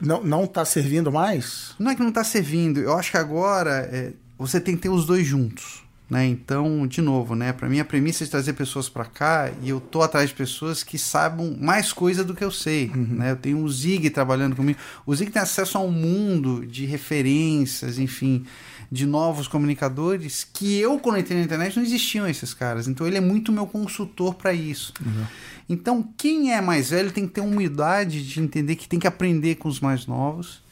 [0.00, 1.74] não, não tá servindo mais?
[1.78, 2.80] Não é que não está servindo.
[2.80, 5.86] Eu acho que agora é, você tem que ter os dois juntos.
[6.08, 6.24] Né?
[6.26, 7.52] Então, de novo, né?
[7.52, 10.36] Para mim a premissa é de trazer pessoas para cá e eu tô atrás de
[10.36, 13.32] pessoas que saibam mais coisa do que eu sei, né?
[13.32, 14.78] Eu tenho o Zig trabalhando comigo.
[15.04, 18.46] O Zig tem acesso a um mundo de referências, enfim,
[18.90, 22.86] de novos comunicadores que eu quando entrei na internet não existiam esses caras.
[22.86, 24.92] Então ele é muito meu consultor para isso.
[25.68, 29.56] Então, quem é mais velho tem que ter humildade de entender que tem que aprender
[29.56, 30.62] com os mais novos.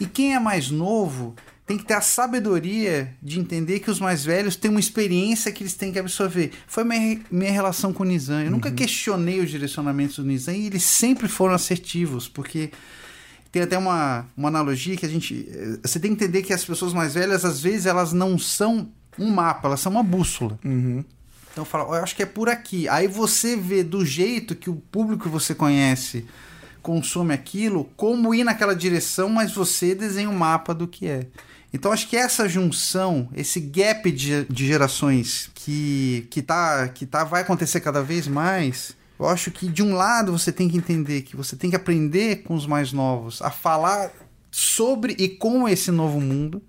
[0.00, 1.34] E quem é mais novo
[1.66, 5.62] tem que ter a sabedoria de entender que os mais velhos têm uma experiência que
[5.62, 6.50] eles têm que absorver.
[6.66, 8.42] Foi minha, minha relação com o Nizam.
[8.42, 12.70] Eu nunca questionei os direcionamentos do Nizam e eles sempre foram assertivos, porque
[13.50, 15.46] tem até uma, uma analogia que a gente.
[15.48, 18.88] eh, Você tem que entender que as pessoas mais velhas, às vezes, elas não são
[19.18, 20.58] um mapa, elas são uma bússola.
[21.52, 22.88] Então fala, "Ó, eu acho que é por aqui.
[22.88, 26.26] Aí você vê do jeito que o público que você conhece
[26.82, 31.26] consome aquilo, como ir naquela direção, mas você desenha um mapa do que é.
[31.72, 37.24] Então acho que essa junção, esse gap de, de gerações que, que, tá, que tá,
[37.24, 41.22] vai acontecer cada vez mais, eu acho que de um lado você tem que entender
[41.22, 44.10] que você tem que aprender com os mais novos a falar
[44.50, 46.60] sobre e com esse novo mundo.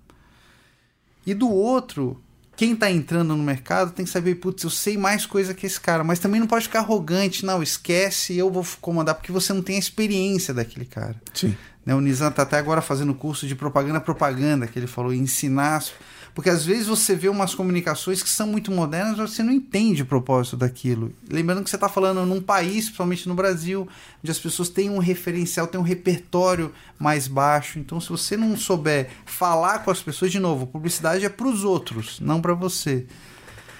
[1.26, 2.22] E do outro,
[2.56, 5.80] quem tá entrando no mercado tem que saber, putz, eu sei mais coisa que esse
[5.80, 9.62] cara, mas também não pode ficar arrogante, não, esquece, eu vou comandar, porque você não
[9.62, 11.16] tem a experiência daquele cara.
[11.32, 11.56] Sim.
[11.84, 15.84] Né, o Nizam tá até agora fazendo curso de propaganda propaganda, que ele falou, ensinar.
[16.34, 20.02] Porque às vezes você vê umas comunicações que são muito modernas, mas você não entende
[20.02, 21.12] o propósito daquilo.
[21.30, 23.88] Lembrando que você está falando num país, principalmente no Brasil,
[24.20, 27.78] onde as pessoas têm um referencial, têm um repertório mais baixo.
[27.78, 31.62] Então, se você não souber falar com as pessoas, de novo, publicidade é para os
[31.62, 33.06] outros, não para você.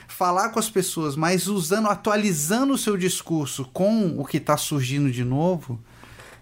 [0.07, 5.11] Falar com as pessoas, mas usando, atualizando o seu discurso com o que está surgindo
[5.11, 5.81] de novo,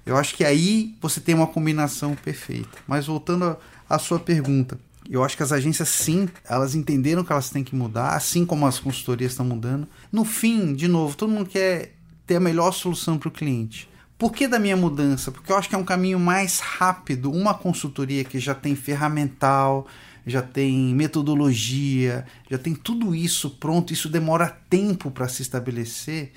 [0.05, 2.79] Eu acho que aí você tem uma combinação perfeita.
[2.87, 3.57] Mas voltando
[3.89, 4.79] à sua pergunta,
[5.15, 8.67] eu acho que as agências sim, elas entenderam que elas têm que mudar, assim como
[8.67, 9.87] as consultorias estão mudando.
[10.11, 11.95] No fim, de novo, todo mundo quer
[12.27, 13.89] ter a melhor solução para o cliente.
[14.17, 15.31] Por que da minha mudança?
[15.31, 17.31] Porque eu acho que é um caminho mais rápido.
[17.31, 19.87] Uma consultoria que já tem ferramental,
[20.27, 26.33] já tem metodologia, já tem tudo isso pronto, isso demora tempo para se estabelecer.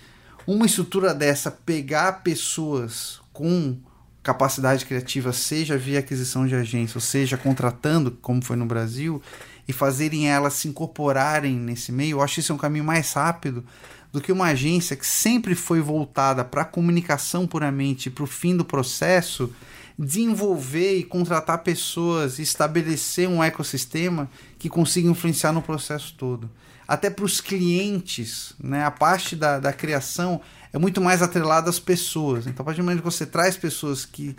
[0.48, 3.78] Uma estrutura dessa, pegar pessoas com
[4.26, 9.22] capacidade criativa, seja via aquisição de agência, ou seja, contratando, como foi no Brasil,
[9.68, 13.64] e fazerem elas se incorporarem nesse meio, eu acho isso é um caminho mais rápido
[14.12, 18.58] do que uma agência que sempre foi voltada para a comunicação puramente, para o fim
[18.58, 19.54] do processo,
[19.98, 24.28] desenvolver e contratar pessoas, estabelecer um ecossistema
[24.58, 26.50] que consiga influenciar no processo todo.
[26.88, 28.84] Até para os clientes, né?
[28.84, 30.42] a parte da, da criação
[30.72, 32.46] é muito mais atrelada às pessoas.
[32.48, 34.36] Então, a partir do momento que você traz pessoas que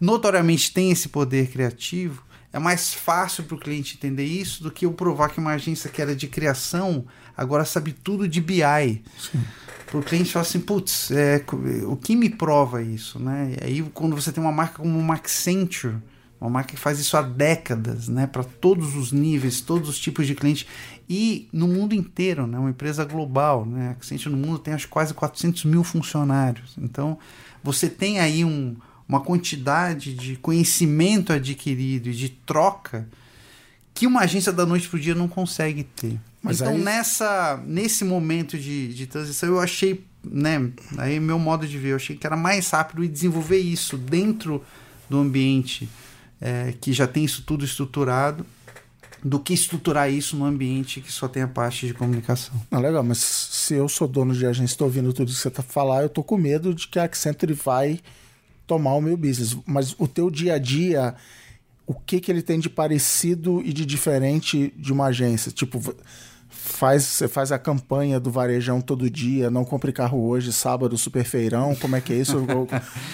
[0.00, 4.86] notoriamente têm esse poder criativo, é mais fácil para o cliente entender isso do que
[4.86, 7.04] eu provar que uma agência que era de criação
[7.36, 9.02] agora sabe tudo de BI.
[9.86, 11.44] Para o cliente falar assim, putz, é,
[11.86, 13.18] o que me prova isso?
[13.18, 13.56] Né?
[13.60, 15.96] E aí, quando você tem uma marca como uma Accenture,
[16.40, 20.26] uma marca que faz isso há décadas, né, para todos os níveis, todos os tipos
[20.26, 20.66] de clientes
[21.08, 24.88] e no mundo inteiro, né, uma empresa global, né, a Accenture no mundo tem acho,
[24.88, 26.74] quase 400 mil funcionários.
[26.78, 27.18] Então,
[27.62, 28.76] você tem aí um,
[29.08, 33.08] uma quantidade de conhecimento adquirido e de troca
[33.94, 36.20] que uma agência da noite para o dia não consegue ter.
[36.42, 36.82] Mas então, aí...
[36.82, 41.96] nessa, nesse momento de, de transição, eu achei, né, aí meu modo de ver, eu
[41.96, 44.62] achei que era mais rápido desenvolver isso dentro
[45.08, 45.88] do ambiente
[46.40, 48.44] é, que já tem isso tudo estruturado
[49.24, 52.54] do que estruturar isso no ambiente que só tem a parte de comunicação.
[52.70, 55.48] Ah, legal, mas se eu sou dono de agência e estou ouvindo tudo que você
[55.48, 58.00] está falando, eu estou com medo de que a Accenture vai
[58.66, 59.56] tomar o meu business.
[59.66, 61.14] Mas o teu dia a dia,
[61.86, 65.50] o que, que ele tem de parecido e de diferente de uma agência?
[65.50, 65.80] Tipo,
[66.66, 71.24] faz, você faz a campanha do varejão todo dia, não compre carro hoje, sábado, super
[71.24, 72.44] feirão, como é que é isso?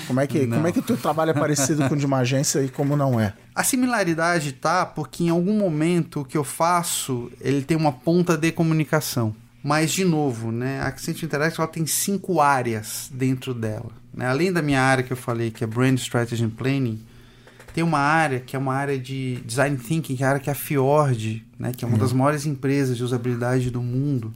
[0.06, 2.18] como é que, como é que o teu trabalho é parecido com o de uma
[2.18, 3.34] agência e como não é?
[3.54, 8.36] A similaridade tá porque em algum momento o que eu faço, ele tem uma ponta
[8.36, 9.34] de comunicação.
[9.62, 13.92] Mas, de novo, né, a Accent Interact ela tem cinco áreas dentro dela.
[14.12, 14.26] Né?
[14.26, 17.00] Além da minha área que eu falei, que é Brand Strategy and Planning,
[17.74, 20.50] tem uma área que é uma área de design thinking, que é a área que
[20.50, 22.00] a Fjord, né, que é uma uhum.
[22.00, 24.32] das maiores empresas de usabilidade do mundo,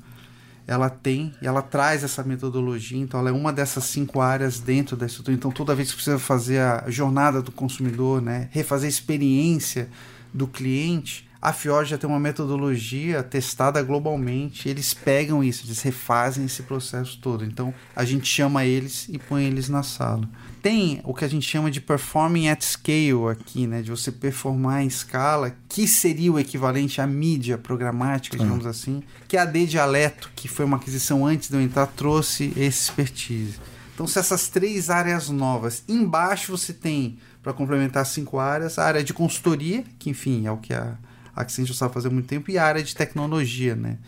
[0.66, 2.98] ela tem e ela traz essa metodologia.
[2.98, 5.36] Então, ela é uma dessas cinco áreas dentro da estrutura.
[5.36, 9.88] Então, toda vez que precisa fazer a jornada do consumidor, né, refazer a experiência
[10.34, 14.68] do cliente, a Fjord já tem uma metodologia testada globalmente.
[14.68, 17.44] Eles pegam isso, eles refazem esse processo todo.
[17.44, 20.28] Então, a gente chama eles e põe eles na sala
[20.66, 23.82] tem o que a gente chama de performing at scale aqui, né?
[23.82, 28.70] De você performar em escala, que seria o equivalente à mídia programática, digamos uhum.
[28.70, 32.90] assim, que a D Dialeto, que foi uma aquisição antes de eu entrar, trouxe esse
[32.90, 33.60] expertise.
[33.94, 39.04] Então, se essas três áreas novas, embaixo você tem, para complementar cinco áreas, a área
[39.04, 40.98] de consultoria, que enfim é o que a
[41.42, 43.98] Accenture sabe fazer há muito tempo, e a área de tecnologia, né?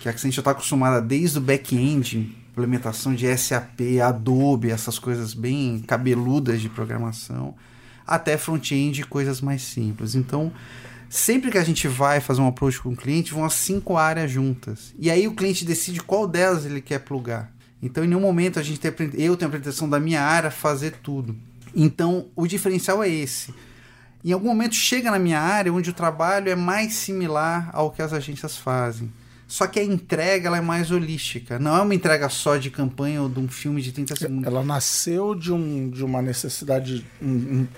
[0.00, 5.78] Que a Accenture está acostumada desde o back-end implementação de SAP, Adobe, essas coisas bem
[5.86, 7.54] cabeludas de programação,
[8.04, 10.16] até front-end coisas mais simples.
[10.16, 10.52] Então,
[11.08, 14.30] sempre que a gente vai fazer um approach com o cliente, vão as cinco áreas
[14.30, 14.92] juntas.
[14.98, 17.52] E aí o cliente decide qual delas ele quer plugar.
[17.80, 20.94] Então, em nenhum momento a gente tem, eu tenho a pretensão da minha área fazer
[21.00, 21.36] tudo.
[21.72, 23.54] Então, o diferencial é esse.
[24.24, 28.02] Em algum momento chega na minha área onde o trabalho é mais similar ao que
[28.02, 29.10] as agências fazem.
[29.48, 31.58] Só que a entrega ela é mais holística.
[31.58, 34.46] Não é uma entrega só de campanha ou de um filme de 30 segundos.
[34.46, 37.26] Ela nasceu de, um, de uma necessidade, um,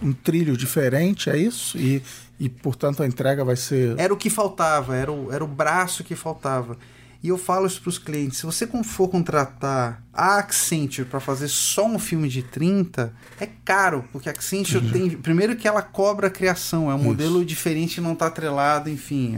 [0.02, 1.78] um, um trilho diferente, é isso?
[1.78, 2.02] E,
[2.40, 3.96] e, portanto, a entrega vai ser.
[4.00, 6.76] Era o que faltava, era o, era o braço que faltava.
[7.22, 11.48] E eu falo isso para os clientes: se você for contratar a Accenture para fazer
[11.48, 14.90] só um filme de 30, é caro, porque a Accenture uhum.
[14.90, 15.10] tem.
[15.10, 17.06] Primeiro, que ela cobra a criação, é um isso.
[17.06, 19.36] modelo diferente não está atrelado, enfim,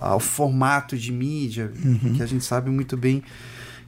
[0.00, 2.14] ao formato de mídia, uhum.
[2.16, 3.22] que a gente sabe muito bem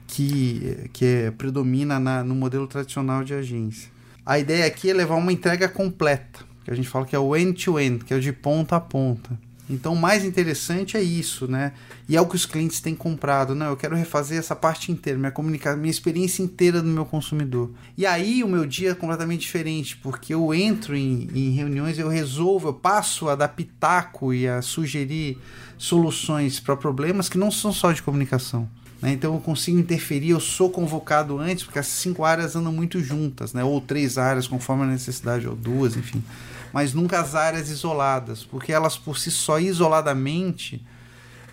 [0.07, 3.91] que, que é, predomina na, no modelo tradicional de agência.
[4.25, 7.35] A ideia aqui é levar uma entrega completa, que a gente fala que é o
[7.35, 9.37] end-to-end, -end, que é o de ponta a ponta.
[9.69, 11.73] Então, o mais interessante é isso, né?
[12.07, 13.55] E é o que os clientes têm comprado.
[13.55, 17.71] Não, eu quero refazer essa parte inteira, minha comunicação, minha experiência inteira do meu consumidor.
[17.97, 22.09] E aí o meu dia é completamente diferente, porque eu entro em, em reuniões, eu
[22.09, 25.37] resolvo, eu passo a dar pitaco e a sugerir
[25.77, 28.67] soluções para problemas que não são só de comunicação.
[29.01, 29.11] Né?
[29.11, 33.53] Então eu consigo interferir, eu sou convocado antes, porque as cinco áreas andam muito juntas,
[33.53, 33.63] né?
[33.63, 36.23] ou três áreas, conforme a necessidade, ou duas, enfim.
[36.71, 40.81] Mas nunca as áreas isoladas, porque elas por si só, isoladamente,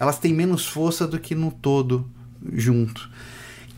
[0.00, 2.10] elas têm menos força do que no todo
[2.54, 3.10] junto.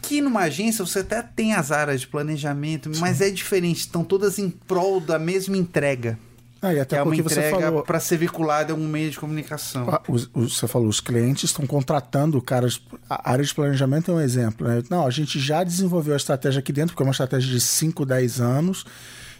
[0.01, 3.01] Que numa agência você até tem as áreas de planejamento, Sim.
[3.01, 6.16] mas é diferente, estão todas em prol da mesma entrega.
[6.61, 9.89] Ah, e até é uma entrega para ser vinculada a um meio de comunicação.
[9.90, 12.81] Ah, os, os, você falou, os clientes estão contratando caras.
[13.11, 14.69] A área de planejamento é um exemplo.
[14.69, 14.81] Né?
[14.89, 18.07] Não, a gente já desenvolveu a estratégia aqui dentro, porque é uma estratégia de 5,
[18.07, 18.85] 10 anos.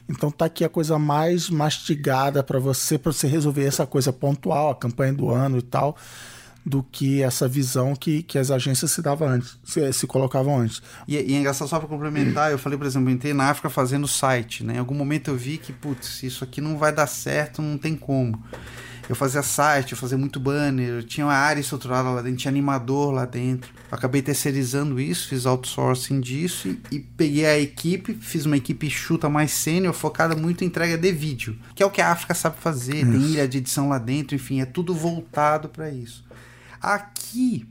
[0.09, 4.71] Então tá aqui a coisa mais mastigada para você, para você resolver essa coisa pontual,
[4.71, 5.97] a campanha do ano e tal
[6.65, 10.81] do que essa visão que, que as agências se davam antes, se, se colocavam antes.
[11.07, 13.69] E, e é engraçado só para complementar, eu falei, por exemplo, eu entrei na África
[13.69, 14.75] fazendo site, né?
[14.75, 17.97] Em algum momento eu vi que, putz, isso aqui não vai dar certo, não tem
[17.97, 18.43] como.
[19.09, 22.51] Eu fazia site, eu fazia muito banner, eu tinha uma área estruturada lá dentro, tinha
[22.51, 23.71] animador lá dentro.
[23.91, 28.89] Eu acabei terceirizando isso, fiz outsourcing disso e, e, peguei a equipe, fiz uma equipe
[28.89, 32.33] chuta mais sênior, focada muito em entrega de vídeo, que é o que a África
[32.33, 33.11] sabe fazer, isso.
[33.11, 36.25] tem ilha de edição lá dentro, enfim, é tudo voltado para isso.
[36.83, 37.65] Aqui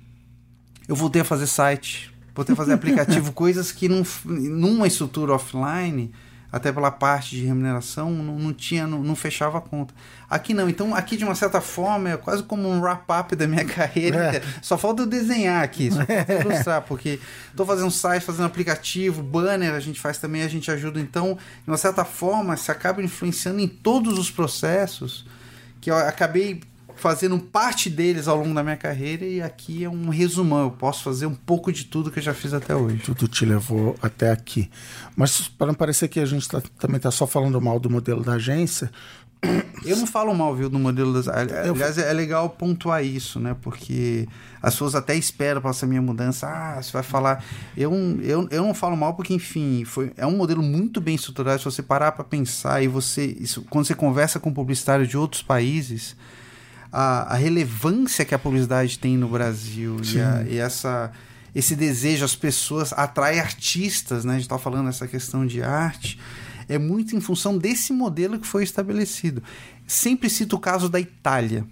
[0.87, 6.13] eu voltei a fazer site, voltei a fazer aplicativo, coisas que não, numa estrutura offline,
[6.51, 9.93] até pela parte de remuneração, não, não tinha, não, não, fechava a conta.
[10.29, 13.63] Aqui não, então aqui de uma certa forma é quase como um wrap-up da minha
[13.67, 14.37] carreira.
[14.37, 14.41] É.
[14.61, 17.19] Só falta eu desenhar aqui, só falta eu ilustrar, porque
[17.49, 20.99] estou fazendo site, fazendo aplicativo, banner a gente faz também, a gente ajuda.
[20.99, 25.25] Então, de uma certa forma, se acaba influenciando em todos os processos
[25.79, 26.61] que eu acabei
[27.01, 30.65] fazendo parte deles ao longo da minha carreira e aqui é um resumão.
[30.65, 33.01] Eu posso fazer um pouco de tudo que eu já fiz até hoje.
[33.03, 34.69] Tudo te levou até aqui.
[35.15, 38.23] Mas para não parecer que a gente tá, também está só falando mal do modelo
[38.23, 38.91] da agência.
[39.83, 41.27] Eu não falo mal, viu, do modelo das.
[41.27, 43.57] Aliás, é legal pontuar isso, né?
[43.59, 44.27] Porque
[44.61, 46.47] as pessoas até esperam para essa minha mudança.
[46.47, 47.43] Ah, você vai falar.
[47.75, 47.91] Eu,
[48.21, 51.57] eu, eu não falo mal porque, enfim, foi, é um modelo muito bem estruturado.
[51.57, 53.25] Se você parar para pensar e você.
[53.39, 56.15] Isso, quando você conversa com publicitários de outros países
[56.91, 61.11] a, a relevância que a publicidade tem no Brasil e, a, e, essa
[61.53, 64.33] esse desejo as pessoas atrai artistas, né?
[64.33, 66.19] A gente está falando essa questão de arte
[66.69, 69.43] é muito em função desse modelo que foi estabelecido.
[69.85, 71.65] Sempre cito o caso da Itália.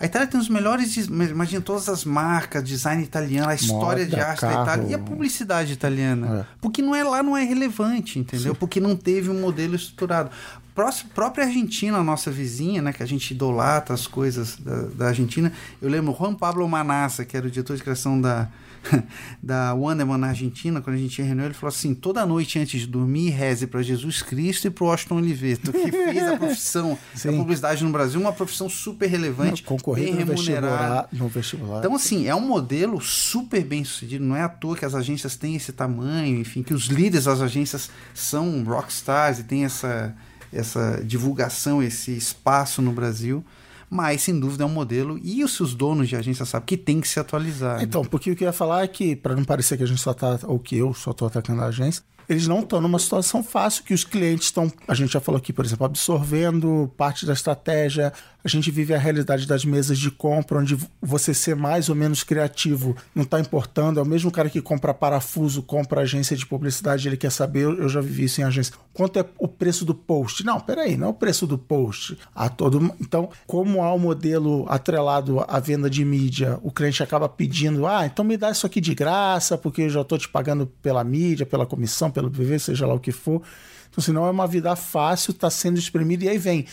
[0.00, 4.20] A Itália tem os melhores, imagina todas as marcas, design italiano, a história Moda, de
[4.20, 4.54] arte carro.
[4.54, 6.40] da Itália e a publicidade italiana.
[6.40, 6.56] É.
[6.58, 8.54] Porque não é lá não é relevante, entendeu?
[8.54, 8.58] Sim.
[8.58, 10.30] Porque não teve um modelo estruturado
[10.74, 15.52] própria Argentina, a nossa vizinha, né, que a gente idolatra as coisas da, da Argentina.
[15.80, 18.48] Eu lembro Juan Pablo Manassa, que era o diretor de criação da,
[19.42, 22.86] da Wonderman na Argentina, quando a gente reunião, ele falou assim: toda noite antes de
[22.86, 27.32] dormir, reze para Jesus Cristo e para o Washington Oliveto, que fez a profissão da
[27.32, 29.64] publicidade no Brasil uma profissão super relevante,
[29.94, 31.08] bem remunerada.
[31.12, 31.78] No vestibular.
[31.78, 34.24] Então, assim, é um modelo super bem sucedido.
[34.24, 37.40] Não é à toa que as agências têm esse tamanho, enfim, que os líderes das
[37.40, 40.14] agências são rockstars e têm essa
[40.52, 43.44] essa divulgação, esse espaço no Brasil.
[43.88, 47.00] Mas, sem dúvida, é um modelo e os seus donos de agência sabem que tem
[47.00, 47.78] que se atualizar.
[47.78, 47.82] Né?
[47.82, 48.08] Então, né?
[48.08, 50.12] porque o que eu ia falar é que, para não parecer que a gente só
[50.12, 53.82] está, ou que eu só estou atacando a agência, eles não estão numa situação fácil
[53.82, 58.12] que os clientes estão, a gente já falou aqui, por exemplo, absorvendo parte da estratégia,
[58.44, 62.22] a gente vive a realidade das mesas de compra, onde você ser mais ou menos
[62.22, 64.00] criativo não está importando.
[64.00, 67.88] É o mesmo cara que compra parafuso, compra agência de publicidade, ele quer saber, eu
[67.88, 70.44] já vivi isso em agência, quanto é o preço do post?
[70.44, 72.18] Não, peraí, não é o preço do post.
[72.34, 77.02] A todo, então, como há o um modelo atrelado à venda de mídia, o cliente
[77.02, 80.28] acaba pedindo, ah, então me dá isso aqui de graça, porque eu já estou te
[80.28, 83.42] pagando pela mídia, pela comissão, pelo PV, seja lá o que for.
[83.90, 86.66] Então, senão é uma vida fácil, está sendo espremida, e aí vem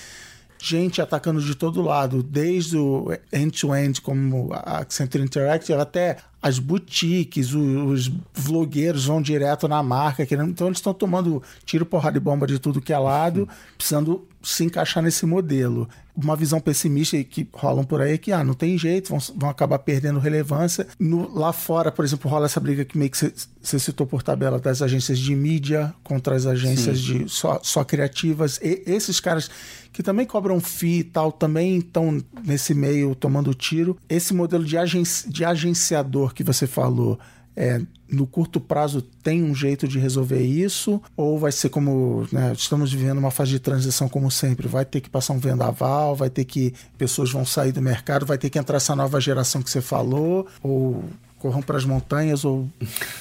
[0.59, 6.59] gente atacando de todo lado, desde o end-to-end, -end, como a Accenture Interactive, até as
[6.59, 12.17] boutiques, os, os vlogueiros vão direto na marca, querendo, então eles estão tomando tiro, porrada
[12.17, 13.47] e bomba de tudo que é lado,
[13.77, 15.89] precisando se encaixar nesse modelo.
[16.15, 19.49] Uma visão pessimista que rolam por aí é que ah, não tem jeito, vão, vão
[19.49, 20.87] acabar perdendo relevância.
[20.99, 23.17] No, lá fora, por exemplo, rola essa briga que meio que
[23.61, 27.25] você citou por tabela das agências de mídia contra as agências Sim.
[27.25, 28.57] de só, só criativas.
[28.63, 29.51] E esses caras
[29.97, 33.97] que também cobram FII e tal, também estão nesse meio tomando tiro.
[34.07, 37.17] Esse modelo de, agen de agenciador que você falou,
[37.55, 41.01] é, no curto prazo tem um jeito de resolver isso?
[41.15, 44.67] Ou vai ser como né, estamos vivendo uma fase de transição como sempre?
[44.67, 48.37] Vai ter que passar um vendaval, vai ter que pessoas vão sair do mercado, vai
[48.37, 50.45] ter que entrar essa nova geração que você falou?
[50.61, 51.05] Ou
[51.39, 52.45] corram para as montanhas?
[52.45, 52.69] Ou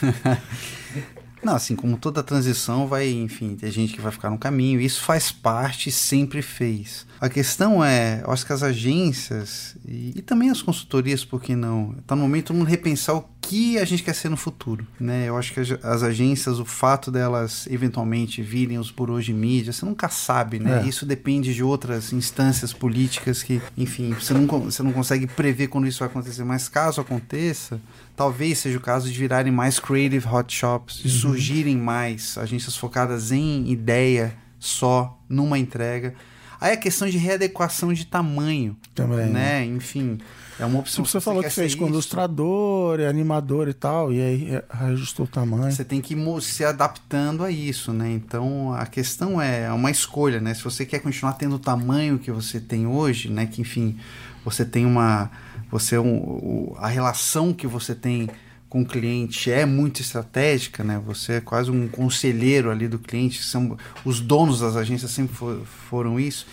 [1.46, 4.80] Não, assim, como toda transição vai, enfim, ter gente que vai ficar no caminho.
[4.80, 7.06] Isso faz parte, sempre fez.
[7.20, 11.54] A questão é, eu acho que as agências e, e também as consultorias, por que
[11.54, 11.94] não?
[12.00, 15.28] Está no momento de repensar o que a gente quer ser no futuro, né?
[15.28, 19.72] Eu acho que as, as agências, o fato delas eventualmente virem os burôs de mídia,
[19.72, 20.82] você nunca sabe, né?
[20.84, 20.88] É.
[20.88, 25.86] Isso depende de outras instâncias políticas que, enfim, você não, você não consegue prever quando
[25.86, 27.80] isso vai acontecer, mas caso aconteça,
[28.16, 33.30] talvez seja o caso de virarem mais creative hot shops, de surgirem mais agências focadas
[33.30, 36.14] em ideia só, numa entrega.
[36.58, 39.26] Aí a questão de readequação de tamanho, Também.
[39.26, 39.62] né?
[39.64, 40.18] Enfim,
[40.58, 41.04] é uma opção.
[41.04, 45.28] Você Se falou que fez com ilustrador, animador e tal, e aí é, ajustou o
[45.28, 45.70] tamanho.
[45.70, 48.10] Você tem que ir se adaptando a isso, né?
[48.10, 50.54] Então a questão é é uma escolha, né?
[50.54, 53.44] Se você quer continuar tendo o tamanho que você tem hoje, né?
[53.46, 53.98] Que enfim,
[54.44, 55.30] você tem uma.
[55.70, 58.28] Você é um, a relação que você tem
[58.68, 61.00] com o cliente é muito estratégica, né?
[61.06, 63.42] Você é quase um conselheiro ali do cliente.
[63.42, 66.46] São, os donos das agências sempre fo- foram isso.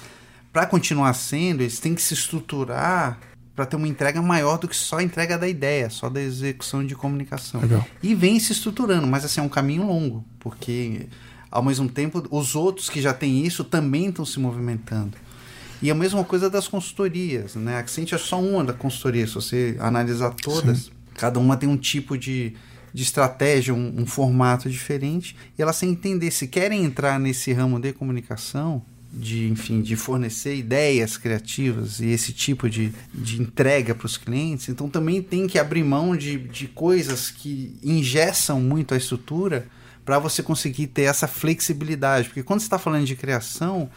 [0.52, 3.19] Para continuar sendo, eles têm que se estruturar
[3.56, 6.85] para ter uma entrega maior do que só a entrega da ideia, só da execução
[6.85, 7.61] de comunicação.
[7.61, 7.85] Legal.
[8.02, 11.07] E vem se estruturando, mas assim, é um caminho longo, porque
[11.52, 15.18] ao mesmo tempo os outros que já têm isso também estão se movimentando.
[15.84, 17.76] E a mesma coisa das consultorias, né?
[17.76, 21.76] A Accent é só uma da consultoria, se você analisar todas, cada uma tem um
[21.76, 22.53] tipo de,
[22.93, 27.51] de estratégia, um, um formato diferente, e elas têm que entender se querem entrar nesse
[27.51, 28.81] ramo de comunicação,
[29.11, 34.69] de enfim, de fornecer ideias criativas e esse tipo de, de entrega para os clientes,
[34.69, 39.68] então também tem que abrir mão de, de coisas que engessam muito a estrutura
[40.05, 43.89] para você conseguir ter essa flexibilidade, porque quando você está falando de criação,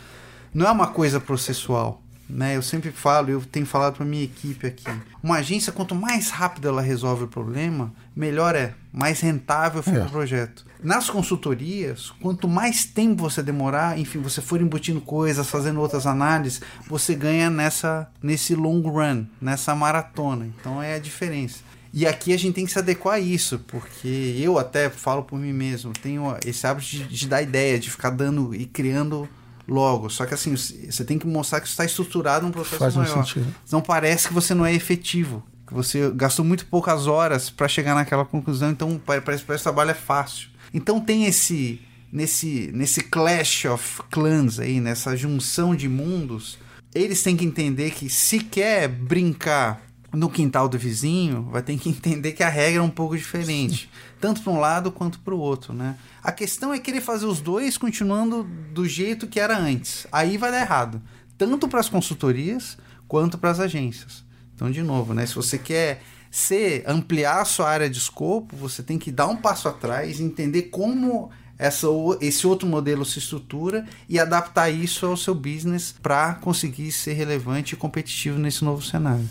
[0.56, 2.02] não é uma coisa processual.
[2.28, 2.56] Né?
[2.56, 4.84] Eu sempre falo, eu tenho falado para minha equipe aqui.
[5.22, 10.04] Uma agência, quanto mais rápido ela resolve o problema, melhor é, mais rentável fica É.
[10.06, 10.64] o projeto.
[10.82, 16.62] Nas consultorias, quanto mais tempo você demorar, enfim, você for embutindo coisas, fazendo outras análises,
[16.88, 20.46] você ganha nessa nesse long run, nessa maratona.
[20.58, 21.58] Então é a diferença.
[21.92, 25.38] E aqui a gente tem que se adequar a isso, porque eu até falo por
[25.38, 29.28] mim mesmo, tenho esse hábito de, de dar ideia, de ficar dando e criando
[29.68, 30.08] logo.
[30.10, 33.00] Só que assim, você tem que mostrar que isso está estruturado num processo Faz um
[33.00, 33.24] maior.
[33.24, 33.54] sentido.
[33.70, 35.42] Não parece que você não é efetivo.
[35.66, 39.58] Que você gastou muito poucas horas para chegar naquela conclusão, então pa- parece que o
[39.58, 40.48] trabalho é fácil.
[40.72, 41.80] Então tem esse
[42.12, 46.56] nesse nesse clash of clans aí, nessa junção de mundos,
[46.94, 49.82] eles têm que entender que se quer brincar
[50.16, 53.90] no quintal do vizinho, vai ter que entender que a regra é um pouco diferente,
[54.20, 55.96] tanto para um lado quanto para o outro, né?
[56.22, 60.06] A questão é querer fazer os dois continuando do jeito que era antes.
[60.10, 61.02] Aí vai dar errado,
[61.36, 64.24] tanto para as consultorias quanto para as agências.
[64.54, 65.26] Então, de novo, né?
[65.26, 69.36] Se você quer ser ampliar a sua área de escopo, você tem que dar um
[69.36, 71.86] passo atrás, entender como essa,
[72.20, 77.74] esse outro modelo se estrutura e adaptar isso ao seu business para conseguir ser relevante
[77.74, 79.28] e competitivo nesse novo cenário.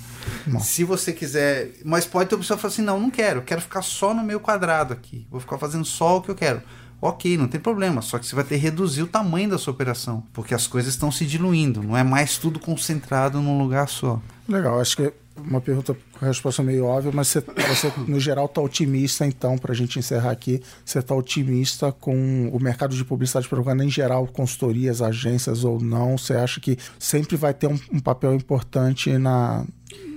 [0.47, 0.60] Bom.
[0.60, 3.81] Se você quiser, mas pode ter pessoa que fala assim: não, não quero, quero ficar
[3.81, 6.61] só no meu quadrado aqui, vou ficar fazendo só o que eu quero.
[7.02, 9.73] Ok, não tem problema, só que você vai ter que reduzir o tamanho da sua
[9.73, 14.19] operação, porque as coisas estão se diluindo, não é mais tudo concentrado num lugar só.
[14.47, 18.62] Legal, acho que uma pergunta com resposta meio óbvia, mas você, você, no geral, está
[18.62, 23.48] otimista, então, para a gente encerrar aqui, você está otimista com o mercado de publicidade
[23.48, 26.18] propaganda em geral, consultorias, agências ou não?
[26.18, 29.66] Você acha que sempre vai ter um, um papel importante na,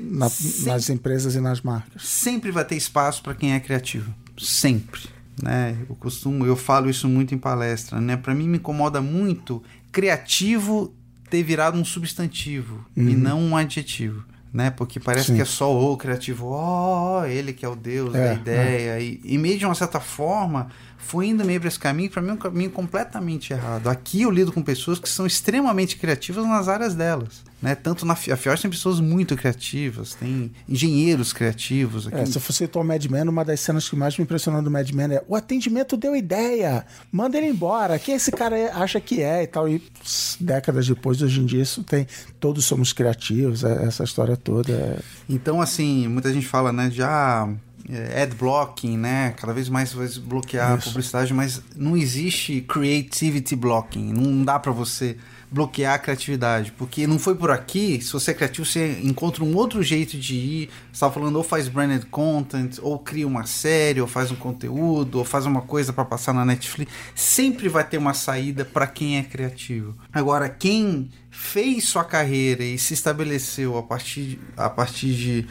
[0.01, 0.31] na-
[0.65, 2.03] nas empresas e nas marcas?
[2.07, 5.01] sempre vai ter espaço para quem é criativo, sempre,
[5.43, 5.77] né?
[5.89, 8.17] Eu costumo, eu falo isso muito em palestra, né?
[8.17, 10.95] Para mim me incomoda muito criativo
[11.29, 14.71] ter virado um substantivo e não um adjetivo, né?
[14.71, 15.37] Porque parece Sim.
[15.37, 19.21] que é só o criativo, ó, ele que é o deus É, da ideia e,
[19.25, 20.69] e meio de uma certa forma
[20.99, 23.89] foi indo meio para esse caminho, para mim é um caminho completamente errado.
[23.89, 27.75] Aqui eu lido com pessoas que são extremamente criativas nas áreas delas, né?
[27.75, 32.17] Tanto na a Fior tem pessoas muito criativas, tem engenheiros criativos aqui.
[32.19, 34.71] É, se você citou o Mad Men, uma das cenas que mais me impressionou do
[34.71, 39.01] Mad Men é o atendimento deu ideia, manda ele embora, quem esse cara é- acha
[39.01, 39.69] que é e tal.
[39.69, 42.07] E pss, décadas depois, hoje em dia, isso tem.
[42.39, 44.73] Todos somos criativos, é- essa história toda.
[44.73, 44.99] é-
[45.29, 47.68] Então, assim, muita gente fala, né, já é,
[48.23, 50.89] ad blocking, né, cada vez mais vai bloquear a Isso.
[50.89, 55.17] publicidade, mas não existe creativity blocking, não dá pra você
[55.51, 59.57] bloquear a criatividade, porque não foi por aqui, se você é criativo, você encontra um
[59.57, 64.01] outro jeito de ir, você estava falando, ou faz branded content, ou cria uma série,
[64.01, 67.97] ou faz um conteúdo, ou faz uma coisa pra passar na Netflix, sempre vai ter
[67.97, 69.95] uma saída pra quem é criativo.
[70.13, 75.47] Agora, quem fez sua carreira e se estabeleceu a partir, a partir de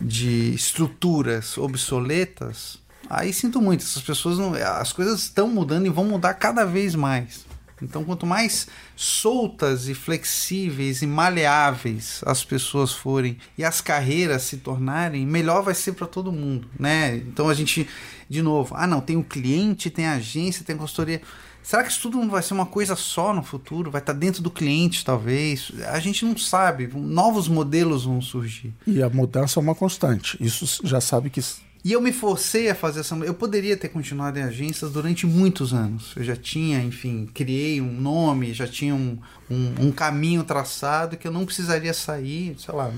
[0.00, 2.78] de estruturas obsoletas,
[3.08, 6.94] aí sinto muito, essas pessoas não, as coisas estão mudando e vão mudar cada vez
[6.94, 7.46] mais.
[7.82, 14.56] Então, quanto mais soltas e flexíveis e maleáveis as pessoas forem e as carreiras se
[14.56, 17.16] tornarem, melhor vai ser para todo mundo, né?
[17.16, 17.86] Então a gente,
[18.28, 21.20] de novo, ah não, tem o cliente, tem a agência, tem a consultoria.
[21.66, 23.90] Será que isso tudo não vai ser uma coisa só no futuro?
[23.90, 25.72] Vai estar dentro do cliente, talvez?
[25.88, 26.86] A gente não sabe.
[26.94, 28.72] Novos modelos vão surgir.
[28.86, 30.36] E a mudança é uma constante.
[30.40, 31.40] Isso já sabe que
[31.84, 33.14] e eu me forcei a fazer essa.
[33.16, 36.12] Eu poderia ter continuado em agências durante muitos anos.
[36.16, 39.16] Eu já tinha, enfim, criei um nome, já tinha um,
[39.50, 42.90] um, um, caminho traçado que eu não precisaria sair, sei lá,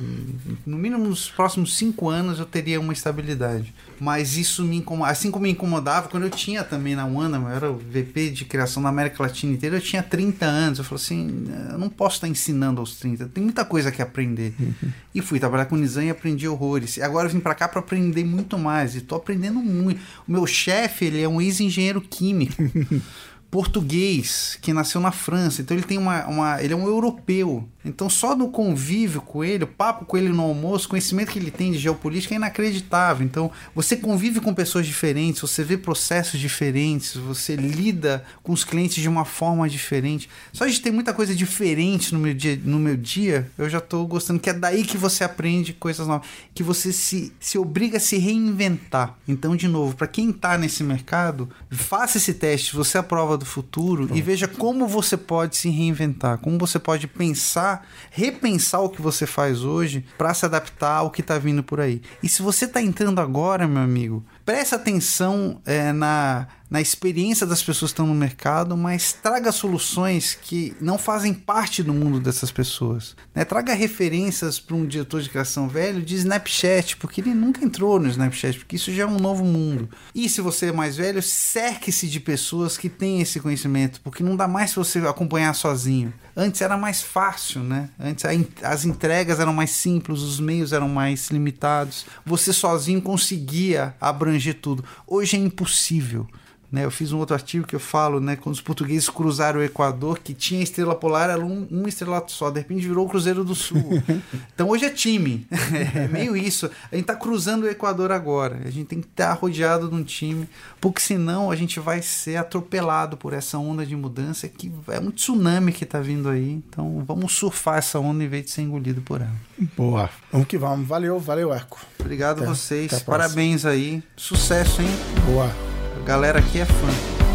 [0.66, 3.74] no mínimo nos próximos cinco anos eu teria uma estabilidade.
[4.00, 7.48] Mas isso me incomodava, assim como me incomodava quando eu tinha também na Wanda, eu
[7.48, 10.78] era o VP de criação da América Latina inteira, eu tinha 30 anos.
[10.78, 14.54] Eu falei assim, eu não posso estar ensinando aos 30, tem muita coisa que aprender.
[14.58, 14.92] Uhum.
[15.14, 16.96] E fui trabalhar com o Nizam e aprendi horrores.
[16.96, 20.00] E agora eu vim para cá para aprender muito mais e tô aprendendo muito.
[20.26, 22.54] O meu chefe, ele é um ex-engenheiro químico.
[23.50, 27.66] português que nasceu na França, então ele tem uma, uma, ele é um europeu.
[27.84, 31.38] Então só no convívio com ele, o papo com ele no almoço, o conhecimento que
[31.38, 33.24] ele tem de geopolítica é inacreditável.
[33.24, 39.00] Então você convive com pessoas diferentes, você vê processos diferentes, você lida com os clientes
[39.00, 40.28] de uma forma diferente.
[40.52, 44.06] Só de ter muita coisa diferente no meu dia, no meu dia, eu já estou
[44.06, 48.00] gostando que é daí que você aprende coisas novas, que você se, se obriga a
[48.00, 49.16] se reinventar.
[49.26, 54.06] Então de novo, para quem está nesse mercado, faça esse teste, você aprova do futuro
[54.06, 54.19] Pronto.
[54.19, 59.27] e veja como você pode se reinventar, como você pode pensar, repensar o que você
[59.27, 62.02] faz hoje para se adaptar ao que está vindo por aí.
[62.23, 67.62] E se você está entrando agora, meu amigo, preste atenção é, na na experiência das
[67.62, 72.51] pessoas que estão no mercado, mas traga soluções que não fazem parte do mundo dessas
[72.51, 73.16] pessoas.
[73.35, 73.45] Né?
[73.45, 78.09] Traga referências para um diretor de criação velho de Snapchat, porque ele nunca entrou no
[78.09, 79.89] Snapchat, porque isso já é um novo mundo.
[80.15, 84.36] E se você é mais velho, cerque-se de pessoas que têm esse conhecimento, porque não
[84.36, 86.12] dá mais para você acompanhar sozinho.
[86.36, 87.89] Antes era mais fácil, né?
[87.99, 88.24] Antes
[88.62, 92.07] as entregas eram mais simples, os meios eram mais limitados.
[92.24, 94.85] Você sozinho conseguia abranger tudo.
[95.07, 96.28] Hoje é impossível.
[96.70, 99.62] Né, eu fiz um outro artigo que eu falo, né, quando os portugueses cruzaram o
[99.62, 103.43] Equador, que tinha estrela polar, era um, um estrelato só, de repente virou o Cruzeiro
[103.43, 103.82] do Sul.
[104.55, 105.47] então hoje é time,
[105.95, 106.66] é meio isso.
[106.93, 110.05] A gente está cruzando o Equador agora, a gente tem que estar rodeado de um
[110.05, 110.47] time,
[110.78, 115.11] porque senão a gente vai ser atropelado por essa onda de mudança que é um
[115.11, 116.62] tsunami que está vindo aí.
[116.69, 119.32] Então vamos surfar essa onda em vez de ser engolido por ela.
[119.74, 120.86] Boa, vamos que vamos.
[120.86, 121.81] Valeu, valeu, Eco.
[121.99, 124.89] Obrigado a vocês, parabéns aí, sucesso, hein?
[125.24, 125.77] Boa
[126.09, 127.27] galera aqui é fã.